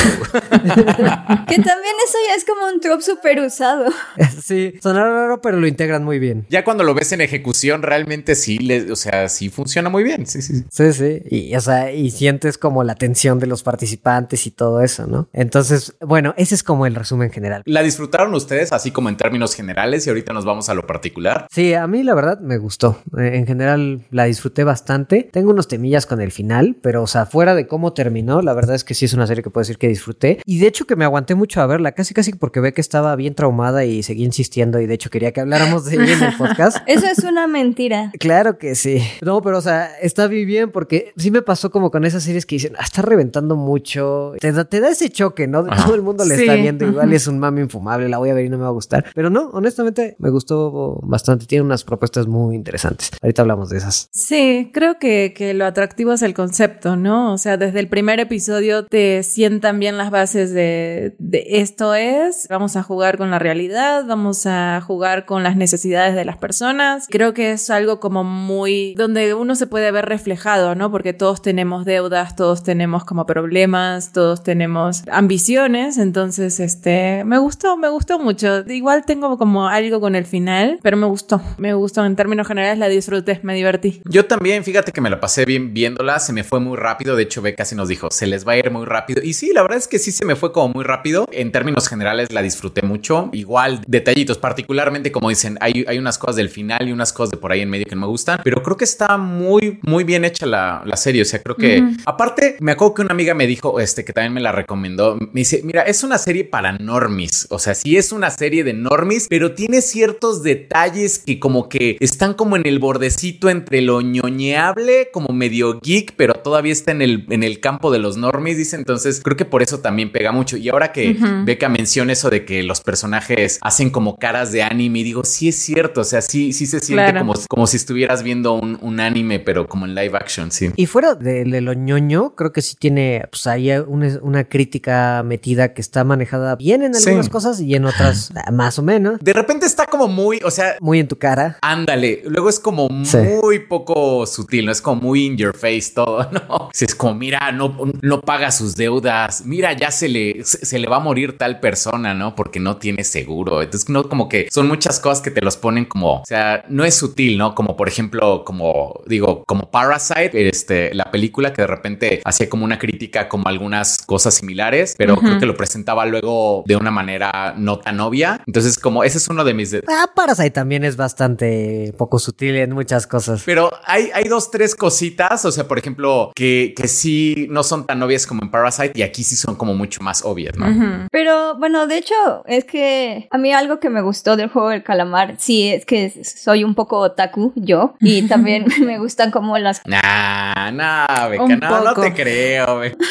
[1.47, 3.87] Que también eso ya es como un trope super usado.
[4.43, 6.47] sí, sonará raro, pero lo integran muy bien.
[6.49, 10.27] Ya cuando lo ves en ejecución, realmente sí, le- o sea, sí funciona muy bien.
[10.27, 10.55] Sí, sí.
[10.59, 10.65] sí.
[10.71, 11.23] Sí, sí.
[11.31, 15.29] Y, o sea, y sientes como la tensión de los participantes y todo eso, ¿no?
[15.33, 17.63] Entonces, bueno, ese es como el resumen general.
[17.67, 21.47] ¿La disfrutaron ustedes así como en términos generales y ahorita nos vamos a lo particular?
[21.51, 22.99] Sí, a mí la verdad me gustó.
[23.19, 25.29] Eh, En general la disfruté bastante.
[25.33, 28.77] Tengo unos temillas con el final, pero o sea, fuera de cómo terminó, la verdad
[28.77, 30.41] es que sí es una serie que puedo decir que disfruté.
[30.47, 33.17] Y de hecho que me aguanté mucho a verla, casi casi porque ve que estaba
[33.17, 36.37] bien traumada y seguí insistiendo y de hecho quería que habláramos de ella en el
[36.37, 36.77] podcast.
[36.87, 38.13] Eso es una mentira.
[38.21, 39.03] Claro que sí.
[39.21, 42.45] No, pero o sea, está bien bien porque sí me pasó como con esas series
[42.47, 44.35] que dicen, ah, está reventando mucho.
[44.39, 45.63] Te da, te da ese choque, ¿no?
[45.63, 45.87] De Ajá.
[45.87, 46.43] todo el mundo le Sí.
[46.43, 48.69] está viendo igual es un mami infumable, la voy a ver y no me va
[48.69, 49.05] a gustar.
[49.15, 51.47] Pero no, honestamente me gustó bastante.
[51.47, 53.11] Tiene unas propuestas muy interesantes.
[53.23, 54.09] Ahorita hablamos de esas.
[54.13, 57.33] Sí, creo que, que lo atractivo es el concepto, ¿no?
[57.33, 62.47] O sea, desde el primer episodio te sientan bien las bases de, de esto es,
[62.51, 67.07] vamos a jugar con la realidad, vamos a jugar con las necesidades de las personas.
[67.09, 70.91] Creo que es algo como muy, donde uno se puede ver reflejado, ¿no?
[70.91, 77.77] Porque todos tenemos deudas, todos tenemos como problemas, todos tenemos ambiciones, entonces, este, me gustó,
[77.77, 78.61] me gustó mucho.
[78.69, 82.79] Igual tengo como algo con el final, pero me gustó, me gustó en términos generales,
[82.79, 84.03] la disfruté, me divertí.
[84.05, 87.25] Yo también, fíjate que me la pasé bien viéndola, se me fue muy rápido, de
[87.25, 89.23] hecho Beca casi nos dijo, se les va a ir muy rápido.
[89.23, 91.27] Y sí, la verdad es que sí se me fue como muy rápido.
[91.33, 93.31] En términos generales la disfruté mucho.
[93.33, 97.37] Igual, detallitos, particularmente como dicen, hay, hay unas cosas del final y unas cosas de
[97.39, 100.25] por ahí en medio que no me gustan, pero creo que está muy, muy bien
[100.25, 101.23] hecha la, la serie.
[101.23, 104.35] O sea, creo que, aparte, me acuerdo que una amiga me dijo, este, que también
[104.35, 107.47] me la recomendó, me dice, mira, es una serie para normis.
[107.51, 111.97] O sea, sí es una serie de normis, pero tiene ciertos detalles que como que
[112.01, 117.03] están como en el bordecito entre lo ñoñeable, como medio geek, pero todavía está en
[117.03, 118.77] el, en el campo de los normis, dice.
[118.77, 120.57] Entonces, creo que por eso también pega mucho.
[120.57, 125.01] Y ahora que Beca menciona eso de que los personajes hacen como caras de anime,
[125.01, 126.01] y digo, sí es cierto.
[126.01, 127.19] O sea, sí, sí se siente Claro.
[127.21, 130.71] como, como si estuvieras viendo un, un anime, pero como en live action, sí.
[130.77, 135.23] Y fuera de, de lo ñoño, creo que sí tiene, pues ahí una, una crítica
[135.25, 137.09] metida que está manejada bien en Sí.
[137.11, 139.19] algunas cosas y en otras más o menos.
[139.21, 141.59] De repente está como muy, o sea, Muy en tu cara.
[141.63, 143.19] Ándale, luego es como Sí.
[143.43, 146.71] muy poco sutil, no es como muy in your face todo, ¿no?
[146.73, 150.79] Si es como, mira, no, no paga sus deudas, mira, ya se le, se, se
[150.79, 152.35] le va a morir tal persona, ¿no?
[152.35, 153.63] Porque no tiene seguro.
[153.63, 156.85] Entonces, no, como que son muchas cosas que te los ponen como, o sea, no
[156.85, 157.55] es sutil, ¿no?
[157.55, 162.65] Como por ejemplo, como digo, como Parasite, este, la película que de repente hacía como
[162.65, 167.55] una crítica como algunas cosas similares, pero creo que lo presentaba luego de una manera
[167.57, 168.39] no tan obvia.
[168.47, 169.71] Entonces, como ese es uno de mis...
[169.71, 173.43] de- Ah, Parasite también es bastante poco sutil en muchas cosas.
[173.47, 177.87] Pero hay, hay dos, tres cositas, o sea, por ejemplo, que, que sí no son
[177.87, 180.67] tan obvias como en Parasite y aquí sí son como mucho más obvias, ¿no?
[181.11, 182.15] Pero bueno, de hecho,
[182.47, 186.23] es que a mí algo que me gustó del juego del calamar, sí, es que
[186.25, 189.81] soy un poco otaku yo, y también me gustan como las...
[189.87, 192.97] Nah, nah, Beca, Un no, no te creo, Beca.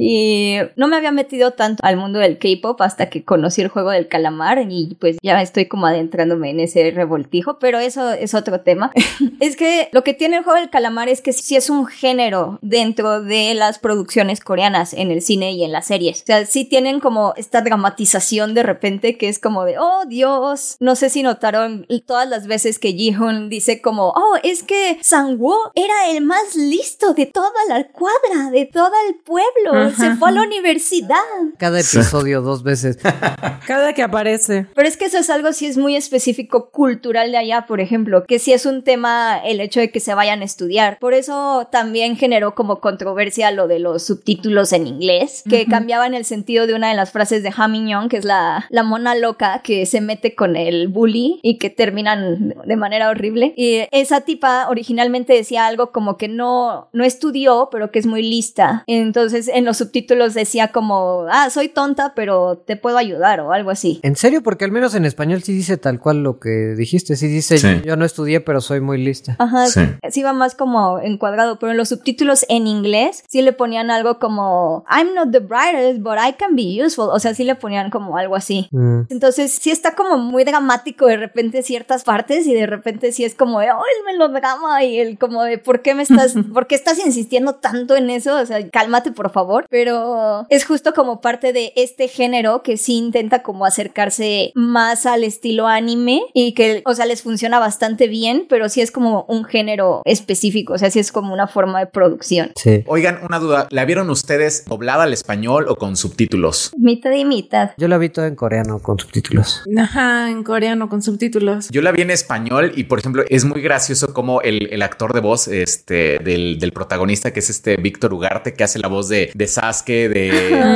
[0.00, 3.90] Y no me había metido tanto al mundo del K-Pop hasta que conocí el juego
[3.90, 8.60] del calamar y pues ya estoy como adentrándome en ese revoltijo, pero eso es otro
[8.60, 8.90] tema.
[9.40, 12.58] es que lo que tiene el juego del calamar es que sí es un género
[12.62, 16.22] dentro de las producciones coreanas en el cine y en las series.
[16.22, 20.76] O sea, sí tienen como esta dramatización de repente que es como de, oh Dios,
[20.80, 25.72] no sé si notaron todas las veces que Ji-hoon dice como, oh, es que Sang-woo
[25.74, 30.32] era el más listo de toda la cuadra, de todo el pueblo, se fue a
[30.32, 31.18] la universidad.
[31.58, 32.98] Cada episodio dos veces.
[33.66, 34.66] Cada que aparece.
[34.74, 38.24] Pero es que eso es algo sí es muy específico cultural de allá, por ejemplo,
[38.24, 40.98] que sí es un tema el hecho de que se vayan a estudiar.
[40.98, 46.24] Por eso también generó como controversia lo de los subtítulos en inglés, que cambiaban el
[46.24, 49.84] sentido de una de las frases de Hamilton, que es la, la mona loca que
[49.86, 53.52] se mete con el bully y que terminan de manera horrible.
[53.56, 58.22] Y esa tipa originalmente decía algo como que no, no estudió, pero que es muy
[58.22, 58.84] lista.
[58.86, 63.70] Entonces en los subtítulos decía como, ah, soy tonta, pero te puedo ayudar o algo
[63.70, 64.00] así.
[64.02, 64.42] ¿En serio?
[64.42, 67.16] Porque al menos en español sí dice tal cual lo que dijiste.
[67.16, 67.82] Sí dice, Sí.
[67.84, 69.36] yo no estudié, pero soy muy lista.
[69.38, 69.80] Ajá, Sí.
[70.10, 70.22] sí.
[70.22, 74.84] va más como encuadrado, pero en los subtítulos en inglés sí le ponían algo como
[74.90, 77.08] I'm not the brightest, but I can be useful.
[77.10, 78.68] O sea, sí le ponían como algo así.
[78.72, 79.02] Mm.
[79.10, 83.34] Entonces sí está como muy dramático de repente ciertas partes y de repente sí es
[83.34, 86.74] como de, oh, el melodrama y el como de, ¿por qué me estás, por qué
[86.74, 88.36] estás insistiendo tanto en eso?
[88.36, 89.66] O sea, cálmate por favor.
[89.70, 95.24] Pero es justo como parte de este género que sí intenta como acercarse más al
[95.24, 99.44] estilo anime y que, o sea, les funciona bastante bien, pero sí es como un
[99.44, 102.52] género específico, o sea, sí es como una forma de producción.
[102.56, 102.84] Sí.
[102.86, 103.68] Oigan, una duda.
[103.70, 106.72] ¿La vieron ustedes doblada al español o con subtítulos?
[106.76, 107.70] Mitad y mitad.
[107.76, 109.62] Yo la vi toda en coreano con subtítulos.
[109.76, 111.68] Ajá, en coreano con subtítulos.
[111.70, 115.12] Yo la vi en español y, por ejemplo, es muy gracioso como el, el actor
[115.12, 119.08] de voz este, del, del protagonista, que es este Víctor Ugarte, que hace la voz
[119.08, 120.30] de, de Sasuke, de,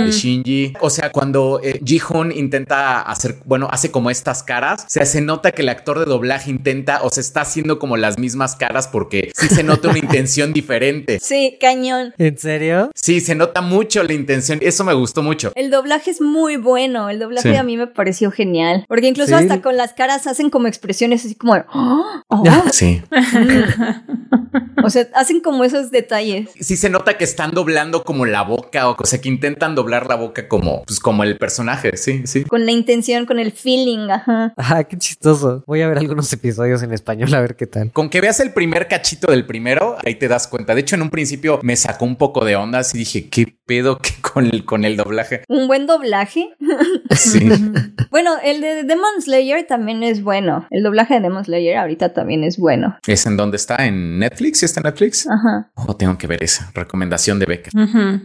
[0.04, 0.51] de Shinji.
[0.80, 5.20] O sea, cuando eh, Ji-Hoon intenta hacer, bueno, hace como estas caras, o sea, se
[5.20, 8.88] nota que el actor de doblaje intenta, o se está haciendo como las mismas caras
[8.88, 11.18] porque sí se nota una intención diferente.
[11.20, 12.14] Sí, cañón.
[12.18, 12.90] ¿En serio?
[12.94, 14.58] Sí, se nota mucho la intención.
[14.62, 15.52] Eso me gustó mucho.
[15.54, 17.56] El doblaje es muy bueno, el doblaje Sí.
[17.56, 19.44] a mí me pareció genial, porque incluso Sí.
[19.44, 22.44] hasta con las caras hacen como expresiones así como de, "Oh, oh".
[22.72, 23.02] Sí.
[24.84, 26.50] o sea, hacen como esos detalles.
[26.60, 30.06] Sí se nota que están doblando como la boca o, o sea, que intentan doblar
[30.06, 31.96] la boca como, pues, como el personaje.
[31.96, 32.44] Sí, sí.
[32.44, 34.54] Con la intención, con el feeling, ajá.
[34.56, 35.64] Ah, qué chistoso.
[35.66, 37.92] Voy a ver algunos episodios en español a ver qué tal.
[37.92, 40.74] Con que veas el primer cachito del primero, ahí te das cuenta.
[40.74, 43.98] De hecho, en un principio me sacó un poco de ondas y dije, ¿qué pedo
[43.98, 45.42] que con el, con el doblaje?
[45.48, 46.50] Un buen doblaje.
[47.14, 47.48] Sí.
[48.10, 50.66] Bueno, el de Demon Slayer también es bueno.
[50.70, 52.98] El doblaje de Demon Slayer ahorita también es bueno.
[53.06, 53.86] ¿Es en dónde está?
[53.86, 54.58] ¿En Netflix?
[54.58, 55.26] ¿Sí está en Netflix?
[55.26, 55.70] Ajá.
[55.76, 56.70] Oh, tengo que ver esa.
[56.74, 57.72] Recomendación de Becker.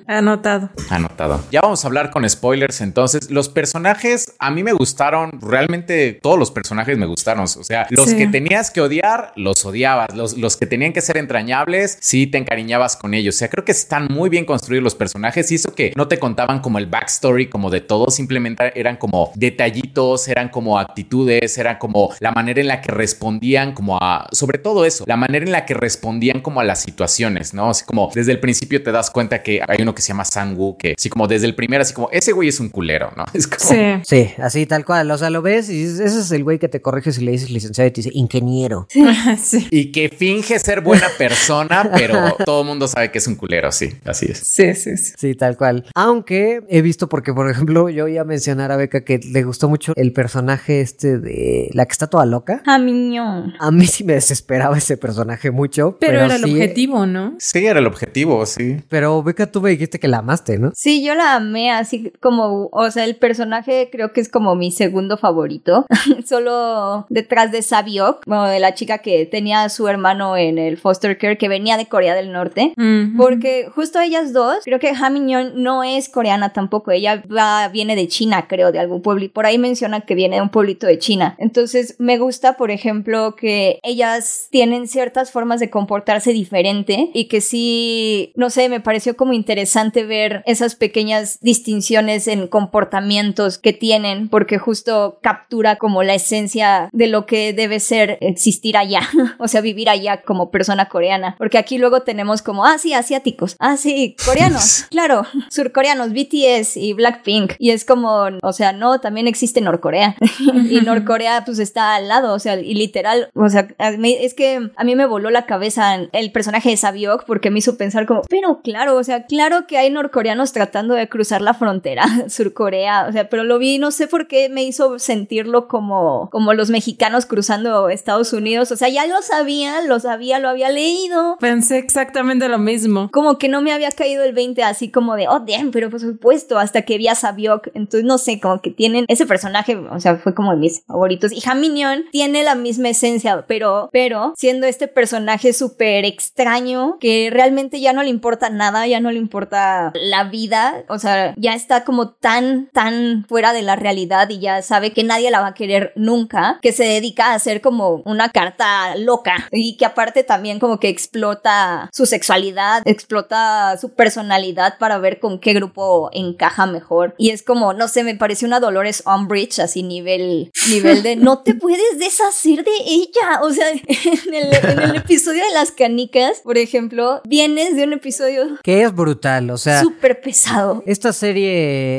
[0.06, 0.72] Anotado.
[0.90, 1.42] Anotado.
[1.52, 3.30] Ya vamos a hablar con spoilers entonces.
[3.32, 7.44] Los personajes a mí me gustaron, realmente todos los personajes me gustaron.
[7.44, 8.18] O sea, los Sí.
[8.18, 10.14] que tenías que odiar, los odiabas.
[10.16, 13.36] Los, los que tenían que ser entrañables, sí te encariñabas con ellos.
[13.36, 16.20] O sea, creo que están muy bien construidos los personajes y eso que no te
[16.20, 21.78] contaban como el backstory, como de todo, simplemente eran como detallitos, eran como actitudes, eran
[21.78, 25.52] como la manera en la que respondían como a, sobre todo eso, la manera en
[25.52, 27.70] la que respondían como a las situaciones, ¿no?
[27.70, 30.78] Así como desde el principio te das cuenta que hay uno que se llama Sangu,
[30.78, 33.26] que así como desde el primer, así como ese güey es un culero, ¿no?
[33.34, 33.70] Es como...
[33.70, 33.78] Sí.
[34.04, 35.10] Sí, así tal cual.
[35.12, 37.32] O sea, lo ves y dices, ese es el güey que te corrige si le
[37.32, 38.88] dices licenciado y te dice ingeniero.
[38.90, 39.68] sí.
[39.72, 43.72] Y que finge ser buena persona, pero todo el mundo sabe que es un culero,
[43.72, 44.40] sí, así es.
[44.40, 45.14] Sí, sí, sí.
[45.18, 45.86] Sí, tal cual.
[45.96, 49.70] Aunque he visto, porque por ejemplo, yo iba a mencionar a Beca que le gustó
[49.70, 52.62] mucho el personaje este de la que está toda loca.
[52.66, 53.54] Ah, miñón.
[53.60, 55.98] A mí sí me desesperaba ese personaje mucho.
[56.00, 57.36] Pero, era el sí- objetivo, ¿no?
[57.40, 58.78] Sí, era el objetivo, sí.
[58.90, 60.72] Pero Beca, tú me dijiste que la amaste, ¿no?
[60.76, 64.72] Sí, yo la amé así como, o sea, el personaje creo que es como mi
[64.72, 65.86] segundo favorito,
[66.26, 70.78] solo detrás de Sabiok, bueno, de la chica que tenía a su hermano en el
[70.78, 72.74] foster care que venía de Corea del Norte.
[73.18, 77.96] Porque justo ellas dos, creo que Ha Minyon no es coreana tampoco, ella va- viene
[77.96, 80.88] de China, creo, de algún pueblo, y por ahí menciona que viene de un pueblito
[80.88, 81.36] de China.
[81.40, 87.42] Entonces me gusta, por ejemplo, que ellas tienen ciertas formas de comportarse diferente y que
[87.42, 94.30] sí, no sé, me pareció como interesante ver esas pequeñas distinciones en comportamientos que tienen,
[94.30, 99.02] porque justo captura como la esencia de lo que debe ser existir allá,
[99.40, 103.56] o sea, vivir allá como persona coreana, porque aquí luego tenemos como, ah, sí, asiáticos,
[103.60, 109.28] ah, sí, coreanos, claro, surcoreanos, BTS y Blackpink, y es como, o sea, no, también
[109.28, 110.16] existe Norcorea,
[110.70, 114.84] y Norcorea pues está al lado, o sea, y literal, o sea, es que a
[114.84, 118.62] mí me voló la cabeza el personaje de Sabiok porque me hizo pensar como, pero
[118.64, 123.30] claro, o sea, claro que hay norcoreanos tratando de cruzar la frontera, Surcorea, o sea,
[123.30, 127.90] pero lo vi, no sé por qué me hizo sentirlo como, como los mexicanos cruzando
[127.90, 132.58] Estados Unidos, o sea, ya lo sabía, lo sabía, lo había leído, Pensé exactamente lo
[132.58, 133.10] mismo.
[133.12, 136.00] como que no me había caído el 20 así como de, oh, damn, pero por
[136.00, 137.70] supuesto, hasta que vi a Sabiok.
[137.74, 141.32] Entonces, no sé, como que tienen ese personaje, o sea, fue como de mis favoritos.
[141.32, 147.80] Y Haminion tiene la misma esencia, pero, pero, siendo este personaje súper extraño, que realmente
[147.80, 151.84] ya no le importa nada, ya no le importa la vida, o sea, ya está
[151.84, 155.54] como tan, tan fuera de la realidad y ya sabe que nadie la va a
[155.54, 160.60] querer nunca, que se dedica a hacer como una carta loca y que aparte también
[160.60, 167.16] como que explota su sexualidad, explota su personalidad para ver con qué grupo encaja mejor.
[167.18, 171.40] Y es como, no sé, me pareció una Dolores Umbridge, así nivel, nivel de no
[171.40, 173.42] te puedes deshacer de ella.
[173.42, 177.94] O sea, en el, en el episodio de las canicas, por ejemplo, vienes de un
[177.94, 180.84] episodio Que es brutal, o sea, súper pesado.
[180.86, 181.37] esta serie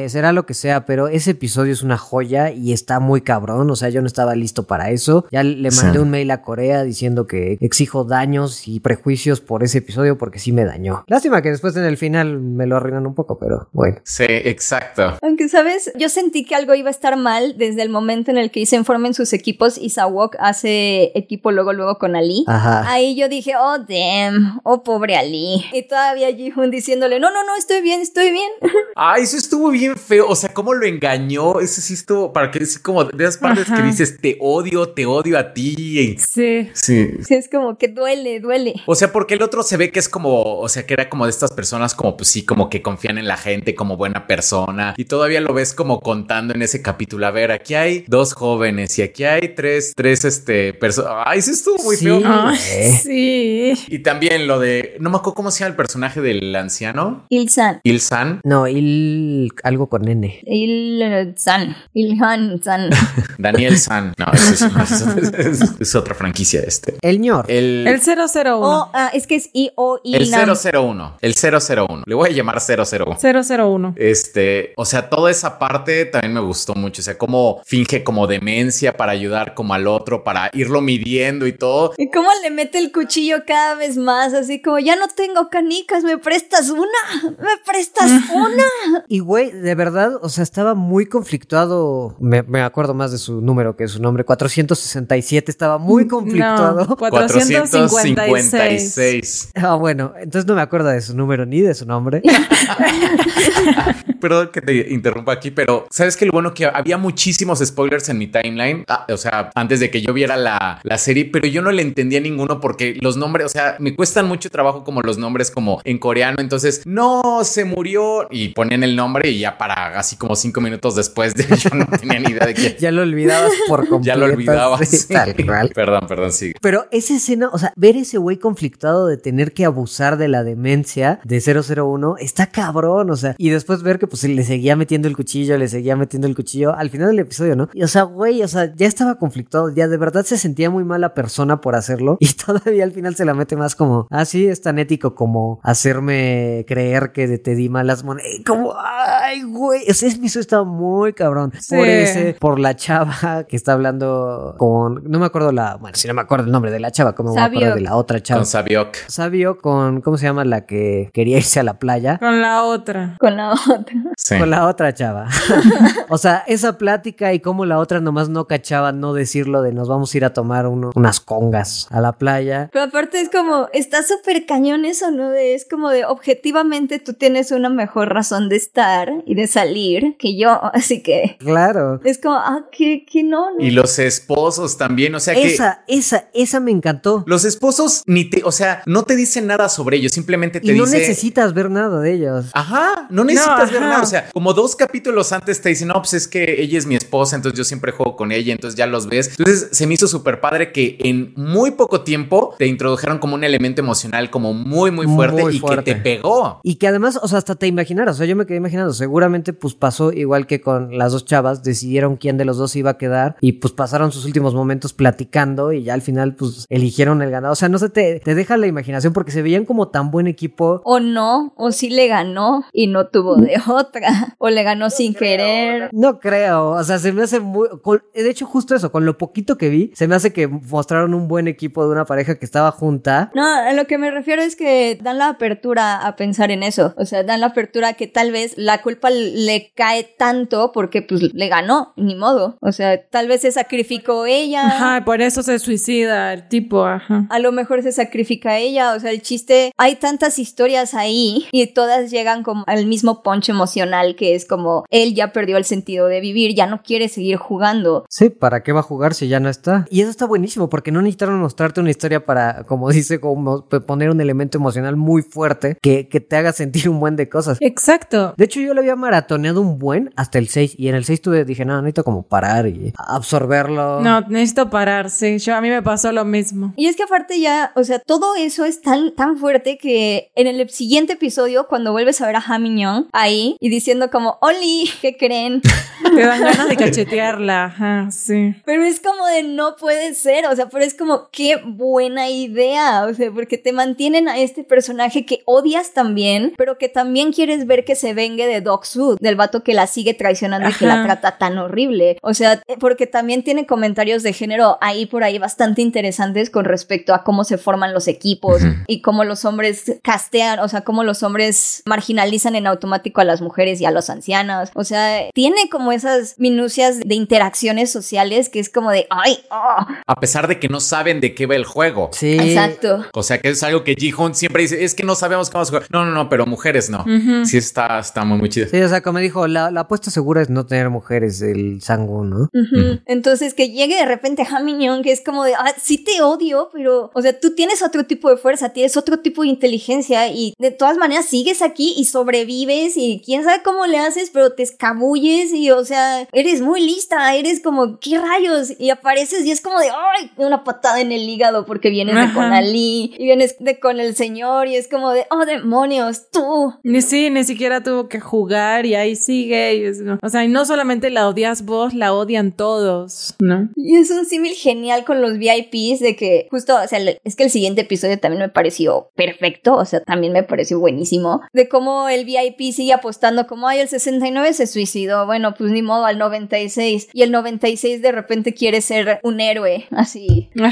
[0.09, 3.71] será lo que sea, pero ese episodio es una joya y está muy cabrón.
[3.71, 5.27] O sea, yo no estaba listo para eso.
[5.31, 5.99] Ya le mandé Sí.
[5.99, 10.53] un mail a Corea diciendo que exijo daños y prejuicios por ese episodio porque sí
[10.53, 11.05] me dañó.
[11.07, 13.99] Lástima que después en el final me lo arruinan un poco, pero bueno.
[14.05, 15.19] Sí, exacto.
[15.23, 15.93] Aunque, ¿sabes?
[15.99, 18.83] Yo sentí que algo iba a estar mal desde el momento en el que se
[18.85, 22.45] formen sus equipos y Sawok hace equipo luego luego con Ali.
[22.47, 22.91] Ajá.
[22.91, 25.65] Ahí yo dije, oh, damn, oh, pobre Ali.
[25.73, 28.51] Y todavía Ji-Hoon diciéndole, no, no, no, estoy bien, estoy bien.
[29.01, 30.27] Ah, eso estuvo bien feo.
[30.29, 31.61] O sea, cómo lo engañó.
[31.61, 33.77] Eso sí estuvo para que es como de esas partes Ajá.
[33.77, 36.17] que dices, te odio, te odio a ti.
[36.19, 36.69] Sí.
[36.75, 37.11] Sí.
[37.27, 38.75] Sí, es como que duele, duele.
[38.87, 41.25] O sea, porque el otro se ve que es como, o sea, que era como
[41.25, 44.95] de estas personas como, pues sí, como que confían en la gente, como buena persona.
[44.97, 47.27] Y todavía lo ves como contando en ese capítulo.
[47.27, 51.13] A ver, aquí hay dos jóvenes y aquí hay tres, tres, este, personas.
[51.27, 52.05] Ay, eso estuvo muy Sí.
[52.05, 52.21] feo.
[52.25, 52.99] Ay, Eh.
[53.03, 53.85] sí.
[53.89, 57.81] Y también lo de, no me acuerdo cómo se llama el personaje del anciano, Il-san.
[57.83, 58.41] Ilsan.
[58.45, 59.18] No, il
[59.63, 60.41] algo con N.
[60.47, 61.77] Il-san.
[61.95, 62.91] Il-han-san.
[63.39, 64.15] Daniel San.
[64.19, 65.33] No, eso es, no, es-
[65.63, 66.97] es- es otra franquicia este.
[67.03, 67.47] El ñor.
[67.51, 68.57] El, El 001.
[68.61, 70.51] Oh, ah, es que es I-O el Il-nam.
[70.57, 71.17] 001.
[71.21, 72.03] El 001.
[72.07, 73.17] Le voy a llamar 001.
[73.21, 73.95] 001.
[73.97, 77.01] Este, o sea, toda esa parte también me gustó mucho.
[77.03, 81.53] O sea, cómo finge como demencia para ayudar como al otro, para irlo midiendo y
[81.53, 81.95] todo.
[81.97, 86.05] Y cómo le mete el cuchillo cada vez más, así como, ya no tengo canicas,
[86.05, 87.33] ¿me prestas una?
[87.39, 88.98] ¿Me prestas una?
[89.09, 92.17] Y güey, de verdad, o sea, estaba muy conflictuado.
[92.19, 94.25] Me, me acuerdo más de su número que de su nombre.
[94.25, 96.87] 467 estaba muy conflictuado.
[96.87, 97.91] No, 456.
[97.91, 99.53] 456.
[99.57, 102.23] Ah, bueno, entonces no me acuerdo de su número ni de su nombre.
[104.21, 108.19] Perdón que te interrumpa aquí, pero sabes que lo bueno que había muchísimos spoilers en
[108.19, 108.85] mi timeline.
[108.89, 111.83] Ah, o sea, antes de que yo viera la, la serie, pero yo no le
[111.83, 115.81] entendía ninguno porque los nombres, o sea, me cuestan mucho trabajo como los nombres como
[115.85, 116.37] en coreano.
[116.41, 120.95] Entonces, no se murió y ponían el nombre y ya para así como cinco minutos
[120.95, 122.77] después de yo no tenía ni idea de quién.
[122.79, 123.99] ya lo olvidabas por completo.
[124.09, 124.89] Ya lo olvidabas.
[124.89, 125.71] Sí, tal cual.
[125.75, 126.55] Perdón, perdón, sigue.
[126.63, 130.45] Pero esa escena, o sea, ver ese güey conflictuado de tener que abusar de la
[130.45, 135.09] demencia de 001 está cabrón, o sea, y después ver que pues le seguía metiendo
[135.09, 137.69] el cuchillo, le seguía metiendo el cuchillo al final del episodio, ¿no?
[137.73, 140.85] Y o sea, güey, o sea, ya estaba conflictuado, ya de verdad se sentía muy
[140.85, 144.47] mala persona por hacerlo y todavía al final se la mete más como, ah, sí,
[144.47, 149.83] es tan ético como hacerme creer que te di malas monedas, como, uh, ay, güey,
[149.87, 151.53] ese episodio estaba muy cabrón.
[151.61, 151.77] Sí.
[151.77, 156.09] Por ese, por la chava que está hablando con, no me acuerdo la, bueno, si
[156.09, 157.75] no me acuerdo el nombre de la chava, ¿cómo me voy a acordar Sabiok.
[157.77, 158.41] de la otra chava?
[158.41, 158.97] Con Sabiok.
[159.09, 160.45] Sabio con, ¿cómo se llama?
[160.45, 162.19] La que quería irse a la playa.
[162.19, 163.17] Con la otra.
[163.21, 163.95] Con la otra.
[164.17, 164.39] Sí.
[164.39, 165.27] Con la otra chava.
[166.09, 169.89] o sea, esa plática y cómo la otra nomás no cachaba no decirlo de nos
[169.89, 172.69] vamos a ir a tomar uno- unas congas a la playa.
[172.73, 175.31] Pero aparte es como, está súper cañón eso, ¿no?
[175.31, 180.17] De- es como de, objetivamente tú tienes una mejor razón de estar y de salir
[180.19, 182.01] que yo, así que Claro.
[182.05, 183.65] es como, ah, que, que no, no.
[183.65, 185.47] Y los esposos también, o sea que...
[185.55, 187.25] Esa, esa, esa me encantó.
[187.27, 190.77] Los esposos ni te, o sea, no te dicen nada sobre ellos, simplemente te Y
[190.79, 190.99] no dice.
[190.99, 192.47] necesitas ver nada de ellos.
[192.53, 193.89] Ajá, no necesitas ver ajá.
[193.91, 194.03] nada.
[194.03, 196.97] O sea, como dos capítulos antes te dicen, no, pues es que ella es mi
[196.97, 199.31] esposa, entonces yo siempre juego con ella, entonces ya los ves.
[199.39, 203.45] Entonces se me hizo súper padre que en muy poco tiempo te introdujeron como un
[203.45, 205.85] elemento emocional como muy, muy fuerte Muy y fuerte.
[205.85, 206.61] que te pegó.
[206.63, 209.55] Y que además, o sea, hasta te imaginaras, o sea, yo me quedé imaginando, seguramente
[209.55, 212.99] pues pasó igual que con las dos chavas, decidieron quién de los dos iba a
[212.99, 217.31] quedar y pues pasaron sus últimos momentos platicando y ya al final pues eligieron el
[217.31, 217.53] ganador.
[217.53, 220.27] O sea, no sé, te, te deja la imaginación porque se veían como tan buen
[220.27, 220.83] equipo.
[220.85, 225.15] O no, o sí le ganó y no tuvo de otra, o le ganó sin
[225.15, 225.89] querer.
[225.93, 227.67] No creo, o sea, se me hace muy...
[227.83, 231.15] con- de hecho, justo eso, con lo poquito que vi, se me hace que mostraron
[231.15, 233.31] un buen equipo de una pareja que estaba junta.
[233.35, 236.93] No, a lo que me refiero es que dan la apertura a pensar en eso.
[236.99, 241.23] O sea, dan la apertura que tal vez la culpa le cae tanto porque pues
[241.35, 242.57] le ganó, ni modo.
[242.61, 244.67] O sea, tal vez se sacrificó ella.
[244.67, 247.27] Ajá, por eso se suicida el tipo, ajá.
[247.31, 251.67] A lo mejor se sacrifica ella, o sea, el chiste, hay tantas historias ahí y
[251.69, 256.07] todas llegan como al mismo punch emocional que es como él ya perdió el sentido
[256.07, 258.05] de vivir, ya no quiere seguir jugando.
[258.09, 259.87] Sí, ¿para qué va a jugar si ya no está?
[259.91, 264.11] Y eso está buenísimo porque no necesitaron mostrarte una historia para, como dice, como poner
[264.11, 267.59] un elemento emocional muy fuerte que, que te haga sentir un buen de cosas.
[267.61, 268.35] Exacto.
[268.37, 271.23] De hecho, yo lo había maratoneado un buen hasta el 6 y en el 6
[271.23, 274.01] tuve, dije, no, necesito como parar y absorberlo.
[274.01, 275.39] No, necesito parar, sí.
[275.39, 276.73] Yo, a mí me pasó lo mismo.
[276.77, 280.47] Y es que aparte ya, o sea, todo eso es tan, tan fuerte que en
[280.47, 285.17] el siguiente episodio, cuando vuelves a ver a Hamilton ahí y diciendo como, Oli, ¿qué
[285.17, 285.63] creen?
[286.15, 288.55] Te dan ganas de cachetearla, ajá, sí.
[288.65, 293.05] Pero es como de no puede ser, o sea, pero es como qué buena idea,
[293.07, 297.67] o sea, porque te mantienen a este personaje que odias también, pero que también quieres
[297.67, 301.03] ver que se vengue de Doksu, del vato que la sigue traicionando y que la
[301.05, 302.19] trata tan horrible.
[302.23, 307.15] O sea, porque también tiene comentarios de género ahí por ahí bastante interesantes con respecto
[307.15, 311.23] a cómo se forman los equipos y cómo los hombres castean, o sea, cómo los
[311.23, 314.71] hombres marginalizan en automático a las mujeres y a los ancianos.
[314.75, 319.87] O sea, tiene como esas minucias de interacciones sociales que es como de, ay, oh,
[320.07, 322.11] A pesar de que no saben de qué va el juego.
[322.13, 322.35] Sí.
[322.39, 323.05] exacto.
[323.15, 325.71] O sea, que es algo que Ji-Hoon siempre dice, es que no sabemos cómo se
[325.71, 325.87] juega.
[325.91, 327.05] No, no, no, pero mujeres no.
[327.45, 328.58] Sí está, está muy, muy chido.
[328.67, 332.25] Sí, o sea, como dijo, la, la apuesta segura es no tener mujeres el sangu,
[332.25, 332.49] ¿no?
[332.53, 333.01] Ujú.
[333.07, 337.11] Entonces que llegue de repente Hamiñón, que es como de, ah, sí te odio, pero,
[337.15, 340.71] o sea, tú tienes otro tipo de fuerza, tienes otro tipo de inteligencia y de
[340.71, 345.53] todas maneras sigues aquí y sobrevives y quién sabe cómo le haces, pero te escabulles
[345.53, 348.73] y, o sea, eres muy lista, eres como, ¿qué rayos?
[348.79, 352.23] Y apareces y es como de, ay, una patada en el hígado porque vienes de
[352.23, 352.35] Ajá.
[352.35, 356.75] con Ali y vienes de con el señor y es como de, oh, demonios, tú.
[356.83, 358.48] Ni sí, ni siquiera tuvo que jugar
[358.87, 359.77] y ahí sigue.
[359.77, 363.69] y es- o sea, y no solamente la odias vos, la odian todos, ¿no?
[363.77, 367.45] Y es un símil genial con los VIPs de que justo, o sea, es que
[367.45, 372.09] el siguiente episodio también me pareció perfecto, o sea, también me pareció buenísimo, de cómo
[372.09, 376.19] el VIP sigue apostando como, ay, el 69 se suicidó, bueno, pues ni modo, al
[376.19, 380.69] 96, y el 96 de repente quiere ser un héroe, así, como,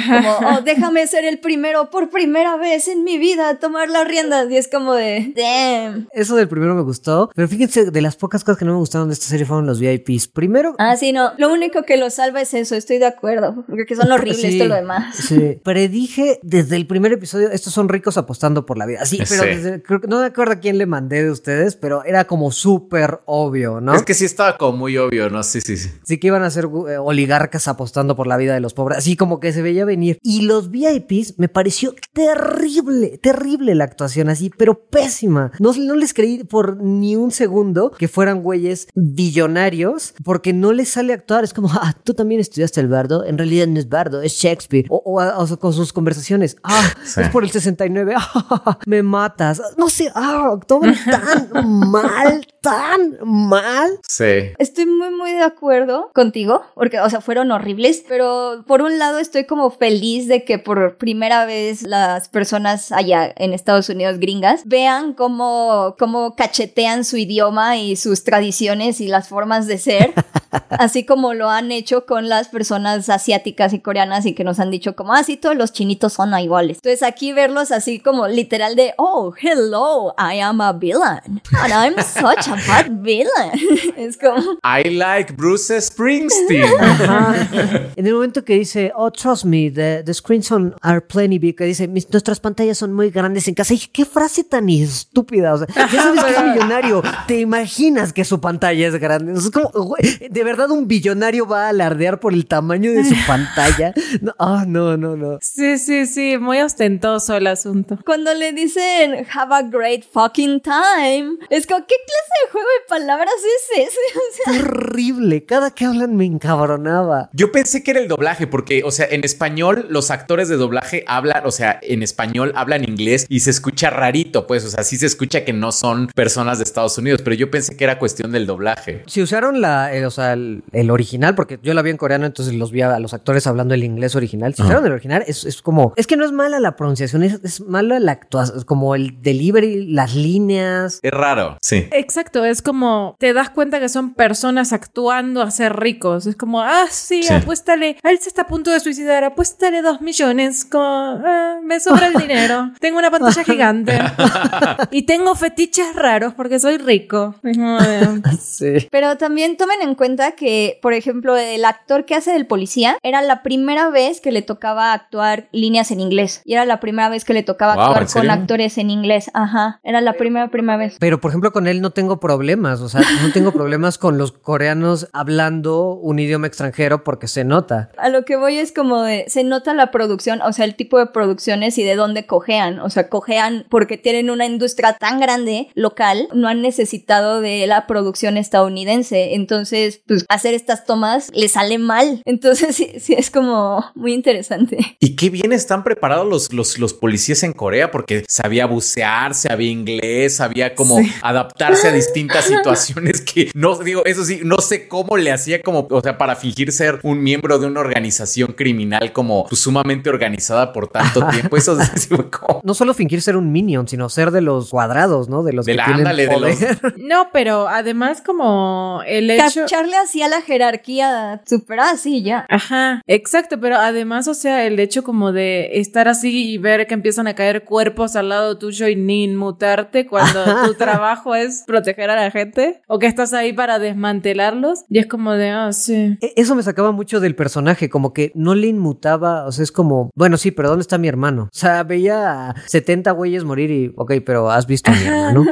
[0.58, 4.50] oh, déjame ser el primero por primera vez en mi vida a tomar las riendas,
[4.50, 6.08] y es como de, damn.
[6.12, 9.08] Eso del primero me gustó, pero fíjense, de las pocas cosas que no me gustaron
[9.08, 10.28] de esta serie fueron los VIPs.
[10.28, 13.94] Primero, Ah, sí, no, lo único que lo salva es eso, estoy de acuerdo, porque
[13.96, 14.58] son horribles Sí.
[14.58, 15.16] todo lo demás.
[15.16, 15.58] Sí.
[15.62, 19.04] Predije desde el primer episodio, estos son ricos apostando por la vida.
[19.04, 19.48] Sí, pero Sí.
[19.48, 23.20] desde- creo no me acuerdo a quién le mandé de ustedes, pero era como súper
[23.26, 23.94] obvio, ¿no?
[23.94, 25.42] Es que sí estaba como muy obvio, ¿no?
[25.42, 25.90] Sí, sí, sí.
[26.04, 29.16] Sí que iban a ser eh, oligarcas apostando por la vida de los pobres, así
[29.16, 30.18] como que se veía venir.
[30.22, 31.94] Y los VIPs me pareció
[32.40, 35.52] terrible, terrible la actuación así, pero pésima.
[35.58, 37.55] No, no les creí por ni un segundo
[37.98, 41.44] que fueran güeyes billonarios, porque no les sale actuar.
[41.44, 43.24] Es como, ah, tú también estudiaste el bardo.
[43.24, 44.86] En realidad no es bardo, es Shakespeare.
[44.88, 47.20] O, o- o con sus conversaciones, ah, Sí.
[47.20, 49.60] es por el 69, ah, me matas.
[49.76, 51.50] No sé, ah, actuaban tan
[51.90, 53.90] mal, tan mal.
[54.08, 54.52] Sí.
[54.58, 59.18] Estoy muy, muy de acuerdo contigo, porque, o sea, fueron horribles, pero por un lado
[59.18, 64.62] estoy como feliz de que por primera vez las personas allá en Estados Unidos gringas
[64.66, 67.45] vean cómo, cómo cachetean su idioma
[67.76, 70.12] y sus tradiciones y las formas de ser,
[70.70, 74.70] así como lo han hecho con las personas asiáticas y coreanas y que nos han
[74.70, 76.78] dicho como, ah, sí, todos los chinitos son iguales.
[76.78, 81.94] Entonces aquí verlos así como literal de, oh, hello, I am a villain, and I'm
[82.02, 83.52] such a bad villain.
[83.96, 84.58] es como...
[84.64, 86.66] I like Bruce Springsteen.
[87.96, 91.56] En el momento que dice, oh, trust me, the, the screens on are plenty big,
[91.56, 93.72] que dice, "Mis- nuestras pantallas son muy grandes en casa.
[93.72, 95.54] Y dije, qué frase tan estúpida.
[95.54, 97.02] O sea, ya sabes que es millonario.
[97.26, 99.32] Te imaginas que su pantalla es grande.
[99.32, 103.14] Es como, güey, de verdad, un billonario va a alardear por el tamaño de su
[103.26, 103.94] pantalla.
[104.20, 105.38] No, ah, no, no, no.
[105.40, 107.98] Sí, sí, sí, muy ostentoso el asunto.
[108.04, 112.88] Cuando le dicen have a great fucking time, es como, ¿qué clase de juego de
[112.88, 113.96] palabras es ese?
[114.16, 115.44] O sea, Terrible.
[115.44, 117.30] Cada que hablan me encabronaba.
[117.32, 121.04] Yo pensé que era el doblaje, porque, o sea, en español los actores de doblaje
[121.06, 124.96] hablan, o sea, en español hablan inglés y se escucha rarito, pues, o sea, sí
[124.96, 128.30] se escucha que no son personas de Estados Unidos, pero yo pensé que era cuestión
[128.30, 129.02] del doblaje.
[129.08, 132.24] Si usaron la, eh, o sea, el, el original, porque yo la vi en coreano,
[132.24, 134.54] entonces los vi a, los actores hablando el inglés original.
[134.54, 137.40] Si usaron el original, es, es como, es que no es mala la pronunciación, es,
[137.42, 141.00] es mala la actuación, como el delivery, las líneas.
[141.02, 141.88] Es raro, sí.
[141.90, 146.26] Exacto, es como te das cuenta que son personas actuando a ser ricos.
[146.28, 147.32] Es como, ah, sí, Sí.
[147.34, 147.96] apuéstale.
[148.04, 150.64] Él se está a punto de suicidar, apuéstale dos millones.
[150.64, 152.70] Como, ah, me sobra el dinero.
[152.78, 153.98] Tengo una pantalla gigante.
[154.92, 157.05] y tengo fetiches raros porque soy rico.
[158.40, 158.88] Sí.
[158.90, 163.22] Pero también tomen en cuenta que, por ejemplo, el actor que hace del policía era
[163.22, 166.42] la primera vez que le tocaba actuar líneas en inglés.
[166.44, 169.30] Y era la primera vez que le tocaba Wow, actuar ¿en con actores en inglés.
[169.34, 169.80] Ajá.
[169.82, 170.96] Era la primera, primera vez.
[170.98, 174.32] Pero, por ejemplo, con él no tengo problemas, o sea, no tengo problemas con los
[174.32, 177.90] coreanos hablando un idioma extranjero porque se nota.
[177.98, 180.98] A lo que voy es como de, se nota la producción, o sea, el tipo
[180.98, 182.80] de producciones y de dónde cojean.
[182.80, 187.86] O sea, cojean porque tienen una industria tan grande, local, no han necesitado de la
[187.86, 189.34] producción estadounidense.
[189.34, 192.22] Entonces, pues hacer estas tomas les sale mal.
[192.26, 194.78] Entonces, sí, sí es como muy interesante.
[195.00, 199.70] Y qué bien están preparados los, los, los policías en Corea, porque sabía bucear, sabía
[199.70, 201.12] inglés, sabía cómo Sí.
[201.22, 205.86] adaptarse a distintas situaciones que no digo, eso sí, no sé cómo le hacía como,
[205.90, 210.72] o sea, para fingir ser un miembro de una organización criminal como pues, sumamente organizada
[210.72, 211.56] por tanto tiempo.
[211.56, 212.60] Eso es como...
[212.62, 215.42] No solo fingir ser un minion, sino ser de los cuadrados, ¿no?
[215.42, 216.85] De los de que la, tienen ándale, de los...
[216.96, 219.60] No, pero además como el hecho...
[219.60, 222.46] Capcharle así a la jerarquía super así ya.
[222.48, 226.94] Ajá, exacto, pero además, o sea, el hecho como de estar así y ver que
[226.94, 232.10] empiezan a caer cuerpos al lado tuyo y ni inmutarte cuando tu trabajo es proteger
[232.10, 236.16] a la gente o que estás ahí para desmantelarlos y es como de, ah, sí.
[236.20, 239.72] E- Eso me sacaba mucho del personaje, como que no le inmutaba, o sea, es
[239.72, 241.44] como, bueno, sí, pero ¿dónde está mi hermano?
[241.44, 245.44] O sea, veía a 70 güeyes morir y, ok, pero ¿has visto a mi hermano?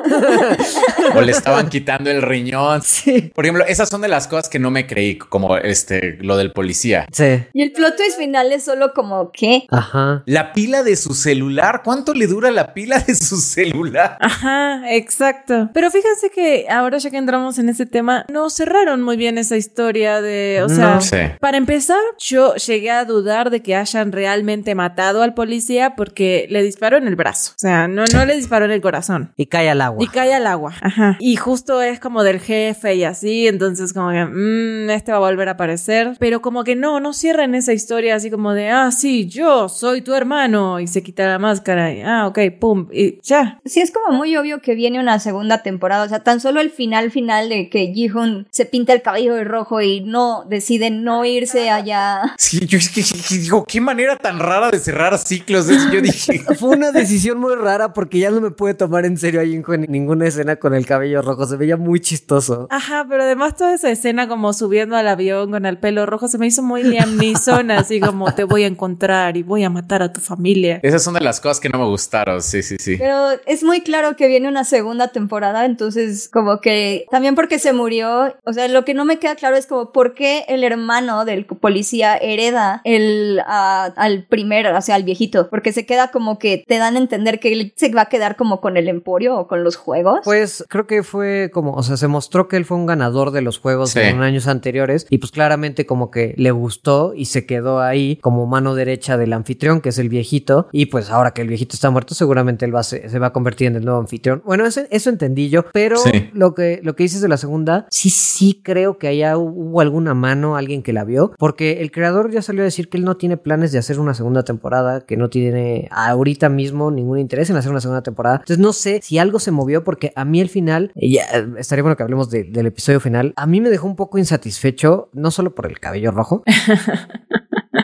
[1.15, 2.83] o le estaban quitando el riñón.
[2.85, 3.33] sí.
[3.35, 6.53] Por ejemplo, esas son de las cosas que no me creí, como este, lo del
[6.53, 7.07] policía.
[7.13, 7.45] Sí.
[7.53, 9.67] Y el plot twist final es solo como, ¿qué?
[9.71, 10.23] Ajá.
[10.27, 14.17] La pila de su celular, ¿cuánto le dura la pila de su celular?
[14.21, 15.71] Ajá, exacto.
[15.73, 19.57] Pero fíjense que ahora ya que entramos en ese tema, no cerraron muy bien esa
[19.57, 21.01] historia de, o sea, No.
[21.41, 26.63] Para empezar, yo llegué a dudar de que hayan realmente matado al policía porque le
[26.63, 27.53] disparó en el brazo.
[27.53, 29.33] O sea, no, no le disparó en el corazón.
[29.37, 30.03] Y cae al agua.
[30.03, 30.75] Y cae al agua.
[30.81, 31.14] Ajá.
[31.21, 35.21] Y justo es como del jefe y así, entonces como que, mmm, este va a
[35.21, 36.17] volver a aparecer.
[36.19, 40.03] Pero como que no, no cierran esa historia así como de, ah, sí, yo soy
[40.03, 40.81] tu hermano.
[40.81, 43.61] Y se quita la máscara y, ah, ok, pum, y ya.
[43.65, 46.05] Sí, es como muy obvio que viene una segunda temporada.
[46.05, 49.45] O sea, tan solo el final final de que Ji-Hoon se pinta el cabello de
[49.45, 52.35] rojo y no decide no irse allá.
[52.39, 55.69] Sí, yo es que, que digo, qué manera tan rara de cerrar ciclos.
[55.69, 59.17] Es- Yo dije, Fue una decisión muy rara porque ya no me puede tomar en
[59.19, 61.47] serio a Jinjo en ninguna escena con el cabello rojo.
[61.47, 62.67] Se veía muy chistoso.
[62.71, 66.39] Ajá, pero además toda esa escena como subiendo al avión con el pelo rojo se
[66.39, 70.03] me hizo muy Liam Neeson, así como te voy a encontrar y voy a matar
[70.03, 70.81] a tu familia.
[70.83, 72.43] esas son de las cosas que no me gustaron.
[72.43, 72.97] Sí, sí, sí.
[72.99, 77.73] Pero es muy claro que viene una segunda temporada, entonces como que también porque se
[77.73, 81.25] murió, o sea, lo que no me queda claro es como por qué el hermano
[81.25, 86.65] del policía hereda el al primer, o sea, al viejito, porque se queda como que
[86.67, 89.47] te dan a entender que él se va a quedar como con el emporio o
[89.47, 90.21] con los juegos.
[90.25, 93.43] Pues creo que fue como, o sea, se mostró que él fue un ganador de
[93.43, 94.01] los juegos Sí.
[94.01, 98.47] en años anteriores y pues claramente como que le gustó y se quedó ahí como
[98.47, 101.91] mano derecha del anfitrión, que es el viejito, y pues ahora que el viejito está
[101.91, 104.43] muerto, seguramente él va a se, se va a convertir en el nuevo anfitrión.
[104.45, 106.31] Bueno, ese- eso entendí yo, pero Sí.
[106.33, 110.15] lo que lo que dices de la segunda, sí, sí creo que allá hubo alguna
[110.15, 113.17] mano, alguien que la vio, porque el creador ya salió a decir que él no
[113.17, 117.57] tiene planes de hacer una segunda temporada, que no tiene ahorita mismo ningún interés en
[117.57, 118.37] hacer una segunda temporada.
[118.37, 121.25] Entonces no sé si algo se movió porque a mí el final, y ya,
[121.59, 125.09] estaría bueno que hablemos de- del episodio final, a mí me dejó un poco insatisfecho,
[125.13, 126.43] no solo por el cabello rojo.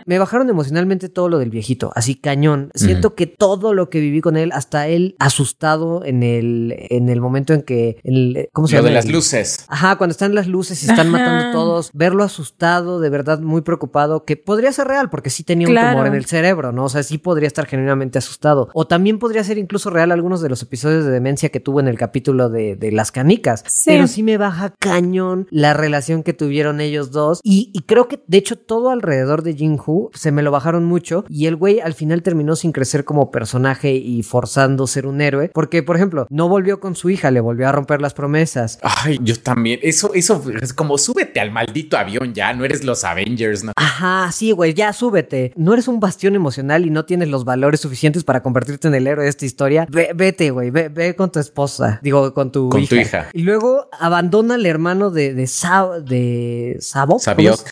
[0.07, 2.71] Me bajaron emocionalmente todo lo del viejito, así cañón.
[2.75, 7.21] Siento que todo lo que viví con él, hasta él asustado en el, en el
[7.21, 8.89] momento en que, el- ¿cómo se Lo llama?
[8.89, 9.67] de las luces.
[9.69, 11.19] Ajá, cuando están las luces y están Ajá.
[11.19, 15.69] matando todos, verlo asustado, de verdad muy preocupado, que podría ser real porque sí tenía
[15.69, 16.85] un tumor en el cerebro, ¿no?
[16.87, 18.69] O sea, sí podría estar genuinamente asustado.
[18.75, 21.87] O también podría ser incluso real algunos de los episodios de demencia que tuvo en
[21.89, 23.65] el capítulo de, de las canicas.
[23.67, 23.91] Sí.
[23.91, 27.41] Pero sí me baja cañón la relación que tuvieron ellos dos.
[27.43, 31.25] Y, y creo que, de hecho, todo alrededor de Jin-Hu se me lo bajaron mucho.
[31.29, 35.51] Y el güey al final terminó sin crecer como personaje y forzando ser un héroe.
[35.53, 38.79] Porque, por ejemplo, no volvió con su hija, le volvió a romper las promesas.
[38.83, 39.79] Ay, yo también.
[39.83, 42.53] Eso, eso es como súbete al maldito avión ya.
[42.55, 43.73] No eres los Avengers, ¿no?
[43.77, 45.53] Ajá, sí, güey, ya súbete.
[45.57, 49.07] No eres un bastión emocional y no tienes los valores suficientes para convertirte en el
[49.07, 49.87] héroe de esta historia.
[49.91, 52.01] Ve- vete, güey, ve, ve con tu esposa.
[52.03, 52.89] Digo, con tu Con hija.
[52.89, 53.27] tu hija.
[53.33, 57.19] Y luego abandona al hermano de, de, Sa- de Sabo.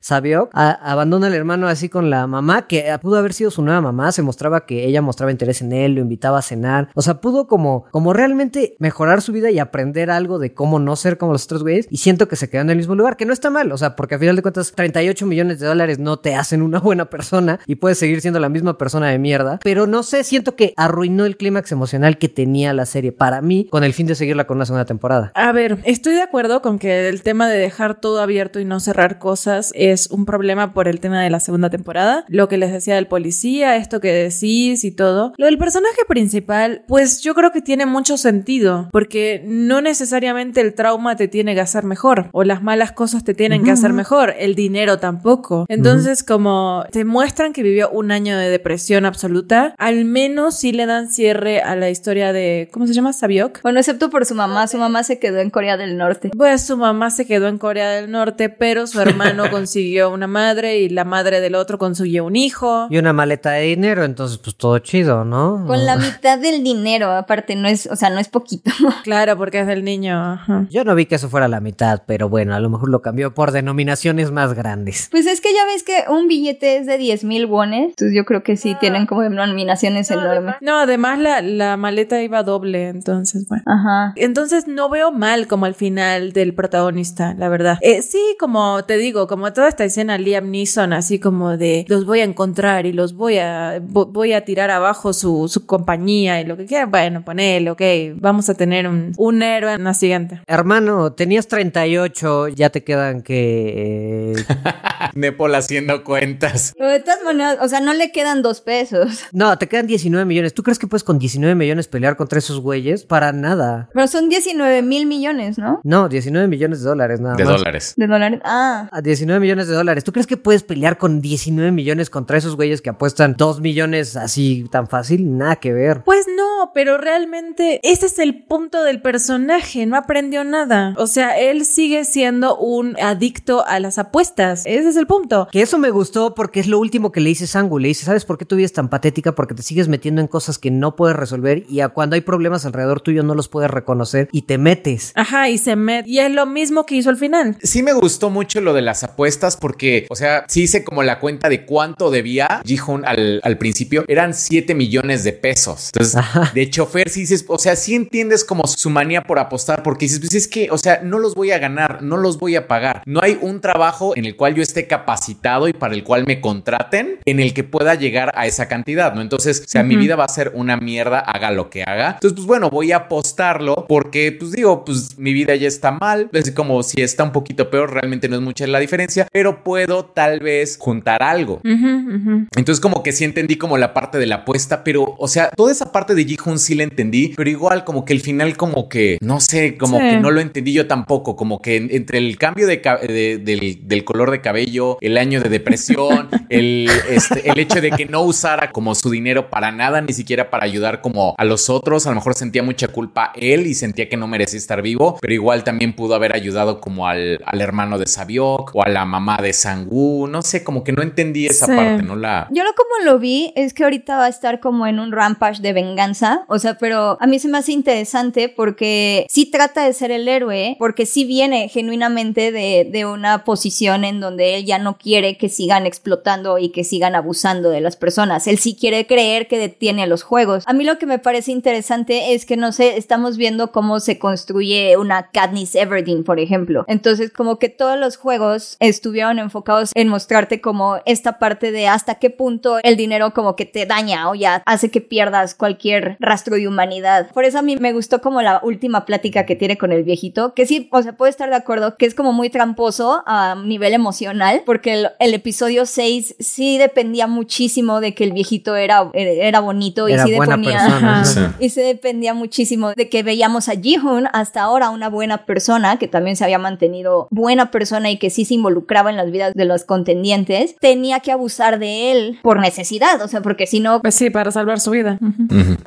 [0.02, 0.50] Sabiok.
[0.52, 4.12] Abandona al hermano así con la mamá, que ah, pudo haber sido su nueva mamá.
[4.12, 6.88] Se mostraba que ella mostraba interés en él, lo invitaba a cenar.
[6.94, 10.96] O sea, pudo como, como realmente mejorar su vida y aprender algo de cómo no
[10.96, 11.86] ser como los otros güeyes.
[11.90, 13.70] Y siento que se quedó en el mismo lugar, que no está mal.
[13.72, 16.80] O sea, porque a final de cuentas, 38 millones de dólares no te hacen una
[16.80, 19.58] buena persona y puedes seguir siendo la misma persona de mierda.
[19.62, 23.66] Pero no sé, siento que arruinó el clímax emocional que tenía la serie para mí
[23.70, 25.30] con el fin de seguirla con una segunda temporada.
[25.36, 28.80] A ver, estoy de acuerdo con que el tema de dejar todo abierto y no
[28.80, 32.24] cerrar cosas es un problema por el tema de la segunda temporada.
[32.26, 35.32] Lo que les decía del policía, esto que decís y todo.
[35.36, 40.74] Lo del personaje principal, pues yo creo que tiene mucho sentido, porque no necesariamente el
[40.74, 44.34] trauma te tiene que hacer mejor o las malas cosas te tienen que hacer mejor,
[44.38, 45.66] el dinero tampoco.
[45.68, 50.86] Entonces, como te muestran que vivió un año de depresión absoluta, al menos sí le
[50.86, 53.12] dan cierre a la historia de, ¿cómo se llama?
[53.12, 53.62] Sabiok.
[53.62, 56.30] Bueno, excepto por su mamá, su mamá se quedó en Corea del Norte.
[56.36, 60.78] Pues su mamá se quedó en Corea del Norte, pero su hermano consiguió una madre
[60.78, 62.86] y la madre del otro consigue un hijo.
[62.90, 65.64] Y una maleta de dinero, entonces pues todo chido, ¿no?
[65.66, 68.70] Con la mitad del dinero, aparte, no es, o sea, no es poquito.
[69.04, 70.18] Claro, porque es del niño.
[70.32, 70.66] ajá.
[70.70, 73.32] Yo no vi que eso fuera la mitad, pero bueno, a lo mejor lo cambió
[73.32, 75.08] por denominaciones más grandes.
[75.10, 78.24] Pues es que ya ves que un billete es de 10 mil wones, entonces yo
[78.24, 80.56] creo que sí tienen como denominaciones enormes.
[80.60, 83.62] No, además la, la maleta iba doble, entonces, bueno.
[83.66, 84.12] Ajá.
[84.16, 87.78] Entonces no veo mal como al final del protagonista, la verdad.
[87.80, 92.04] Eh, sí, como te digo, como toda esta escena Liam Neeson, así como de los
[92.04, 96.40] voy a encontrar y los voy a vo- voy a tirar abajo su, su compañía
[96.40, 96.90] y lo que quieran.
[96.90, 97.82] Bueno, ponele, ok,
[98.20, 100.40] vamos a tener un, un héroe en la siguiente.
[100.46, 104.34] Hermano, tenías 38, ya te quedan que...
[104.36, 104.44] eh,
[105.14, 106.74] Nepal haciendo cuentas.
[106.76, 109.24] Pero de todas maneras, o sea, no le quedan dos pesos.
[109.32, 110.54] No, te quedan 19 millones.
[110.54, 113.04] ¿Tú crees que puedes con 19 millones pelear contra esos güeyes?
[113.04, 113.88] Para nada.
[113.92, 115.80] Pero son 19 mil millones, ¿no?
[115.84, 117.56] No, 19 millones de dólares nada De más.
[117.56, 117.94] dólares.
[117.96, 118.40] De dólares.
[118.44, 118.88] Ah.
[118.92, 120.04] A 19 millones de dólares.
[120.04, 124.16] ¿Tú crees que puedes pelear con 19 millones contra esos güeyes que apuestan 2 millones
[124.16, 125.36] así tan fácil?
[125.36, 126.02] Nada que ver.
[126.04, 130.94] Pues no, pero realmente ese es el punto del personaje, no aprendió nada.
[130.98, 134.64] O sea, él sigue siendo un adicto a las apuestas.
[134.66, 135.48] Ese es el punto.
[135.50, 137.78] Que eso me gustó porque es lo último que le dice Sangu.
[137.78, 139.34] Le dice, ¿sabes por qué tu vida es tan patética?
[139.34, 142.64] Porque te sigues metiendo en cosas que no puedes resolver y a cuando hay problemas
[142.66, 145.12] alrededor tuyo no los puedes reconocer y te metes.
[145.14, 146.08] Ajá, y se mete.
[146.08, 147.58] Y es lo mismo que hizo al final.
[147.62, 151.20] Sí me gustó mucho lo de las apuestas porque, o sea, sí hice como la
[151.20, 154.06] cuenta de cuánto debía Ji-Hoon al, al principio.
[154.08, 155.90] Eran 7 millones de pesos.
[155.92, 156.50] Entonces, Ajá.
[156.54, 160.20] de chofer, sí dices, o sea, sí entiendes como su manía por apostar porque dices,
[160.20, 163.02] pues es que, o sea, no los voy a ganar, no los voy a pagar.
[163.04, 166.40] No hay un trabajo en el cual yo esté capacitado y para el cual me
[166.40, 169.20] contraten en el que pueda llegar a esa cantidad, ¿no?
[169.20, 172.12] Entonces, o sea, mi vida va a ser una mierda, haga lo que haga.
[172.14, 176.28] Entonces, pues bueno, voy a apostarlo porque, pues digo, pues mi vida ya está mal.
[176.32, 180.04] Es como si está un poquito peor, realmente no es mucha la diferencia, pero puedo
[180.06, 181.60] tal vez juntar algo.
[181.64, 185.72] Entonces como que sí entendí como la parte de la apuesta, pero o sea, toda
[185.72, 189.18] esa parte de Ji-Hoon sí la entendí, pero igual como que el final como que,
[189.20, 190.10] no sé, como Sí.
[190.10, 193.38] que no lo entendí yo tampoco, como que en- entre el cambio de, ca- de-
[193.38, 198.06] del, del color de cabello, el año de depresión, el, este, el hecho de que
[198.06, 202.06] no usara como su dinero para nada, ni siquiera para ayudar como a los otros,
[202.06, 205.34] a lo mejor sentía mucha culpa él y sentía que no merecía estar vivo, pero
[205.34, 209.38] igual también pudo haber ayudado como al, al hermano de Sabiok o a la mamá
[209.42, 211.72] de Sangu, no sé, como que no entendí esa Sí.
[211.72, 212.48] parte, no la...
[212.50, 215.60] Yo lo como lo vi es que ahorita va a estar como en un rampage
[215.60, 219.92] de venganza, o sea, pero a mí se me hace interesante porque sí trata de
[219.92, 224.78] ser el héroe, porque sí viene genuinamente de, de una posición en donde él ya
[224.78, 228.46] no quiere que sigan explotando y que sigan abusando de las personas.
[228.46, 230.64] Él sí quiere creer que detiene los juegos.
[230.66, 234.07] A mí lo que me parece interesante es que, no sé, estamos viendo cómo se
[234.16, 236.84] construye una Katniss Everdeen, por ejemplo.
[236.86, 242.14] Entonces, como que todos los juegos estuvieron enfocados en mostrarte como esta parte de hasta
[242.14, 246.54] qué punto el dinero como que te daña o ya hace que pierdas cualquier rastro
[246.54, 247.30] de humanidad.
[247.34, 250.54] Por eso a mí me gustó como la última plática que tiene con el viejito,
[250.54, 253.94] que sí, o sea, puedo estar de acuerdo que es como muy tramposo a nivel
[253.94, 259.58] emocional, porque el, el episodio 6 sí dependía muchísimo de que el viejito era, era
[259.60, 261.20] bonito y Era sí buena deponía- persona.
[261.20, 261.24] Ajá.
[261.24, 261.40] Sí.
[261.64, 266.08] y se dependía muchísimo de que veíamos a Ji-Hoon hasta ahora una buena persona que
[266.08, 269.64] también se había mantenido buena persona y que sí se involucraba en las vidas de
[269.64, 274.14] los contendientes, tenía que abusar de él por necesidad, o sea, porque si no Pues
[274.14, 275.18] sí, para salvar su vida.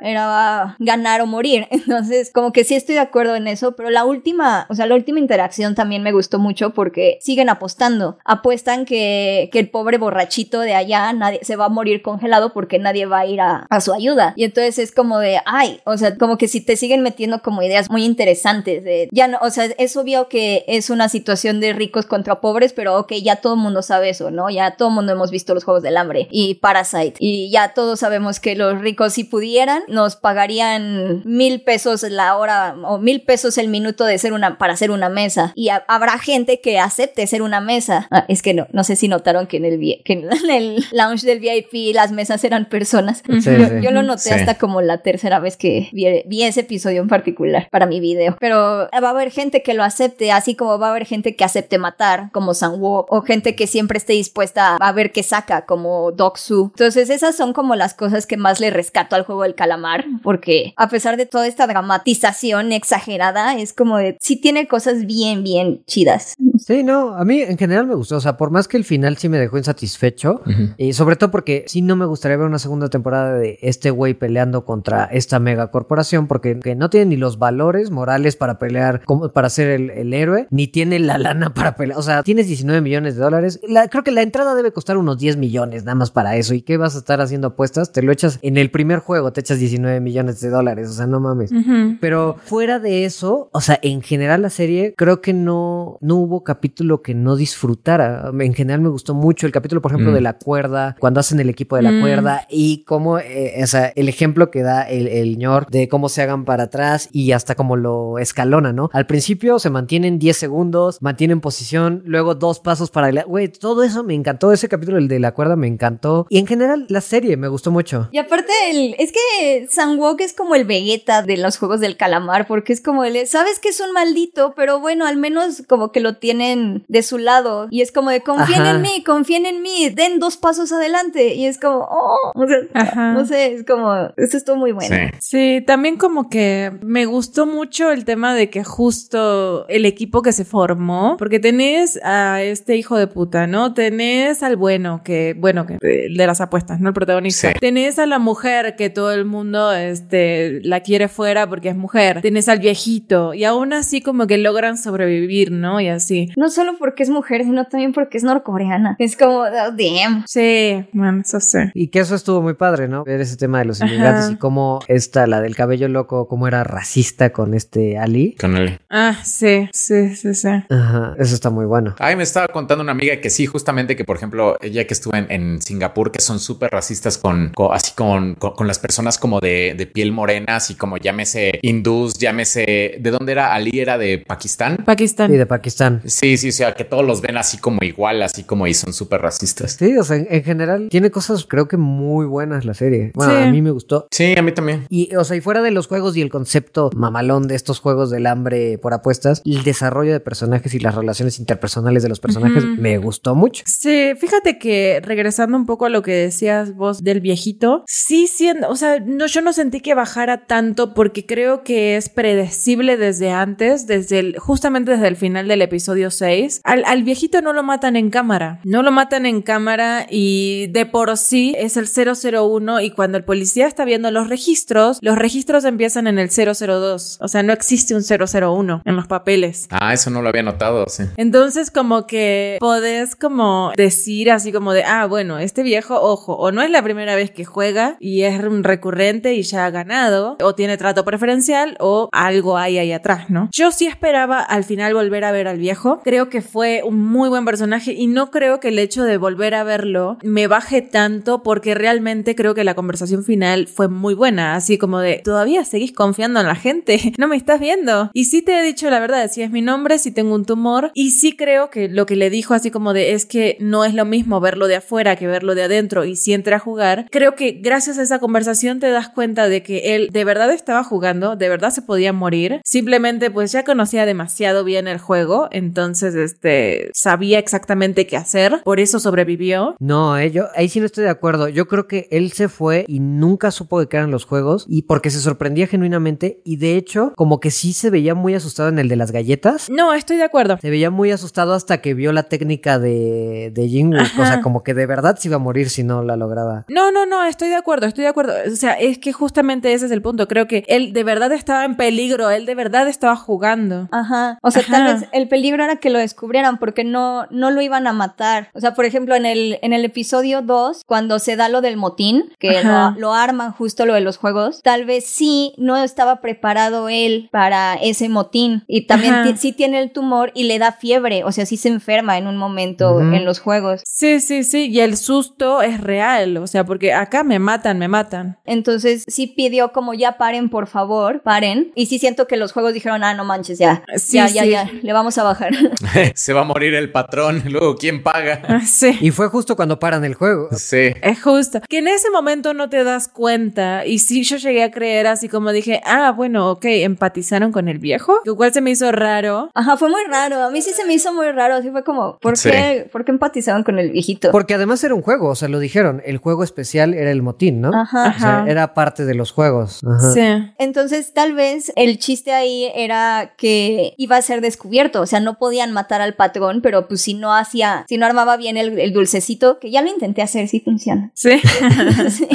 [0.02, 1.68] Era ganar o morir.
[1.72, 4.96] Entonces, como que sí estoy de acuerdo en eso, pero la última, o sea, la
[4.96, 8.18] última interacción también me gustó mucho porque siguen apostando.
[8.26, 12.80] Apuestan que, que el pobre borrachito de allá nadie, se va a morir congelado porque
[12.80, 14.34] nadie va a ir a, a su ayuda.
[14.36, 17.62] Y entonces es como de, ay, o sea, como que si te siguen metiendo como
[17.62, 21.74] ideas muy interesantes de, ya no, o sea, es obvio que es una situación de
[21.74, 24.50] ricos contra pobres, pero ok, ya todo el mundo sabe eso, ¿no?
[24.50, 28.00] Ya todo el mundo hemos visto los Juegos del Hambre y Parasite y ya todos
[28.00, 33.58] sabemos que los ricos si pudieran nos pagarían mil pesos la hora o mil pesos
[33.58, 37.26] el minuto de ser una para hacer una mesa y ha- habrá gente que acepte
[37.28, 38.08] ser una mesa.
[38.12, 41.26] Ah, es que no, no sé si notaron que en el que en el lounge
[41.26, 43.24] del VIP las mesas eran personas.
[43.42, 43.74] Sí, yo, sí.
[43.82, 44.30] yo lo noté Sí.
[44.32, 48.38] hasta como la tercera vez que vi, vi ese episodio en particular para mi video.
[48.40, 51.44] Pero va a haber gente que lo acepte, así como va a haber gente que
[51.44, 56.14] acepte matar, como Sanwo, o gente que siempre esté dispuesta a ver qué saca, como
[56.14, 56.72] Doksu.
[56.74, 60.74] Entonces, esas son como las cosas que más le rescato al juego del calamar, porque
[60.78, 65.84] a pesar de toda esta dramatización exagerada, es como de, sí tiene cosas bien, bien
[65.86, 66.36] chidas.
[66.58, 68.18] Sí, no, a mí en general me gustó.
[68.18, 70.42] O sea, por más que el final sí me dejó insatisfecho,
[70.78, 74.14] y sobre todo porque sí no me gustaría ver una segunda temporada de este güey
[74.14, 79.02] peleando contra esta mega corporación, porque que no tiene ni los valores morales para pelear,
[79.06, 81.98] como para ser el, el héroe, ni tiene la lana para pelear.
[82.00, 83.60] O sea, tienes 19 millones de dólares.
[83.68, 86.54] La- creo que la entrada debe costar unos 10 millones nada más para eso.
[86.54, 87.92] ¿Y qué vas a estar haciendo apuestas?
[87.92, 90.90] Te lo echas en el primer juego, te echas 19 millones de dólares.
[90.90, 91.52] O sea, no mames.
[92.00, 96.44] Pero fuera de eso, o sea, en general la serie, creo que no, no hubo
[96.56, 98.32] capítulo que no disfrutara.
[98.40, 100.16] En general me gustó mucho el capítulo, por ejemplo, Mm.
[100.16, 102.02] de la cuerda, cuando hacen el equipo de la Mm.
[102.02, 106.10] cuerda y cómo, eh, o sea, el ejemplo que da el, el ñor de cómo
[106.10, 108.90] se hagan para atrás y hasta cómo lo escalona, ¿no?
[108.94, 113.30] Al principio se mantienen 10 segundos, mantienen posición, luego dos pasos para adelante.
[113.30, 114.52] Güey, todo eso me encantó.
[114.52, 116.26] Ese capítulo, el de la cuerda, me encantó.
[116.30, 118.10] Y en general, la serie me gustó mucho.
[118.12, 122.48] Y aparte, el, es que Sandwalk es como el Vegeta de los juegos del calamar,
[122.48, 126.00] porque es como el, sabes que es un maldito, pero bueno, al menos como que
[126.00, 127.68] lo tienen de su lado.
[127.70, 128.72] Y es como de, confíen Ajá.
[128.72, 131.36] en mí, confíen en mí, den dos pasos adelante.
[131.36, 133.12] Y es como, oh, o sea, Ajá.
[133.14, 134.96] no sé, es como, esto estuvo muy bueno.
[135.20, 135.32] Sí.
[135.42, 140.32] Sí, también como que me gustó mucho el tema de que justo el equipo que
[140.32, 143.74] se formó, porque tenés a este hijo de puta, ¿no?
[143.74, 146.90] Tenés al bueno, que, bueno, que el de las apuestas, ¿no?
[146.90, 147.50] El protagonista.
[147.50, 147.56] Sí.
[147.60, 152.22] Tenés a la mujer que todo el mundo, este, la quiere fuera porque es mujer.
[152.22, 155.82] Tenés al viejito y aún así como que logran sobrevivir, ¿no?
[155.82, 156.21] Y así.
[156.38, 158.96] No solo porque es mujer, sino también porque es norcoreana.
[159.00, 160.24] Es como, oh, damn.
[160.28, 161.60] Sí, bueno, eso sí.
[161.74, 163.04] Y que eso estuvo muy padre, ¿no?
[163.04, 164.34] Ver ese tema de los inmigrantes Ajá.
[164.34, 168.36] y cómo esta, la del cabello loco, cómo era racista con este Ali.
[168.40, 168.80] Con él.
[168.90, 170.50] Ah, sí, sí, sí, sí.
[170.70, 171.96] Ajá, eso está muy bueno.
[172.00, 175.16] Ay, me estaba contando una amiga que sí, justamente que, por ejemplo, ella que estuvo
[175.16, 179.18] en, en Singapur, que son súper racistas con, con- así con, con, con las personas
[179.18, 183.54] como de, de piel morena, así como llámese hindús, llámese, ¿de dónde era?
[183.54, 184.78] Ali era de Pakistán.
[184.86, 185.34] Pakistán.
[185.34, 186.02] Y de Pakistán.
[186.14, 188.94] Sí, sí, o sea, que todos los ven así como igual, así como y son
[188.94, 189.74] súper racistas.
[189.80, 193.12] Sí, o sea, en, en general tiene cosas creo que muy buenas la serie.
[193.16, 193.44] Bueno, Sí.
[193.44, 194.08] a mí me gustó.
[194.12, 194.86] Sí, a mí también.
[194.90, 198.10] Y, o sea, y fuera de los juegos y el concepto mamalón de estos juegos
[198.10, 202.64] del hambre por apuestas, el desarrollo de personajes y las relaciones interpersonales de los personajes
[202.66, 203.64] me gustó mucho.
[203.66, 208.70] Sí, fíjate que regresando un poco a lo que decías vos del viejito, sí siendo,
[208.70, 213.32] o sea, no, yo no sentí que bajara tanto porque creo que es predecible desde
[213.32, 216.62] antes, desde el, justamente desde el final del episodio 6.
[216.64, 220.86] Al, al viejito no lo matan en cámara, no lo matan en cámara y de
[220.86, 225.66] por sí es el 001 y cuando el policía está viendo los registros, los registros
[225.66, 229.68] empiezan en el 002, o sea, no existe un 001 en los papeles.
[229.70, 231.04] Ah, eso no lo había notado, sí.
[231.18, 236.52] Entonces, como que podés como decir así como de, ah, bueno, este viejo, ojo, o
[236.52, 240.38] no es la primera vez que juega y es un recurrente y ya ha ganado,
[240.42, 243.50] o tiene trato preferencial, o algo hay ahí atrás, ¿no?
[243.52, 245.91] Yo sí esperaba al final volver a ver al viejo.
[246.00, 249.54] Creo que fue un muy buen personaje y no creo que el hecho de volver
[249.56, 254.56] a verlo me baje tanto porque realmente creo que la conversación final fue muy buena,
[254.56, 258.10] así como de, todavía seguís confiando en la gente, no me estás viendo.
[258.14, 260.92] Y sí te he dicho la verdad, si es mi nombre, si tengo un tumor,
[260.94, 263.94] y sí creo que lo que le dijo así como de, es que no es
[263.94, 267.36] lo mismo verlo de afuera que verlo de adentro y si entra a jugar, creo
[267.36, 271.36] que gracias a esa conversación te das cuenta de que él de verdad estaba jugando,
[271.36, 276.92] de verdad se podía morir, simplemente pues ya conocía demasiado bien el juego, entonces este
[276.94, 279.76] sabía exactamente qué hacer, por eso sobrevivió.
[279.80, 281.48] No, eh, yo ahí sí no estoy de acuerdo.
[281.48, 284.84] Yo creo que él se fue y nunca supo de qué eran los juegos y
[284.84, 288.80] porque se sorprendía genuinamente y de hecho como que sí se veía muy asustado en
[288.80, 289.70] el de las galletas.
[289.70, 290.58] No, estoy de acuerdo.
[290.62, 293.72] Se veía muy asustado hasta que vio la técnica de, de.
[294.20, 296.66] O sea, como que de verdad se iba a morir si no la lograba.
[296.68, 298.34] No, no, no, estoy de acuerdo, estoy de acuerdo.
[298.52, 300.28] O sea, es que justamente ese es el punto.
[300.28, 303.88] Creo que él de verdad estaba en peligro, él de verdad estaba jugando.
[303.92, 304.38] Ajá.
[304.42, 304.72] O sea, Ajá.
[304.72, 308.50] tal vez el peligro era que lo descubrieran porque no, no lo iban a matar.
[308.54, 311.78] O sea, por ejemplo, en el, en el episodio 2, cuando se da lo del
[311.78, 316.22] motín, que lo, lo arman justo lo de los juegos, tal vez sí no estaba
[316.22, 318.64] preparado él para ese motín.
[318.68, 321.24] Y también sí tiene el tumor y le da fiebre.
[321.24, 323.82] O sea, sí se enferma en un momento en los juegos.
[323.86, 327.88] Sí, sí, sí, y el susto es real, o sea, porque acá me matan, me
[327.88, 328.38] matan.
[328.46, 331.72] Entonces sí pidió como ya paren, por favor, paren.
[331.76, 333.84] Y sí siento que los juegos dijeron, ah, no manches, ya.
[333.96, 335.52] Sí, ya, ya, ya, le vamos a bajar.
[336.16, 337.44] Se va a morir el patrón.
[337.50, 338.42] Luego, ¿quién paga?
[338.48, 338.98] Ah, Sí.
[339.02, 340.50] Y fue justo cuando paran el juego.
[340.52, 340.94] Sí.
[341.02, 341.60] Es justo.
[341.68, 343.86] Que en ese momento no te das cuenta.
[343.86, 347.80] Y sí, yo llegué a creer así como dije, ah, bueno, ok, empatizaron con el
[347.80, 348.20] viejo.
[348.26, 349.50] Lo cual se me hizo raro.
[349.54, 350.42] Ajá, fue muy raro.
[350.44, 351.56] A mí sí se me hizo muy raro.
[351.56, 352.50] Así fue como, ¿por, Sí.
[352.50, 354.32] qué, ¿por qué empatizaban con el viejito?
[354.32, 356.02] Porque además era un juego, o sea, lo dijeron.
[356.06, 357.72] El juego especial era el motín, ¿no?
[357.74, 358.14] Ajá.
[358.16, 358.46] O sea, Ajá.
[358.50, 359.82] era parte de los juegos.
[359.86, 360.12] Ajá.
[360.12, 360.54] Sí.
[360.60, 365.02] Entonces, tal vez el chiste ahí era que iba a ser descubierto.
[365.02, 368.38] O sea, no podían matar al patrón, pero pues si no hacía, si no armaba
[368.38, 371.12] bien el, el dulcecito, que ya lo intenté hacer, sí funciona.
[371.16, 371.42] Sí.
[372.10, 372.28] Sí.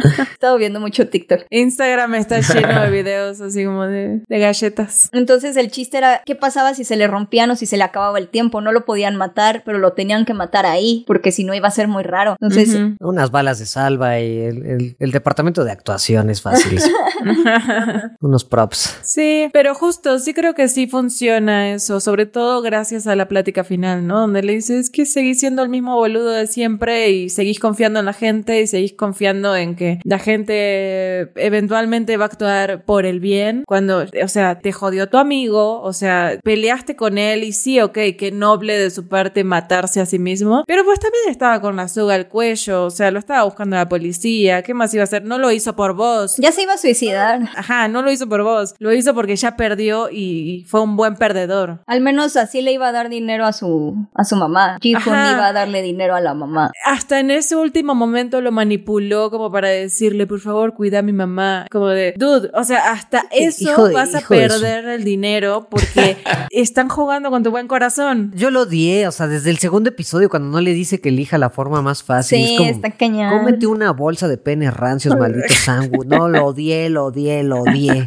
[0.18, 1.42] He estado viendo mucho TikTok.
[1.50, 5.08] Instagram está lleno de videos así como de, de galletas.
[5.12, 8.18] Entonces el chiste era qué pasaba si se le rompían o si se le acababa
[8.18, 8.60] el tiempo.
[8.60, 11.70] No lo podían matar, pero lo tenían que matar ahí, porque si no iba a
[11.70, 12.36] ser muy raro.
[12.40, 12.76] Entonces.
[13.00, 16.78] Unas balas de salva y el, el- el departamento de actuación es fácil.
[18.20, 18.98] Unos props.
[19.02, 23.64] Sí, pero justo, sí creo que sí funciona eso, sobre todo gracias a la plática
[23.64, 24.20] final, ¿no?
[24.20, 28.06] Donde le dices que seguís siendo el mismo boludo de siempre y seguís confiando en
[28.06, 33.20] la gente y seguís confiando en que la gente eventualmente va a actuar por el
[33.20, 33.64] bien.
[33.66, 37.98] Cuando, o sea, te jodió tu amigo, o sea, peleaste con él y sí, ok,
[38.18, 41.88] qué noble de su parte matarse a sí mismo, pero pues también estaba con la
[41.88, 45.24] soga al cuello, o sea, lo estaba buscando la policía, ¿qué más iba a hacer?
[45.24, 46.36] No lo hizo por vos.
[46.38, 47.40] ya se iba a suicidar.
[47.56, 51.16] Ajá, no lo hizo por vos, lo hizo porque ya perdió y, fue un buen
[51.16, 51.80] perdedor.
[51.86, 54.78] Al menos así le iba a dar dinero a su, a su mamá.
[54.96, 55.32] Ajá.
[55.32, 56.70] iba a darle dinero a la mamá.
[56.84, 61.12] Hasta en ese último momento lo manipuló como para decirle, por favor, cuida a mi
[61.12, 61.66] mamá.
[61.70, 66.16] Como de, dude, o sea, hasta eso Hijo de- vas a perder el dinero porque
[66.50, 68.32] están jugando con tu buen corazón.
[68.34, 71.38] Yo lo odié, o sea, desde el segundo episodio cuando no le dice que elija
[71.38, 72.38] la forma más fácil.
[72.38, 73.38] Sí, es como, está cañón.
[73.38, 76.06] Cómete una bolsa de penes rancios, maldito sándwich.
[76.06, 78.06] No, lo odié, lo odié, lo odié.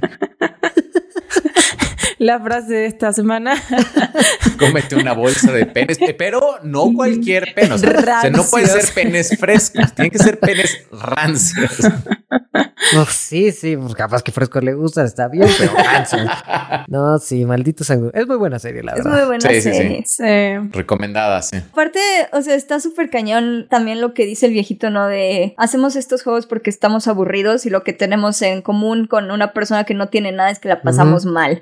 [2.20, 3.56] La frase de esta semana.
[4.60, 7.74] Cómete una bolsa de penes, pero no cualquier pene.
[7.74, 11.72] O sea, o sea, no puede ser penes frescos, tienen que ser penes rancios.
[12.94, 16.20] No, sí, sí, pues capaz que fresco le gusta, está bien, pero rancio.
[16.88, 18.12] No, sí, maldito sándwich.
[18.16, 19.18] Es muy buena serie, la Es verdad.
[19.20, 19.78] muy buena Sí, sí, sí.
[19.78, 20.04] serie.
[20.06, 20.70] Sí.
[20.72, 21.58] Recomendada, sí.
[21.58, 22.00] Aparte,
[22.32, 25.08] o sea, está súper cañón también lo que dice el viejito, ¿no?
[25.08, 29.54] De hacemos estos juegos porque estamos aburridos y lo que tenemos en común con una
[29.54, 31.62] persona que no tiene nada es que la pasamos mal.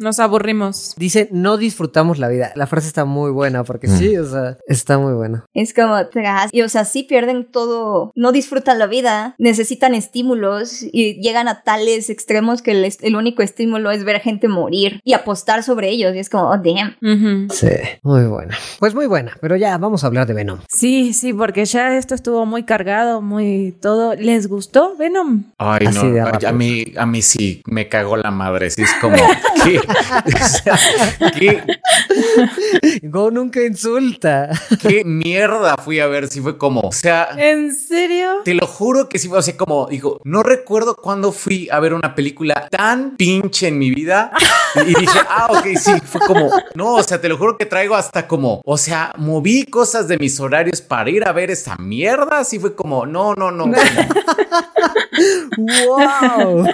[0.00, 0.94] Nos aburrimos.
[0.96, 2.52] Dice, no disfrutamos la vida.
[2.54, 5.44] La frase está muy buena, porque sí, o sea, está muy buena.
[5.54, 10.82] Es como, tras- y o sea, sí pierden todo, no disfrutan la vida, necesitan estímulos
[10.82, 15.12] y llegan a tales extremos que el, el único estímulo es ver gente morir y
[15.12, 16.14] apostar sobre ellos.
[16.14, 16.96] Y es como, oh, damn.
[17.50, 17.68] Sí,
[18.02, 18.56] muy buena.
[18.78, 20.60] Pues muy buena, pero ya vamos a hablar de Venom.
[20.68, 24.14] Sí, sí, porque ya esto estuvo muy cargado, muy todo.
[24.14, 25.44] ¿Les gustó Venom?
[25.58, 28.70] Ay, Así no, a mí, a mí sí me cagó la madre.
[28.70, 29.16] Sí, es como,
[29.64, 29.80] ¿qué?
[29.88, 30.78] O sea,
[31.38, 31.62] ¿qué,
[33.02, 34.50] Go nunca insulta.
[34.80, 36.28] qué mierda fui a ver?
[36.28, 38.42] Si fue como, o sea, ¿En serio?
[38.44, 41.94] Te lo juro que sí fue así como, digo, no recuerdo cuándo fui a ver
[41.94, 44.32] una película tan pinche en mi vida.
[44.76, 47.94] Y, dije, ah, ok, sí, fue como, no, o sea, te lo juro que traigo
[47.94, 52.38] hasta como, o sea, moví cosas de mis horarios para ir a ver esa mierda.
[52.40, 53.64] Así fue como, no, no, no.
[55.56, 56.66] ¡Wow!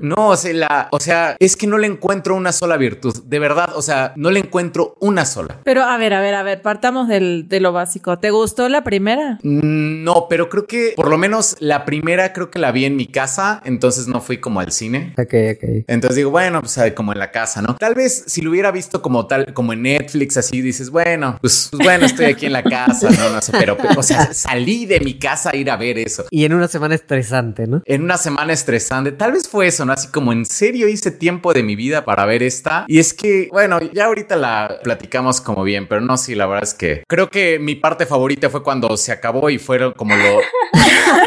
[0.00, 3.14] No, o sea, la, o sea, es que no le encuentro una sola virtud.
[3.24, 5.58] De verdad, o sea, no le encuentro una sola.
[5.64, 8.18] Pero a ver, a ver, a ver, partamos del, de lo básico.
[8.18, 9.38] ¿Te gustó la primera?
[9.42, 12.96] Mm, No, pero creo que por lo menos la primera creo que la vi en
[12.96, 15.14] mi casa, entonces no fui como al cine.
[15.18, 15.84] ok, ok.
[15.86, 17.76] Entonces digo, bueno, pues como en la casa, ¿no?
[17.76, 21.68] Tal vez si lo hubiera visto como tal, como en Netflix, así dices, bueno, pues,
[21.70, 24.86] pues bueno, estoy aquí en la casa, no, no sé, pero, pero, o sea, salí
[24.86, 26.24] de mi casa a ir a ver eso.
[26.30, 27.82] Y en una semana estresante, ¿no?
[27.84, 29.92] En una semana estresante, tal vez fue eso, ¿no?
[29.92, 32.84] Así como en serio hice tiempo de mi vida para ver esta.
[32.86, 36.64] Y es que, bueno, ya ahorita la platicamos como bien, pero no, sí, la verdad
[36.64, 40.40] es que creo que mi parte favorita fue cuando se acabó y fueron como lo...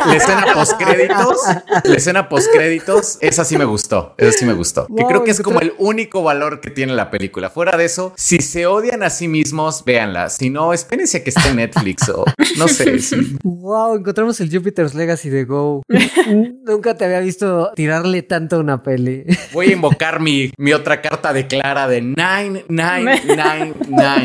[0.06, 1.38] La escena post créditos,
[1.84, 4.88] la escena post créditos, esa sí me gustó, esa sí me gustó.
[4.88, 7.50] Que creo que es ¿qué como el único valor que tiene la película.
[7.50, 10.30] Fuera de eso, si se odian a sí mismos, véanla.
[10.30, 12.26] Si no, espérense a que esté en Netflix o
[12.58, 13.00] no sé.
[13.02, 13.38] sí.
[13.44, 15.84] Wow, encontramos el Jupiter's Legacy de Go.
[16.66, 19.26] Nunca te había visto tirarle tanto a una peli.
[19.54, 23.74] Voy a invocar mi, mi otra carta de Clara de 9999.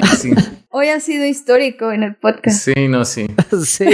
[0.18, 0.32] Sí,
[0.70, 2.58] Hoy ha sido histórico en el podcast.
[2.58, 3.26] sí, no, sí.
[3.64, 3.86] sí.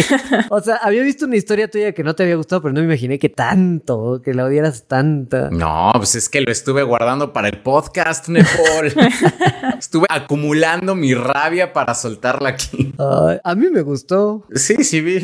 [0.51, 2.87] O sea, había visto una historia tuya que no te había gustado, pero no me
[2.87, 5.51] imaginé que tanto, que la odieras tanto.
[5.53, 8.93] No, pues es que lo estuve guardando para el podcast, Nepal.
[9.79, 12.93] estuve acumulando mi rabia para soltarla aquí.
[12.99, 14.45] A mí me gustó.
[14.55, 15.23] Sí, sí, vi.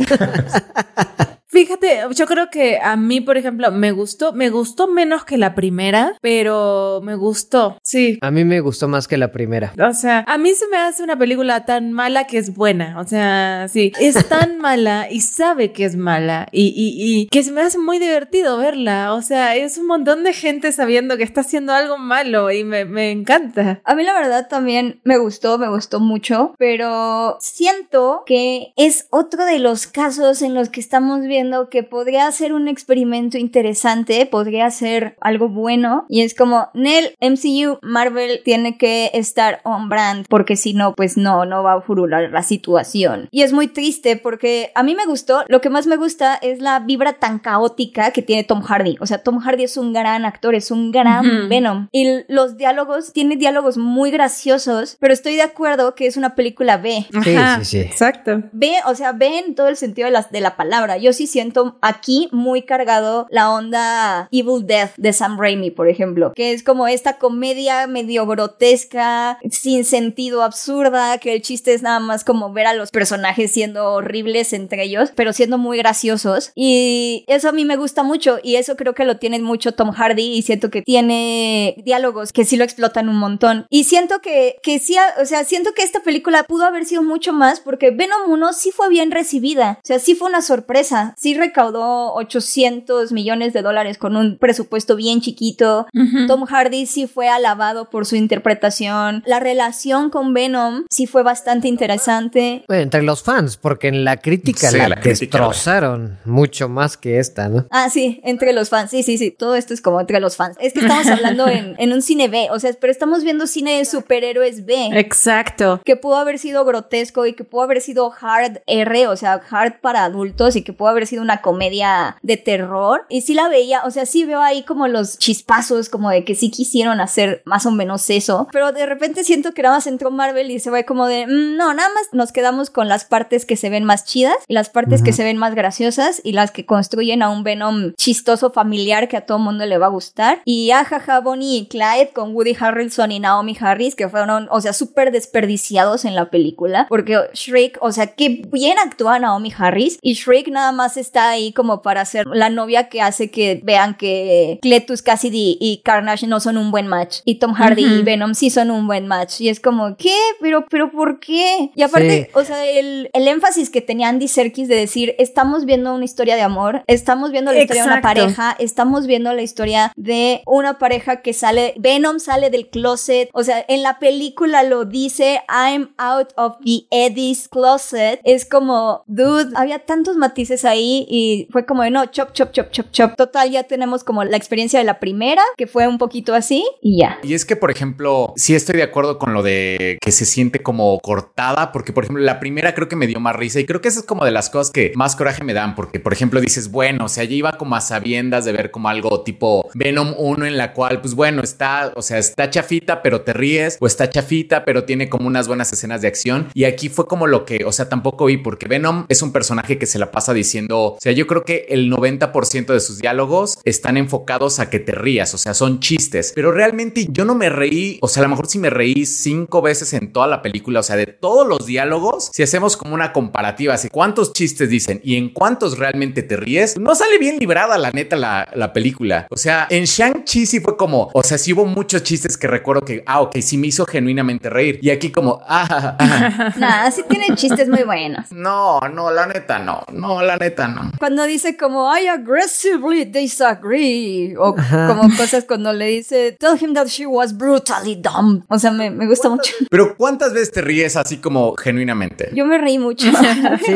[1.50, 5.56] Fíjate, yo creo que a mí, por ejemplo, me gustó, me gustó menos que la
[5.56, 7.76] primera, pero me gustó.
[7.82, 8.18] Sí.
[8.20, 9.72] A mí me gustó más que la primera.
[9.84, 13.00] O sea, a mí se me hace una película tan mala que es buena.
[13.00, 17.42] O sea, sí, es tan mala y sabe que es mala y, y, y que
[17.42, 19.12] se me hace muy divertido verla.
[19.14, 22.84] O sea, es un montón de gente sabiendo que está haciendo algo malo y me,
[22.84, 23.80] me encanta.
[23.84, 29.44] A mí la verdad también me gustó, me gustó mucho, pero siento que es otro
[29.44, 31.39] de los casos en los que estamos viendo
[31.70, 36.04] que podría ser un experimento interesante, podría ser algo bueno.
[36.08, 41.16] Y es como, Nel, MCU, Marvel tiene que estar on brand, porque si no, pues
[41.16, 43.28] no, no va a furular la situación.
[43.30, 46.60] Y es muy triste porque a mí me gustó, lo que más me gusta es
[46.60, 48.96] la vibra tan caótica que tiene Tom Hardy.
[49.00, 51.88] O sea, Tom Hardy es un gran actor, es un gran Venom.
[51.92, 56.76] Y los diálogos, tiene diálogos muy graciosos, pero estoy de acuerdo que es una película
[56.76, 57.06] B.
[57.24, 57.78] Sí, sí, sí.
[57.78, 58.42] Exacto.
[58.52, 60.98] B, o sea, B en todo el sentido de la, de la palabra.
[60.98, 66.32] Yo sí siento aquí muy cargado la onda Evil Death de Sam Raimi, por ejemplo,
[66.34, 72.00] que es como esta comedia medio grotesca, sin sentido absurda, que el chiste es nada
[72.00, 76.52] más como ver a los personajes siendo horribles entre ellos, pero siendo muy graciosos.
[76.54, 79.92] Y eso a mí me gusta mucho y eso creo que lo tiene mucho Tom
[79.92, 83.66] Hardy y siento que tiene diálogos que sí lo explotan un montón.
[83.70, 87.32] Y siento que, que sí, o sea, siento que esta película pudo haber sido mucho
[87.32, 89.78] más porque Venom 1 sí fue bien recibida.
[89.82, 91.14] O sea, sí fue una sorpresa.
[91.20, 95.86] Sí recaudó 800 millones de dólares con un presupuesto bien chiquito.
[96.26, 99.22] Tom Hardy sí fue alabado por su interpretación.
[99.26, 102.64] La relación con Venom sí fue bastante interesante.
[102.68, 107.18] Entre los fans, porque en la crítica Sí, la, la crítica, destrozaron mucho más que
[107.18, 107.66] esta, ¿no?
[107.70, 108.90] Ah, sí, entre los fans.
[108.90, 109.30] Sí, sí, sí.
[109.30, 110.56] Todo esto es como entre los fans.
[110.58, 112.48] Es que estamos hablando en, en un cine B.
[112.50, 114.88] O sea, pero estamos viendo cine de superhéroes B.
[114.94, 115.82] Exacto.
[115.84, 119.80] que pudo haber sido grotesco y que pudo haber sido hard R, o sea, hard
[119.82, 123.04] para adultos y que pudo haber sido una comedia de terror.
[123.08, 126.34] Y sí la veía, o sea, sí veo ahí como los chispazos, como de que
[126.34, 130.10] sí quisieron hacer más o menos eso, pero de repente siento que nada más entró
[130.10, 133.44] Marvel y se ve como de, "Mm, no, nada más nos quedamos con las partes
[133.44, 136.50] que se ven más chidas y las partes que se ven más graciosas y las
[136.50, 140.40] que construyen a un Venom chistoso familiar que a todo mundo le va a gustar.
[140.44, 144.72] Y ajaja, Bonnie y Clyde con Woody Harrelson y Naomi Harris, que fueron, o sea,
[144.72, 150.14] súper desperdiciados en la película, porque Shrek, o sea, qué bien actúa Naomi Harris y
[150.14, 154.58] Shrek nada más está ahí como para ser la novia que hace que vean que
[154.62, 158.50] Cletus Cassidy y Carnage no son un buen match y Tom Hardy y Venom sí
[158.50, 160.14] son un buen match y es como, ¿qué?
[160.40, 161.70] Pero, pero ¿por qué?
[161.74, 162.30] Y aparte, Sí.
[162.34, 166.34] o sea, el, el énfasis que tenía Andy Serkis de decir, estamos viendo una historia
[166.36, 170.78] de amor, estamos viendo la historia de una pareja, estamos viendo la historia de una
[170.78, 175.94] pareja que sale, Venom sale del closet, o sea, en la película lo dice, I'm
[175.98, 181.82] out of the Eddie's closet, es como, dude, había tantos matices ahí y fue como
[181.82, 183.16] de no, chop, chop, chop, chop, chop.
[183.16, 187.00] Total, ya tenemos como la experiencia de la primera, que fue un poquito así y
[187.00, 187.18] ya.
[187.22, 190.62] Y es que, por ejemplo, sí estoy de acuerdo con lo de que se siente
[190.62, 193.80] como cortada, porque, por ejemplo, la primera creo que me dio más risa y creo
[193.80, 196.40] que esa es como de las cosas que más coraje me dan, porque, por ejemplo,
[196.40, 200.14] dices, bueno, o sea, ya iba como a sabiendas de ver como algo tipo Venom
[200.16, 203.86] 1 en la cual, pues bueno, está, o sea, está chafita, pero te ríes, o
[203.86, 206.48] está chafita, pero tiene como unas buenas escenas de acción.
[206.54, 209.78] Y aquí fue como lo que, o sea, tampoco vi, porque Venom es un personaje
[209.78, 213.58] que se la pasa diciendo, o sea, yo creo que el 90% de sus diálogos
[213.64, 217.48] están enfocados a que te rías, o sea, son chistes, pero realmente yo no me
[217.48, 220.80] reí, o sea, a lo mejor sí me reí cinco veces en toda la película,
[220.80, 225.00] o sea, de todos los diálogos, si hacemos como una comparativa, así cuántos chistes dicen
[225.04, 229.26] y en cuántos realmente te ríes, no sale bien librada la neta la, la película.
[229.30, 232.82] O sea, en Shang-Chi sí fue como, o sea, sí hubo muchos chistes que recuerdo
[232.82, 234.78] que, ah, ok, sí me hizo genuinamente reír.
[234.82, 238.30] Y aquí como, ah, ah, Nada, sí tiene chistes muy buenos.
[238.32, 240.92] no, no, la neta no, no, la neta no.
[240.98, 246.86] Cuando dice como I aggressively disagree o como cosas cuando le dice tell him that
[246.86, 248.44] she was brutally dumb.
[248.48, 249.52] O sea, me, me gusta mucho.
[249.70, 252.30] Pero ¿cuántas veces te ríes así como genuinamente?
[252.34, 253.08] Yo me reí mucho.
[253.60, 253.74] Sí.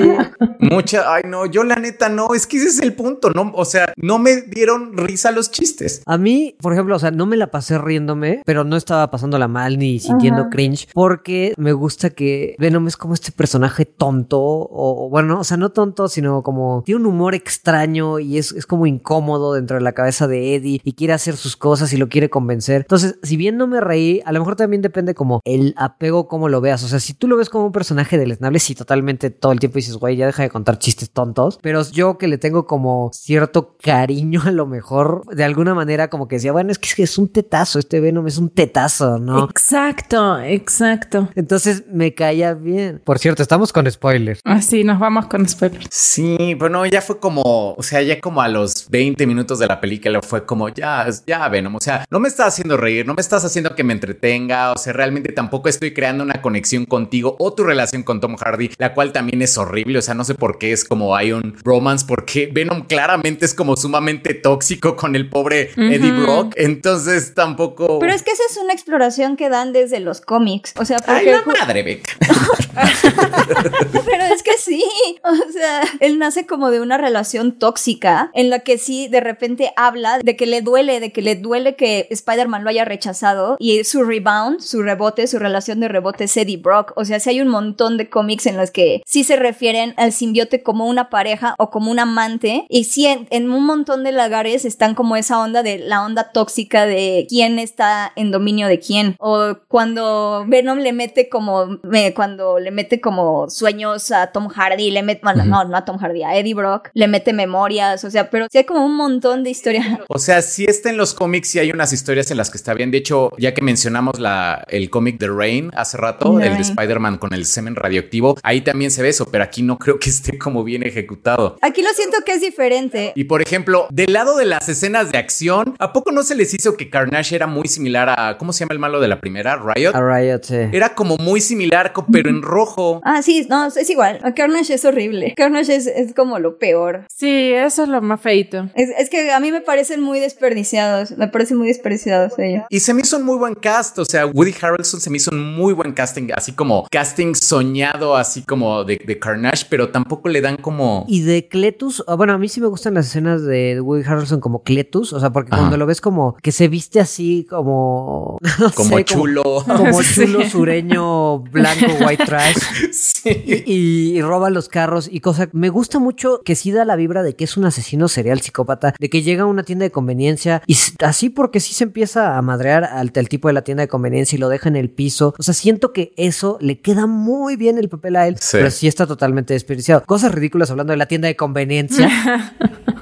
[0.61, 3.65] Mucha, ay no, yo la neta no, es que ese es el punto, no, o
[3.65, 6.03] sea, no me dieron risa los chistes.
[6.07, 9.49] A mí, por ejemplo, o sea, no me la pasé riéndome, pero no estaba pasándola
[9.49, 15.09] mal ni sintiendo cringe, porque me gusta que Venom es como este personaje tonto, o
[15.11, 18.87] bueno, o sea, no tonto, sino como tiene un humor extraño y es, es como
[18.87, 22.31] incómodo dentro de la cabeza de Eddie y quiere hacer sus cosas y lo quiere
[22.31, 22.83] convencer.
[22.83, 26.49] Entonces, si bien no me reí, a lo mejor también depende como el apego, como
[26.49, 26.85] lo veas.
[26.85, 29.77] O sea, si tú lo ves como un personaje deleznable, sí, totalmente todo el tiempo
[29.77, 33.77] dices, güey, ya deja de contar chistes tontos, pero yo que le tengo como cierto
[33.83, 37.29] cariño a lo mejor, de alguna manera como que decía, bueno, es que es un
[37.29, 39.45] tetazo, este Venom es un tetazo, ¿no?
[39.45, 41.29] Exacto, exacto.
[41.35, 43.01] Entonces me caía bien.
[43.05, 44.41] Por cierto, estamos con spoilers.
[44.45, 45.89] Así nos vamos con spoilers.
[45.91, 49.67] Sí, pero no, ya fue como, o sea, ya como a los 20 minutos de
[49.67, 53.13] la película fue como, ya, ya, Venom, o sea, no me estás haciendo reír, no
[53.13, 57.37] me estás haciendo que me entretenga, o sea, realmente tampoco estoy creando una conexión contigo
[57.39, 60.35] o tu relación con Tom Hardy, la cual también es horrible, o sea, no sé
[60.35, 65.17] por qué es como hay un romance, porque Venom claramente es como sumamente tóxico con
[65.17, 67.99] el pobre Eddie Brock, entonces tampoco...
[67.99, 70.73] Pero es que esa es una exploración que dan desde los cómics.
[70.79, 72.15] O sea, Ay, porque la madre, Beca.
[74.07, 74.83] Pero es que sí,
[75.23, 79.73] o sea, él nace como de una relación tóxica en la que sí de repente
[79.77, 83.83] habla de que le duele, de que le duele que Spider-Man lo haya rechazado y
[83.85, 86.93] su rebound, su rebote, su relación de rebote es Eddie Brock.
[86.97, 90.13] O sea, sí hay un montón de cómics en los que sí se refieren al
[90.13, 94.65] simbiote como una pareja o como un amante y sí en, un montón de lagares
[94.65, 99.17] están como esa onda de la onda tóxica de quién está en dominio de quién
[99.19, 104.91] o cuando Venom le mete como me, cuando le mete como sueños a Tom Hardy,
[104.91, 108.11] le mete, bueno, no, no a Tom Hardy, a Eddie Brock, le mete memorias, o
[108.11, 109.87] sea, pero sí hay como un montón de historias.
[110.09, 112.75] O sea, sí está en los cómics y hay unas historias en las que está
[112.75, 112.91] bien.
[112.91, 117.19] De hecho, ya que mencionamos la, el cómic de Rain hace rato, el de Spider-Man
[117.19, 120.39] con el semen radioactivo, ahí también se ve eso, pero aquí no creo que esté
[120.39, 121.57] como bien ejecutado.
[121.63, 123.13] Aquí lo siento que es diferente.
[123.15, 126.55] Y por ejemplo, del lado de las escenas de acción, ¿a poco no se les
[126.55, 129.57] hizo que Carnage era muy similar a, ¿cómo se llama el malo de la primera?
[129.57, 129.95] Riot.
[129.95, 130.57] A Riot, sí.
[130.73, 133.01] Era como muy similar, pero en rojo.
[133.05, 134.21] Ah, sí, no, es igual.
[134.35, 135.35] Carnage es horrible.
[135.37, 137.07] Carnage es, es como lo peor.
[137.15, 138.69] Sí, eso es lo más feito.
[138.75, 141.13] Es, es, que a mí me parecen muy desperdiciados.
[141.17, 142.65] Me parecen muy desperdiciados ellos.
[142.71, 143.99] Y se me hizo un muy buen cast.
[143.99, 148.17] O sea, Woody Harrelson se me hizo un muy buen casting, así como casting soñado,
[148.17, 151.05] así como de, de Carnage, pero tampoco le dan como.
[151.09, 154.41] Y de Cletus, ah, bueno, a mí sí me gustan las escenas de Woody Harrelson
[154.41, 158.39] como Cletus, o sea, porque cuando lo ves como que se viste así como.
[158.75, 159.43] como chulo.
[159.67, 162.57] Como, chulo sureño, blanco, white trash.
[162.93, 163.65] Sí.
[163.67, 165.49] Y, roba los carros y cosas.
[165.53, 168.95] Me gusta mucho que sí da la vibra de que es un asesino serial psicópata,
[168.99, 172.43] de que llega a una tienda de conveniencia y así porque sí se empieza a
[172.43, 175.35] madrear al, tipo de la tienda de conveniencia y lo deja en el piso.
[175.39, 178.87] O sea, siento que eso le queda muy bien el papel a él, pero sí
[178.87, 180.03] está totalmente desperdiciado.
[180.05, 182.09] Cosas ridículas hablando de la tienda de conveniencia.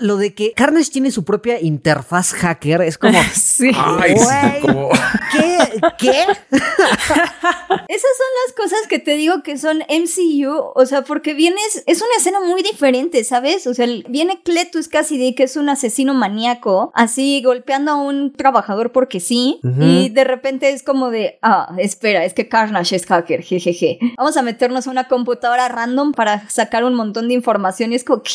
[0.00, 3.18] lo de que Carnage tiene su propia interfaz hacker es como.
[3.34, 3.70] sí.
[3.76, 4.88] Ay, sí, como...
[5.32, 5.58] ¿Qué?
[5.98, 6.10] ¿Qué?
[6.50, 10.72] Esas son las cosas que te digo que son MCU.
[10.74, 11.84] O sea, porque vienes.
[11.86, 13.66] Es una escena muy diferente, ¿sabes?
[13.66, 18.92] O sea, viene Cletus Cassidy, que es un asesino maníaco, así golpeando a un trabajador
[18.92, 19.60] porque sí.
[19.78, 21.38] Y de repente es como de.
[21.42, 23.98] Ah, espera, es que Carnage es hacker, jejeje.
[24.16, 27.92] Vamos a meternos a una computadora random para sacar un montón de información.
[27.92, 28.30] Y es como, ¿qué?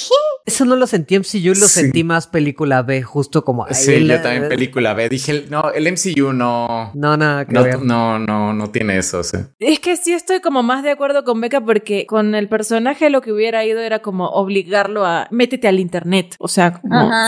[0.45, 3.65] Eso no lo sentí MCU lo sentí más película B, justo como.
[3.71, 5.09] Sí, yo también película B.
[5.09, 6.91] Dije, no, el MCU no.
[6.93, 9.23] No, nada no, No, no, no tiene eso.
[9.23, 9.37] Sí.
[9.59, 13.21] Es que sí estoy como más de acuerdo con Beca porque con el personaje lo
[13.21, 16.35] que hubiera ido era como obligarlo a métete al internet.
[16.39, 16.81] O sea,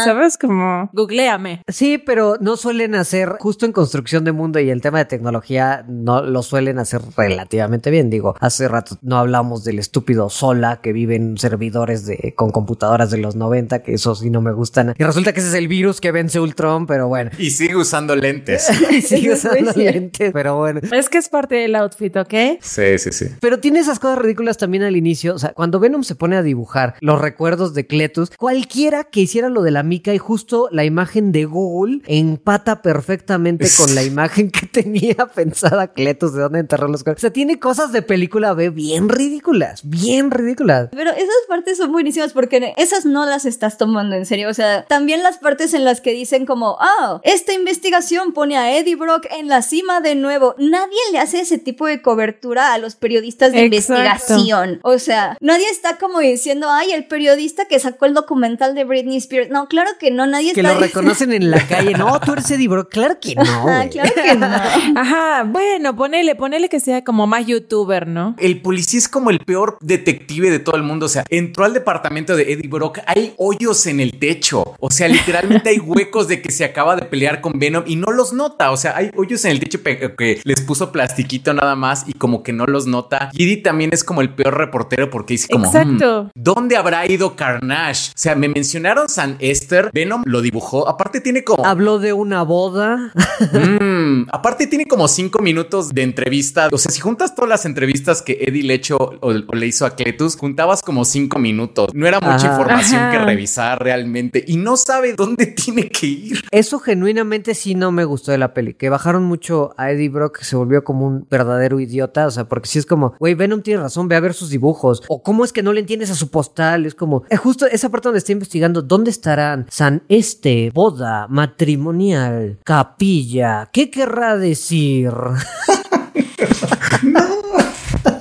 [0.06, 0.38] ¿sabes?
[0.38, 1.62] Como googleame.
[1.68, 5.86] Sí, pero no suelen hacer, justo en construcción de mundo y el tema de tecnología,
[5.88, 8.10] no lo suelen hacer relativamente bien.
[8.10, 13.12] Digo, hace rato no hablamos del estúpido Sola que vive en servidores de, con computadoras
[13.12, 14.94] de los 90, que y no me gustan.
[14.98, 17.32] Y resulta que ese es el virus que vence Ultron, pero bueno.
[17.38, 18.68] Y sigue usando lentes.
[18.92, 20.82] y sigue usando lentes, pero bueno.
[20.92, 22.34] Es que es parte del outfit, ¿ok?
[22.62, 23.28] Sí, sí, sí.
[23.40, 25.36] Pero tiene esas cosas ridículas también al inicio.
[25.36, 29.50] O sea, cuando Venom se pone a dibujar los recuerdos de Cletus, cualquiera que hiciera
[29.50, 34.52] lo de la mica y justo la imagen de Google empata perfectamente con la imagen
[34.52, 37.20] que tenía pensada Cletus de dónde enterrar los cuerpos.
[37.20, 40.90] O sea, tiene cosas de película B bien ridículas, bien ridículas.
[40.92, 44.50] Pero esas partes son buenísimas porque esas no las estás tomando en serio.
[44.50, 48.78] O sea, también las partes en las que dicen como, ah, esta investigación pone a
[48.78, 50.56] Eddie Brock en la cima de nuevo.
[50.58, 54.80] Nadie le hace ese tipo de cobertura a los periodistas de investigación.
[54.84, 59.18] O sea, nadie está como diciendo, ay, el periodista que sacó el documental de Britney
[59.18, 59.50] Spears.
[59.50, 60.74] No, claro que no, nadie que está.
[60.74, 61.94] Que lo reconocen en la calle.
[61.94, 62.90] No, tú eres Eddie Brock.
[62.92, 63.44] Claro que no.
[63.92, 64.48] claro que no.
[64.96, 68.36] Ajá, bueno, ponele, ponele que sea como más youtuber, ¿no?
[68.38, 71.06] El policía es como el peor detective de todo el mundo.
[71.06, 73.00] O sea, entró al departamento de Eddie Brock.
[73.06, 74.76] Hay hoyos en el techo.
[74.80, 78.12] O sea, literalmente hay huecos de que se acaba de pelear con Venom y no
[78.12, 78.72] los nota.
[78.72, 82.44] O sea, hay hoyos en el techo que les puso plastiquito nada más y como
[82.44, 83.30] que no los nota.
[83.34, 86.24] Gidi también es como el peor reportero porque dice como, Exacto.
[86.26, 88.10] Mm, ¿dónde habrá ido Carnage?
[88.10, 89.90] O sea, me mencionaron San Esther.
[89.94, 90.88] Venom lo dibujó.
[90.88, 91.66] Aparte tiene como...
[91.66, 93.14] Habló de una boda.
[93.52, 96.70] Mm, aparte tiene como cinco minutos de entrevista.
[96.72, 99.96] O sea, si juntas todas las entrevistas que Eddie le echó o, le hizo a
[99.96, 101.90] Cletus, juntabas como cinco minutos.
[101.94, 106.44] No era mucha información que revisar realmente y no sabe dónde tiene que ir.
[106.52, 110.40] Eso genuinamente sí no me gustó de la peli, que bajaron mucho a Eddie Brock,
[110.40, 113.62] que se volvió como un verdadero idiota, o sea, porque si es como, güey, Venom
[113.62, 116.16] tiene razón, ve a ver sus dibujos, o cómo es que no le entiendes a
[116.16, 120.72] su postal, es como, es justo esa parte donde estoy investigando, ¿dónde estarán San Este,
[120.74, 123.70] boda, matrimonial, capilla?
[123.72, 125.12] ¿Qué querrá decir?
[127.04, 127.67] no.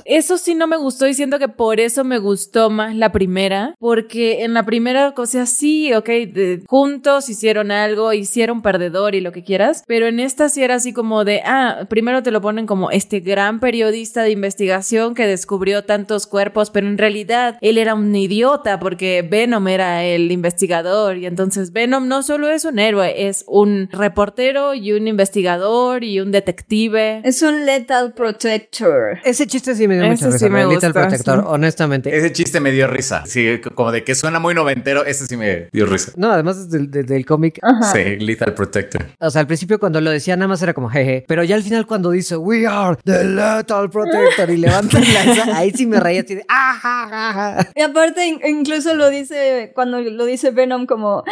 [0.09, 3.75] Eso sí no me gustó y siento que por eso me gustó más la primera,
[3.77, 9.21] porque en la primera, o sea, sí, ok, de- juntos hicieron algo, hicieron perdedor y
[9.21, 12.39] lo que quieras, pero en esta sí era así como de, ah, primero te lo
[12.39, 17.77] ponen como este gran periodista de investigación que descubrió tantos cuerpos, pero en realidad él
[17.77, 22.79] era un idiota porque Venom era el investigador y entonces Venom no solo es un
[22.79, 27.21] héroe, es un reportero y un investigador y un detective.
[27.25, 29.19] Es un lethal protector.
[29.25, 31.45] Ese chiste sí me dio Ese mucha risa, sí me Little gusta, Protector, sí.
[31.47, 32.15] honestamente.
[32.17, 33.23] Ese chiste me dio risa.
[33.25, 36.11] Sí, como de que suena muy noventero, ese sí me dio risa.
[36.15, 37.91] No, además del, del- del cómic, Ajá.
[37.93, 39.05] Sí, Lethal Protector.
[39.19, 41.63] o sea, al principio cuando lo decía nada más era como jeje, pero ya al
[41.63, 45.99] final cuando dice We are the Lethal Protector y levanta la esa, ahí sí me
[45.99, 47.67] reía así de ah, ja".
[47.75, 51.23] Y aparte in- incluso lo dice cuando lo dice Venom como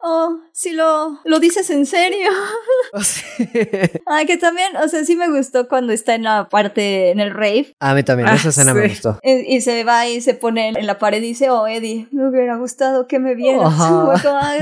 [0.00, 2.30] oh si lo lo dices en serio
[2.92, 3.24] O sea,
[4.06, 7.30] ay que también o sea sí me gustó cuando está en la parte en el
[7.32, 9.18] rave A mí también, Ah, esa escena me gustó.
[9.22, 12.28] y, y se va y se pone en la pared y dice oh Eddie me
[12.28, 14.60] hubiera gustado que me vieras como, "Ay,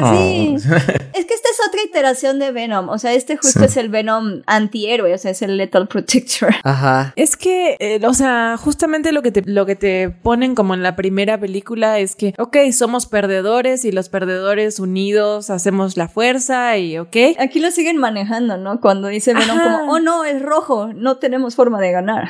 [0.58, 0.68] sí
[1.14, 3.64] es que esta es otra iteración de Venom o sea este justo Sí.
[3.66, 7.12] es el Venom antihéroe o sea es el Lethal Protector Ajá.
[7.16, 10.82] Es que, eh, o sea, justamente lo que, te, lo que te ponen como en
[10.82, 16.76] la primera película es que, ok, somos perdedores y los perdedores unidos hacemos la fuerza
[16.78, 17.16] y, ok.
[17.38, 18.80] Aquí lo siguen manejando, ¿no?
[18.80, 19.78] Cuando dice Venom Ajá.
[19.80, 22.28] como, oh no, es rojo, no tenemos forma de ganar.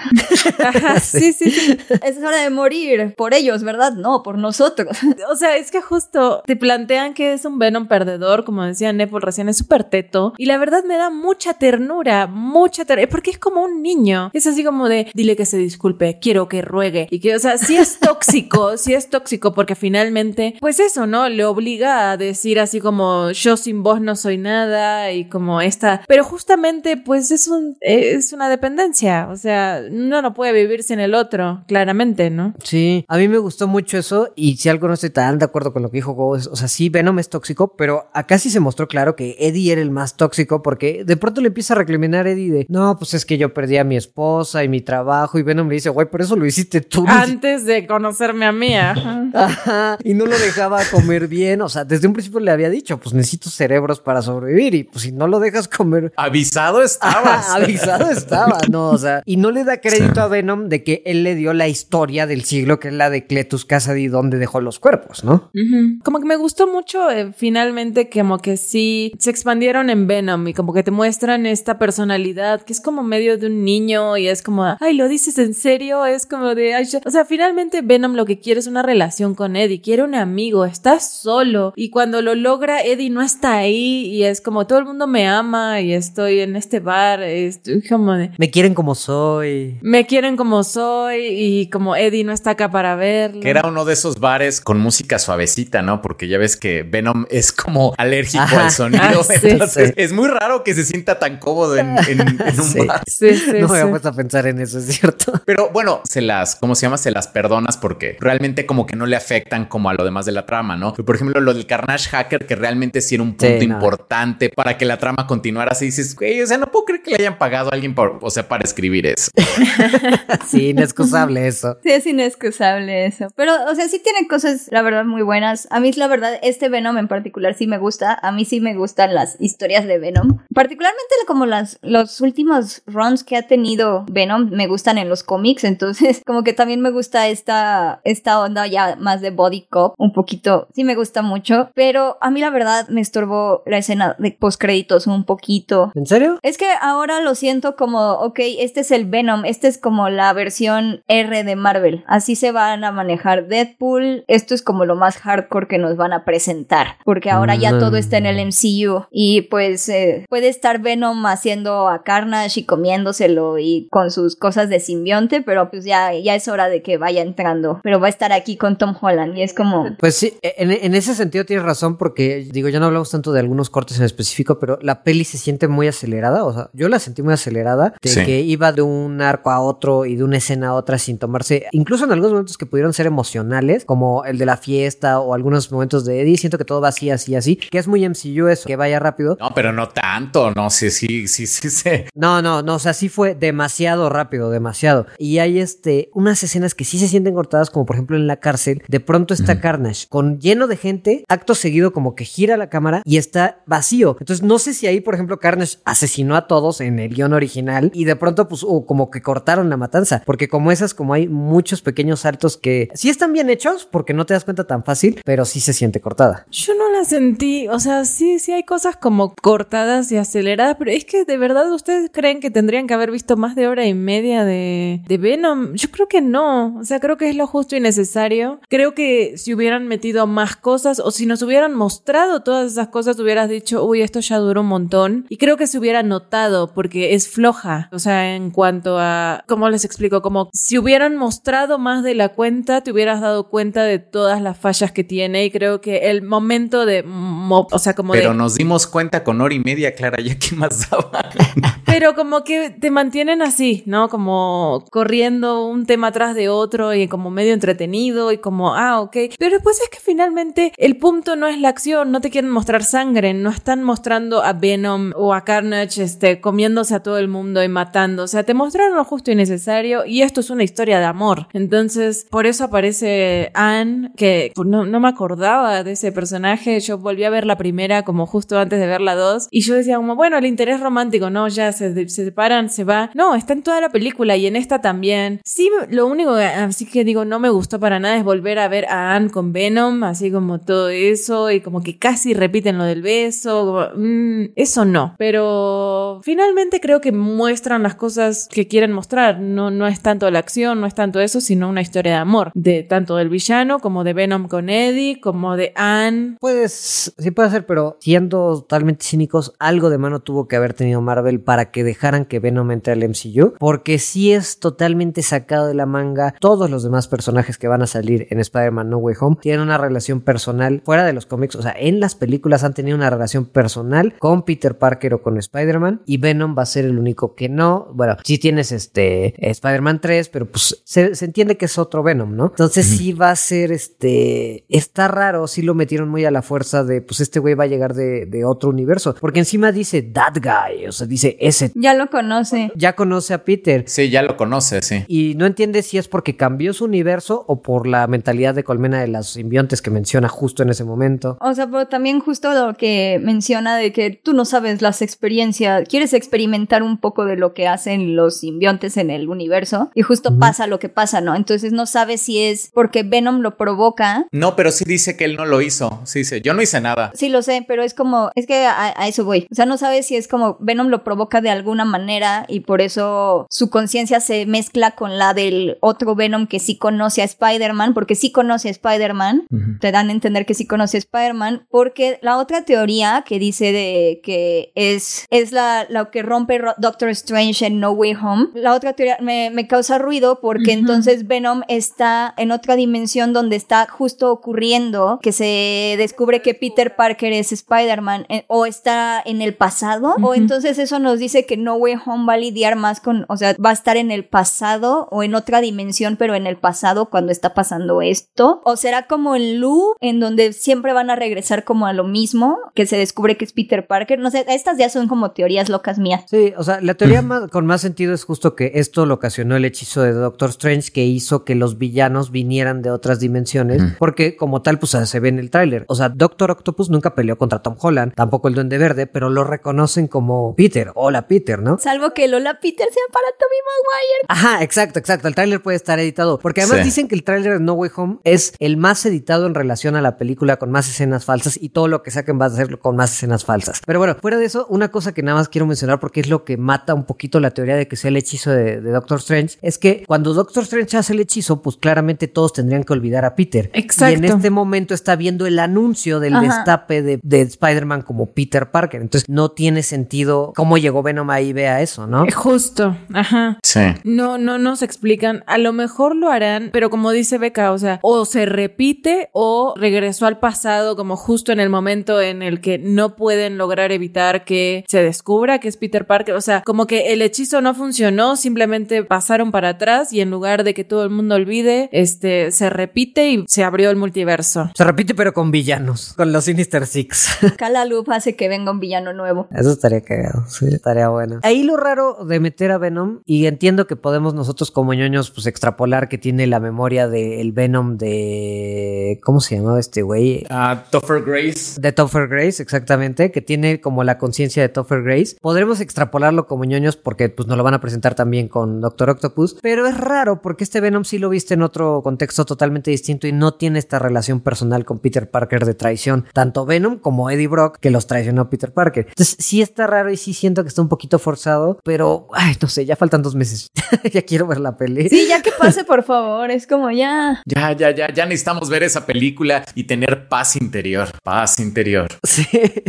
[0.58, 1.78] Ajá, sí, sí, sí.
[2.02, 3.92] es hora de morir por ellos, ¿verdad?
[3.92, 4.96] No, por nosotros.
[5.30, 9.22] O sea, es que justo te plantean que es un Venom perdedor, como decía Nepal
[9.22, 10.34] recién, es súper teto.
[10.38, 14.30] Y la verdad me da mucha ternura, mucha ternura, porque es como un niño.
[14.32, 17.08] Es así como de, dile que se disculpe, quiero que ruegue.
[17.10, 21.28] Y que, o sea, sí es tóxico, sí es tóxico, porque finalmente, pues eso, ¿no?
[21.28, 26.02] Le obliga a decir así como, yo sin vos no soy nada y como esta.
[26.06, 29.28] Pero justamente, pues es un, es una dependencia.
[29.30, 32.54] O sea, uno no puede vivir sin el otro, claramente, ¿no?
[32.62, 35.72] Sí, a mí me gustó mucho eso y si algo no estoy tan de acuerdo
[35.72, 38.60] con lo que dijo Go, o sea, sí, Venom es tóxico, pero acá sí se
[38.60, 42.26] mostró claro que Eddie era el más tóxico porque de pronto le empieza a recriminar
[42.26, 45.38] a Eddie de, no, pues es que yo perdí a mi esposa y mi trabajo
[45.38, 47.04] y Venom le dice, güey, por eso lo hiciste tú.
[47.08, 49.24] Antes de conocerme a mí, ajá.
[49.34, 52.98] Ajá, y no lo dejaba comer bien, o sea, desde un principio le había dicho,
[52.98, 56.12] pues necesito cerebros para sobrevivir y pues si no lo dejas comer...
[56.16, 57.48] Avisado estabas.
[57.48, 61.02] Ajá, avisado estaba, no, o sea, y no le da crédito a Venom de que
[61.06, 64.60] él le dio la historia del siglo, que es la de Cletus Cassidy, donde dejó
[64.60, 65.50] los cuerpos, ¿no?
[65.54, 65.98] Ujú.
[66.04, 70.54] Como que me gustó mucho eh, finalmente como que sí se expandieron en Venom y
[70.54, 74.42] como que te muestran esta personalidad que es como medio de un niño y es
[74.42, 77.00] como, ay, lo dices en serio, es como de, ay, yo-".
[77.04, 80.64] o sea, finalmente Venom lo que quiere es una relación con Eddie, quiere un amigo,
[80.64, 84.84] está solo y cuando lo logra Eddie no está ahí y es como todo el
[84.84, 88.30] mundo me ama y estoy en este bar, estoy como de...
[88.38, 89.78] Me quieren como soy.
[89.82, 90.73] Me quieren como soy
[91.16, 93.40] y como Eddie no está acá para verlo.
[93.40, 96.02] Que era uno de esos bares con música suavecita, ¿no?
[96.02, 98.64] Porque ya ves que Venom es como alérgico Ajá.
[98.66, 99.02] al sonido.
[99.04, 99.94] Ah, sí, entonces sí.
[99.96, 102.86] es muy raro que se sienta tan cómodo en, en- en un Sí.
[102.86, 103.02] bar.
[103.06, 105.32] Sí, sí, no me puesto a pensar en eso, es cierto.
[105.44, 106.98] Pero bueno, se las, ¿cómo se llama?
[106.98, 110.32] Se las perdonas porque realmente como que no le afectan como a lo demás de
[110.32, 110.94] la trama, ¿no?
[110.94, 113.74] Por ejemplo, lo del Carnage Hacker, que realmente sí era un punto Sí, no.
[113.74, 115.86] importante para que la trama continuara así.
[115.86, 118.30] Dices, güey, o sea, no puedo creer que le hayan pagado a alguien por, o
[118.30, 119.30] sea, para escribir eso.
[120.48, 121.78] Sí, inexcusable eso.
[121.82, 123.28] Sí, es inexcusable eso.
[123.36, 125.68] Pero, o sea, sí tiene cosas, la verdad, muy buenas.
[125.70, 128.18] A mí, la verdad, este Venom en particular sí me gusta.
[128.22, 130.38] A mí sí me gustan las historias de Venom.
[130.54, 135.64] Particularmente como las, los últimos runs que ha tenido Venom me gustan en los cómics.
[135.64, 139.94] Entonces, como que también me gusta esta, esta onda ya más de body cop.
[139.98, 141.70] Un poquito, sí me gusta mucho.
[141.74, 145.92] Pero a mí, la verdad, me estorbó la escena de postcréditos un poquito.
[145.94, 146.38] ¿En serio?
[146.42, 150.32] Es que ahora lo siento como, ok, este es el Venom, este es como la
[150.32, 152.04] versión R de Marvel.
[152.06, 154.24] Así se van a manejar Deadpool.
[154.28, 156.96] Esto es como lo más hardcore que nos van a presentar.
[157.04, 157.78] Porque ahora ya Mm.
[157.80, 159.06] todo está en el MCU.
[159.10, 164.68] Y pues eh, puede estar Venom haciendo a Carnage y comiéndoselo y con sus cosas
[164.68, 165.42] de simbionte.
[165.42, 167.80] Pero pues ya, ya es hora de que vaya entrando.
[167.82, 169.36] Pero va a estar aquí con Tom Holland.
[169.36, 169.96] Y es como...
[169.98, 173.40] Pues sí, en, en ese sentido tienes razón porque, digo, ya no hablamos tanto de
[173.40, 176.98] algunos cortes en específico, pero la peli se siente muy acelerada, o sea, yo la
[176.98, 178.24] sentí muy acelerada, de Sí.
[178.24, 181.66] que iba de un arco a otro y de una escena a otra sin tomarse,
[181.72, 185.72] incluso en algunos momentos que pudieron ser emocionales, como el de la fiesta o algunos
[185.72, 188.66] momentos de Eddie, siento que todo va así, así, así, que es muy MCU eso,
[188.66, 189.36] que vaya rápido.
[189.40, 191.90] No, pero no tanto, no sé, sí, sí, sí, sí.
[192.14, 195.06] No, no, no, o sea, sí fue demasiado rápido, demasiado.
[195.18, 198.36] Y hay este, unas escenas que sí se sienten cortadas, como por ejemplo en la
[198.36, 202.68] cárcel, de pronto está Carnage con lleno de gente, acto seguido como que gira la
[202.68, 204.16] cámara y está vacío.
[204.20, 207.90] Entonces no sé si ahí, por ejemplo, Carnage asesinó a todos en el guion original
[207.94, 210.22] y de pronto pues o como que cortaron la matanza.
[210.24, 214.26] Porque como esas, como hay muchos pequeños saltos que sí están bien hechos, porque no
[214.26, 216.46] te das cuenta tan fácil, pero sí se siente cortada.
[216.50, 220.90] Yo no la sentí, o sea, sí, sí hay cosas como cortadas y aceleradas, pero
[220.90, 223.94] es que de verdad ustedes creen que tendrían que haber visto más de hora y
[223.94, 225.74] media de, de Venom.
[225.74, 228.60] Yo creo que no, o sea, creo que es lo justo y necesario.
[228.68, 233.18] Creo que si hubieran metido más cosas o si nos hubieran mostrado todas esas cosas,
[233.18, 235.26] hubieras dicho, uy, esto ya duró un montón.
[235.28, 239.68] Y creo que se hubiera notado porque es floja, o sea, en cuanto a, ¿cómo
[239.68, 240.13] les explico?
[240.22, 244.58] Como si hubieran mostrado más de la cuenta, te hubieras dado cuenta de todas las
[244.58, 248.86] fallas que tiene y creo que el momento de, o sea, como Pero nos dimos
[248.86, 251.23] cuenta con hora y media, Clara, ya que más daba.
[251.86, 254.08] Pero como que te mantienen así, ¿no?
[254.08, 259.16] Como corriendo un tema atrás de otro y como medio entretenido y como, ah, ok.
[259.38, 262.82] Pero después es que finalmente el punto no es la acción, no te quieren mostrar
[262.82, 267.62] sangre, no están mostrando a Venom o a Carnage este, comiéndose a todo el mundo
[267.62, 268.24] y matando.
[268.24, 271.46] O sea, te mostraron lo justo y necesario y esto es una historia de amor.
[271.52, 276.80] Entonces, por eso aparece Anne, que no, no me acordaba de ese personaje.
[276.80, 279.74] Yo volví a ver la primera como justo antes de ver la dos y yo
[279.74, 283.10] decía como, bueno, el interés romántico, no, ya se se, separan, se va.
[283.14, 285.40] No, está en toda la película y en esta también.
[285.44, 288.68] Sí, lo único que, así que digo, no me gustó para nada es volver a
[288.68, 292.84] ver a Anne con Venom, así como todo eso y como que casi repiten lo
[292.84, 293.90] del beso.
[293.96, 295.14] Mm, eso no.
[295.18, 299.40] Pero finalmente creo que muestran las cosas que quieren mostrar.
[299.40, 302.50] No, no es tanto la acción, no es tanto eso, sino una historia de amor.
[302.54, 306.36] De tanto del villano como de Venom con Eddie, como de Anne.
[306.40, 311.00] Pues sí puede ser, pero siendo totalmente cínicos, algo de mano tuvo que haber tenido
[311.14, 315.74] Marvel para que dejaran que Venom entre al MCU, porque sí es totalmente sacado de
[315.74, 316.34] la manga.
[316.40, 319.78] Todos los demás personajes que van a salir en Spider-Man No Way Home tienen una
[319.78, 323.44] relación personal fuera de los cómics, o sea, en las películas han tenido una relación
[323.44, 327.48] personal con Peter Parker o con Spider-Man y Venom va a ser el único que
[327.48, 327.88] no.
[327.94, 332.46] Bueno, sí tienes este Spider-Man 3, pero pues se, entiende que es otro Venom, ¿no?
[332.46, 334.64] Entonces sí va a ser este.
[334.68, 337.68] Está raro, sí lo metieron muy a la fuerza de pues este güey va a
[337.68, 341.94] llegar de, de otro universo, porque encima dice that guy, o sea, dice ese ya
[341.94, 342.72] lo conoce.
[342.76, 343.84] Ya conoce a Peter.
[343.86, 345.04] Sí, ya lo conoce, sí.
[345.08, 349.00] Y no entiende si es porque cambió su universo o por la mentalidad de colmena
[349.00, 351.36] de las simbiontes que menciona justo en ese momento.
[351.40, 355.86] O sea, pero también justo lo que menciona de que tú no sabes las experiencias,
[355.88, 360.38] quieres experimentar un poco de lo que hacen los simbiontes en el universo y justo
[360.38, 361.34] pasa lo que pasa, ¿no?
[361.34, 364.26] Entonces no sabes si es porque Venom lo provoca.
[364.32, 366.00] No, pero sí dice que él no lo hizo.
[366.04, 367.12] Sí dice, yo no hice nada.
[367.14, 369.46] Sí lo sé, pero es como, es que a, a eso voy.
[369.50, 372.80] O sea, no sabes si es como Venom lo provoca de alguna manera y por
[372.80, 377.94] eso su conciencia se mezcla con la del otro Venom que sí conoce a Spider-Man,
[377.94, 379.46] porque sí conoce a Spider-Man,
[379.80, 383.72] te dan a entender que sí conoce a Spider-Man, porque la otra teoría que dice
[383.72, 388.74] de que es, es la, lo que rompe Doctor Strange en No Way Home, la
[388.74, 393.86] otra teoría me, me causa ruido porque entonces Venom está en otra dimensión donde está
[393.88, 399.54] justo ocurriendo que se descubre que Peter Parker es Spider-Man eh, o está en el
[399.54, 403.26] pasado, o entonces eso nos dice que No Way Home va a lidiar más con,
[403.28, 406.56] o sea, va a estar en el pasado o en otra dimensión, pero en el
[406.56, 408.62] pasado cuando está pasando esto.
[408.64, 412.58] O será como en Lu, en donde siempre van a regresar como a lo mismo,
[412.74, 414.18] que se descubre que es Peter Parker.
[414.18, 416.24] No sé, estas ya son como teorías locas mías.
[416.28, 419.64] Sí, o sea, la teoría con más sentido es justo que esto lo ocasionó el
[419.64, 424.62] hechizo de Doctor Strange que hizo que los villanos vinieran de otras dimensiones, porque como
[424.62, 425.84] tal, pues se ve en el tráiler.
[425.88, 429.44] O sea, Doctor Octopus nunca peleó contra Tom Holland, tampoco el Duende Verde, pero lo
[429.44, 430.92] reconocen como Peter.
[430.94, 431.78] Hola, Peter, ¿no?
[431.78, 434.24] Salvo que Lola Peter sea para Tommy Maguire.
[434.28, 435.28] Ajá, exacto, exacto.
[435.28, 436.38] El tráiler puede estar editado.
[436.38, 439.54] Porque además dicen que el tráiler de No Way Home es el más editado en
[439.54, 442.48] relación a la película con más escenas falsas y todo lo que saquen va a
[442.48, 443.82] hacerlo con más escenas falsas.
[443.84, 446.44] Pero bueno, fuera de eso, una cosa que nada más quiero mencionar porque es lo
[446.44, 449.76] que mata un poquito la teoría de que sea el hechizo de, Doctor Strange, es
[449.76, 453.68] que cuando Doctor Strange hace el hechizo, pues claramente todos tendrían que olvidar a Peter.
[453.74, 454.14] Exacto.
[454.14, 458.70] Y en este momento está viendo el anuncio del destape de, de Spider-Man como Peter
[458.70, 459.02] Parker.
[459.02, 462.26] Entonces no tiene sentido cómo llegó Venom ahí vea eso, ¿no?
[462.34, 463.58] Justo, ajá.
[463.62, 463.80] Sí.
[464.04, 465.44] No, no nos explican.
[465.46, 469.74] A lo mejor lo harán, pero como dice Beca, o sea, o se repite o
[469.76, 474.44] regresó al pasado como justo en el momento en el que no pueden lograr evitar
[474.44, 476.34] que se descubra que es Peter Parker.
[476.34, 480.64] O sea, como que el hechizo no funcionó, simplemente pasaron para atrás y en lugar
[480.64, 484.70] de que todo el mundo olvide, este, se repite y se abrió el multiverso.
[484.74, 487.38] Se repite pero con villanos, con los Sinister Six.
[487.56, 489.48] Cala Loop hace que venga un villano nuevo.
[489.50, 490.43] Eso estaría cagado.
[490.46, 491.40] Sí, estaría bueno.
[491.42, 495.46] Ahí lo raro de meter a Venom, y entiendo que podemos nosotros como ñoños pues
[495.46, 499.20] extrapolar que tiene la memoria del Venom de...
[499.22, 500.44] ¿Cómo se llamaba este güey?
[500.50, 501.80] Ah, Topher Grace.
[501.80, 505.36] De Topher Grace, exactamente, que tiene como la conciencia de Topher Grace.
[505.40, 509.56] Podremos extrapolarlo como ñoños porque pues nos lo van a presentar también con Doctor Octopus,
[509.62, 513.32] pero es raro porque este Venom sí lo viste en otro contexto totalmente distinto y
[513.32, 517.78] no tiene esta relación personal con Peter Parker de traición, tanto Venom como Eddie Brock
[517.78, 519.06] que los traicionó Peter Parker.
[519.08, 522.68] Entonces sí está raro y sí siento que está un poquito forzado, pero ay, no
[522.68, 523.68] sé, ya faltan dos meses.
[524.12, 525.08] ya quiero ver la peli.
[525.08, 527.42] Sí, ya que pase, por favor, es como ya.
[527.46, 532.08] Ya, ya, ya, ya necesitamos ver esa película y tener paz interior, paz interior.
[532.22, 532.46] Sí.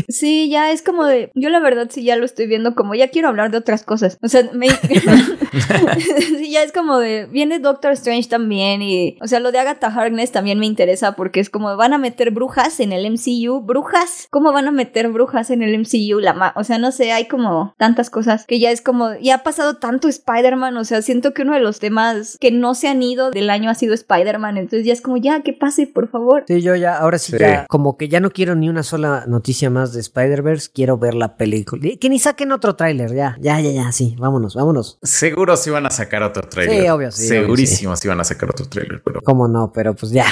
[0.07, 1.31] Sí, ya es como de.
[1.35, 4.17] Yo la verdad sí ya lo estoy viendo como ya quiero hablar de otras cosas.
[4.21, 4.69] O sea, me.
[6.37, 7.27] sí, ya es como de.
[7.27, 9.17] Viene Doctor Strange también y.
[9.21, 12.31] O sea, lo de Agatha Harkness también me interesa porque es como van a meter
[12.31, 13.61] brujas en el MCU.
[13.61, 14.27] ¿Brujas?
[14.29, 16.19] ¿Cómo van a meter brujas en el MCU?
[16.19, 17.34] La ma o sea, no sé, hay como
[17.77, 19.13] tantas cosas que ya es como.
[19.15, 20.77] Ya ha pasado tanto Spider-Man.
[20.77, 23.69] O sea, siento que uno de los temas que no se han ido del año
[23.69, 24.57] ha sido Spider-Man.
[24.57, 26.43] Entonces ya es como ya, que pase, por favor.
[26.47, 27.37] Sí, yo ya, ahora sí, Sí.
[27.39, 31.13] ya, como que ya no quiero ni una sola noticia más de Spider-Verse, quiero ver
[31.13, 31.81] la película.
[31.99, 34.97] Que ni saquen otro tráiler, ya, ya, ya, ya, sí, vámonos, vámonos.
[35.03, 36.81] Seguro sí van a sacar otro trailer.
[36.83, 39.71] Sí, obvio, sí, Segurísimo sí van a sacar otro trailer, pero ¿Cómo no?
[39.73, 40.25] Pero pues ya.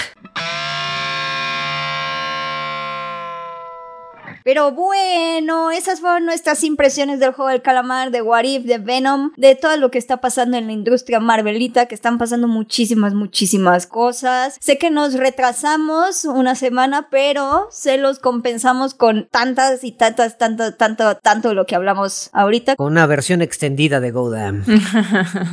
[4.44, 9.32] Pero bueno, esas fueron nuestras impresiones del juego del calamar, de What If, de Venom,
[9.38, 13.88] de todo lo que está pasando en la industria Marvelita, que están pasando muchísimas, muchísimas
[13.88, 14.58] cosas.
[14.60, 20.74] Sé que nos retrasamos una semana, pero se los compensamos con tantas y tantas, tanto,
[20.74, 22.76] tanto, tanto lo que hablamos ahorita.
[22.76, 24.64] Con una versión extendida de Godam.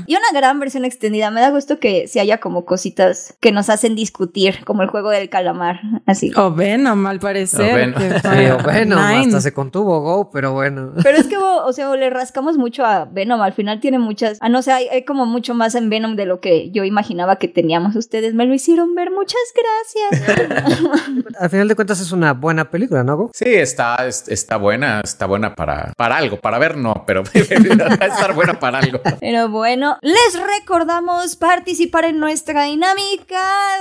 [0.06, 1.30] Y una gran versión extendida.
[1.30, 5.10] Me da gusto que se haya como cositas que nos hacen discutir, como el juego
[5.10, 5.80] del calamar.
[6.06, 6.32] Así.
[6.36, 7.72] O Venom, al parecer.
[7.72, 8.00] O Venom.
[8.00, 9.26] que Sí, bueno, Nine.
[9.26, 10.92] hasta se contuvo Go, pero bueno.
[11.02, 13.40] Pero es que, o sea, le rascamos mucho a Venom.
[13.40, 14.38] Al final tiene muchas.
[14.40, 17.36] Ah, no sé, hay, hay como mucho más en Venom de lo que yo imaginaba
[17.36, 17.96] que teníamos.
[17.96, 19.10] Ustedes me lo hicieron ver.
[19.10, 20.70] Muchas gracias.
[21.38, 23.30] Al final de cuentas es una buena película, ¿no, Go?
[23.34, 27.86] sí, está, es- está buena, está buena para, para algo, para ver no, pero va
[28.00, 29.00] a estar buena para algo.
[29.20, 33.40] Pero bueno, les recordamos participar en nuestra dinámica.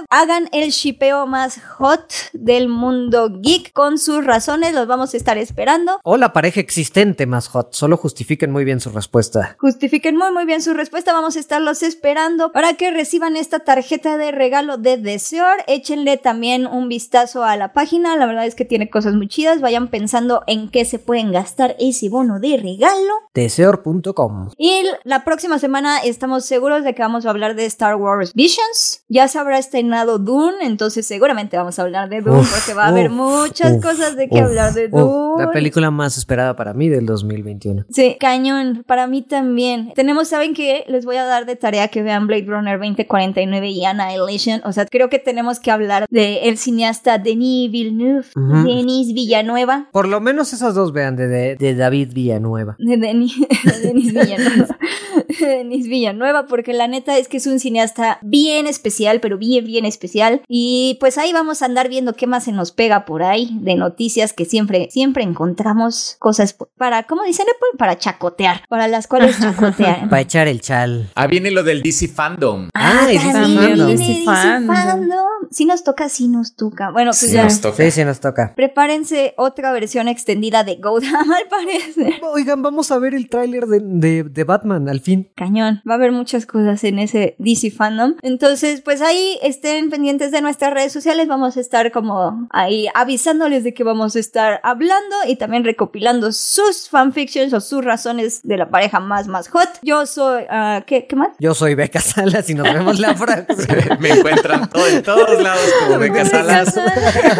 [0.09, 4.73] Hagan el shipeo más hot del mundo geek con sus razones.
[4.73, 5.99] Los vamos a estar esperando.
[6.03, 9.55] O la pareja existente más hot, solo justifiquen muy bien su respuesta.
[9.59, 11.13] Justifiquen muy muy bien su respuesta.
[11.13, 15.63] Vamos a estarlos esperando para que reciban esta tarjeta de regalo de Deseor.
[15.67, 18.17] Échenle también un vistazo a la página.
[18.17, 19.61] La verdad es que tiene cosas muy chidas.
[19.61, 23.13] Vayan pensando en qué se pueden gastar ese bono de regalo.
[23.33, 24.49] Deseor.com.
[24.57, 29.03] Y la próxima semana estamos seguros de que vamos a hablar de Star Wars Visions.
[29.07, 32.85] Ya se habrá estrenado Dune, entonces seguramente vamos a hablar de Dune Uf, porque va
[32.85, 35.43] a haber muchas uf, cosas de qué hablar de Dune.
[35.43, 37.85] La película más esperada para mí del 2021.
[37.89, 39.91] Sí, cañón, para mí también.
[39.95, 40.85] Tenemos, ¿saben qué?
[40.87, 44.61] Les voy a dar de tarea que vean Blade Runner 2049 y Annihilation.
[44.65, 48.27] O sea, creo que tenemos que hablar de el cineasta Denis Villeneuve.
[48.35, 49.87] Denis Villanueva.
[49.91, 52.75] Por lo menos esas dos vean de, de, de David Villanueva.
[52.79, 54.77] De Denis, de Denis Villanueva.
[55.49, 59.65] De Denis Villanueva, porque la neta es que es un cineasta bien especial, pero bien,
[59.65, 60.41] bien especial.
[60.47, 63.75] Y pues ahí vamos a andar viendo qué más se nos pega por ahí de
[63.75, 67.45] noticias que siempre, siempre encontramos cosas para, ¿cómo dicen?
[67.77, 70.09] Para chacotear, para las cuales chacotear.
[70.09, 71.09] Para echar el chal.
[71.15, 72.69] Ah, viene lo del DC Fandom.
[72.73, 73.87] Ah, y DC también Fandom.
[73.87, 74.75] viene DC Fandom.
[74.75, 75.19] Fandom.
[75.51, 76.91] Si nos toca, si nos toca.
[76.91, 77.43] Bueno, pues Sí, ya.
[77.43, 77.75] nos toca.
[77.77, 78.53] Sí, sí, nos toca.
[78.55, 82.21] Prepárense otra versión extendida de Godam, al parecer.
[82.21, 85.29] Oigan, vamos a ver el tráiler de, de, de Batman al fin.
[85.39, 85.81] Cañón.
[85.87, 88.15] Va a haber muchas cosas en ese DC fandom.
[88.23, 91.29] Entonces, pues ahí estén pendientes de nuestras redes sociales.
[91.29, 96.33] Vamos a estar como ahí avisándoles de que vamos a estar hablando y también recopilando
[96.33, 99.69] sus fanfictions o sus razones de la pareja más, más hot.
[99.81, 101.29] Yo soy, ah, ¿qué, ¿qué más?
[101.39, 103.97] Yo soy Beca Salas y nos vemos la próxima.
[103.97, 106.77] Me encuentran todo, en todos lados como Beca Salas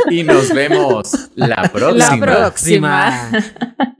[0.10, 1.70] y nos vemos la
[2.18, 3.30] próxima.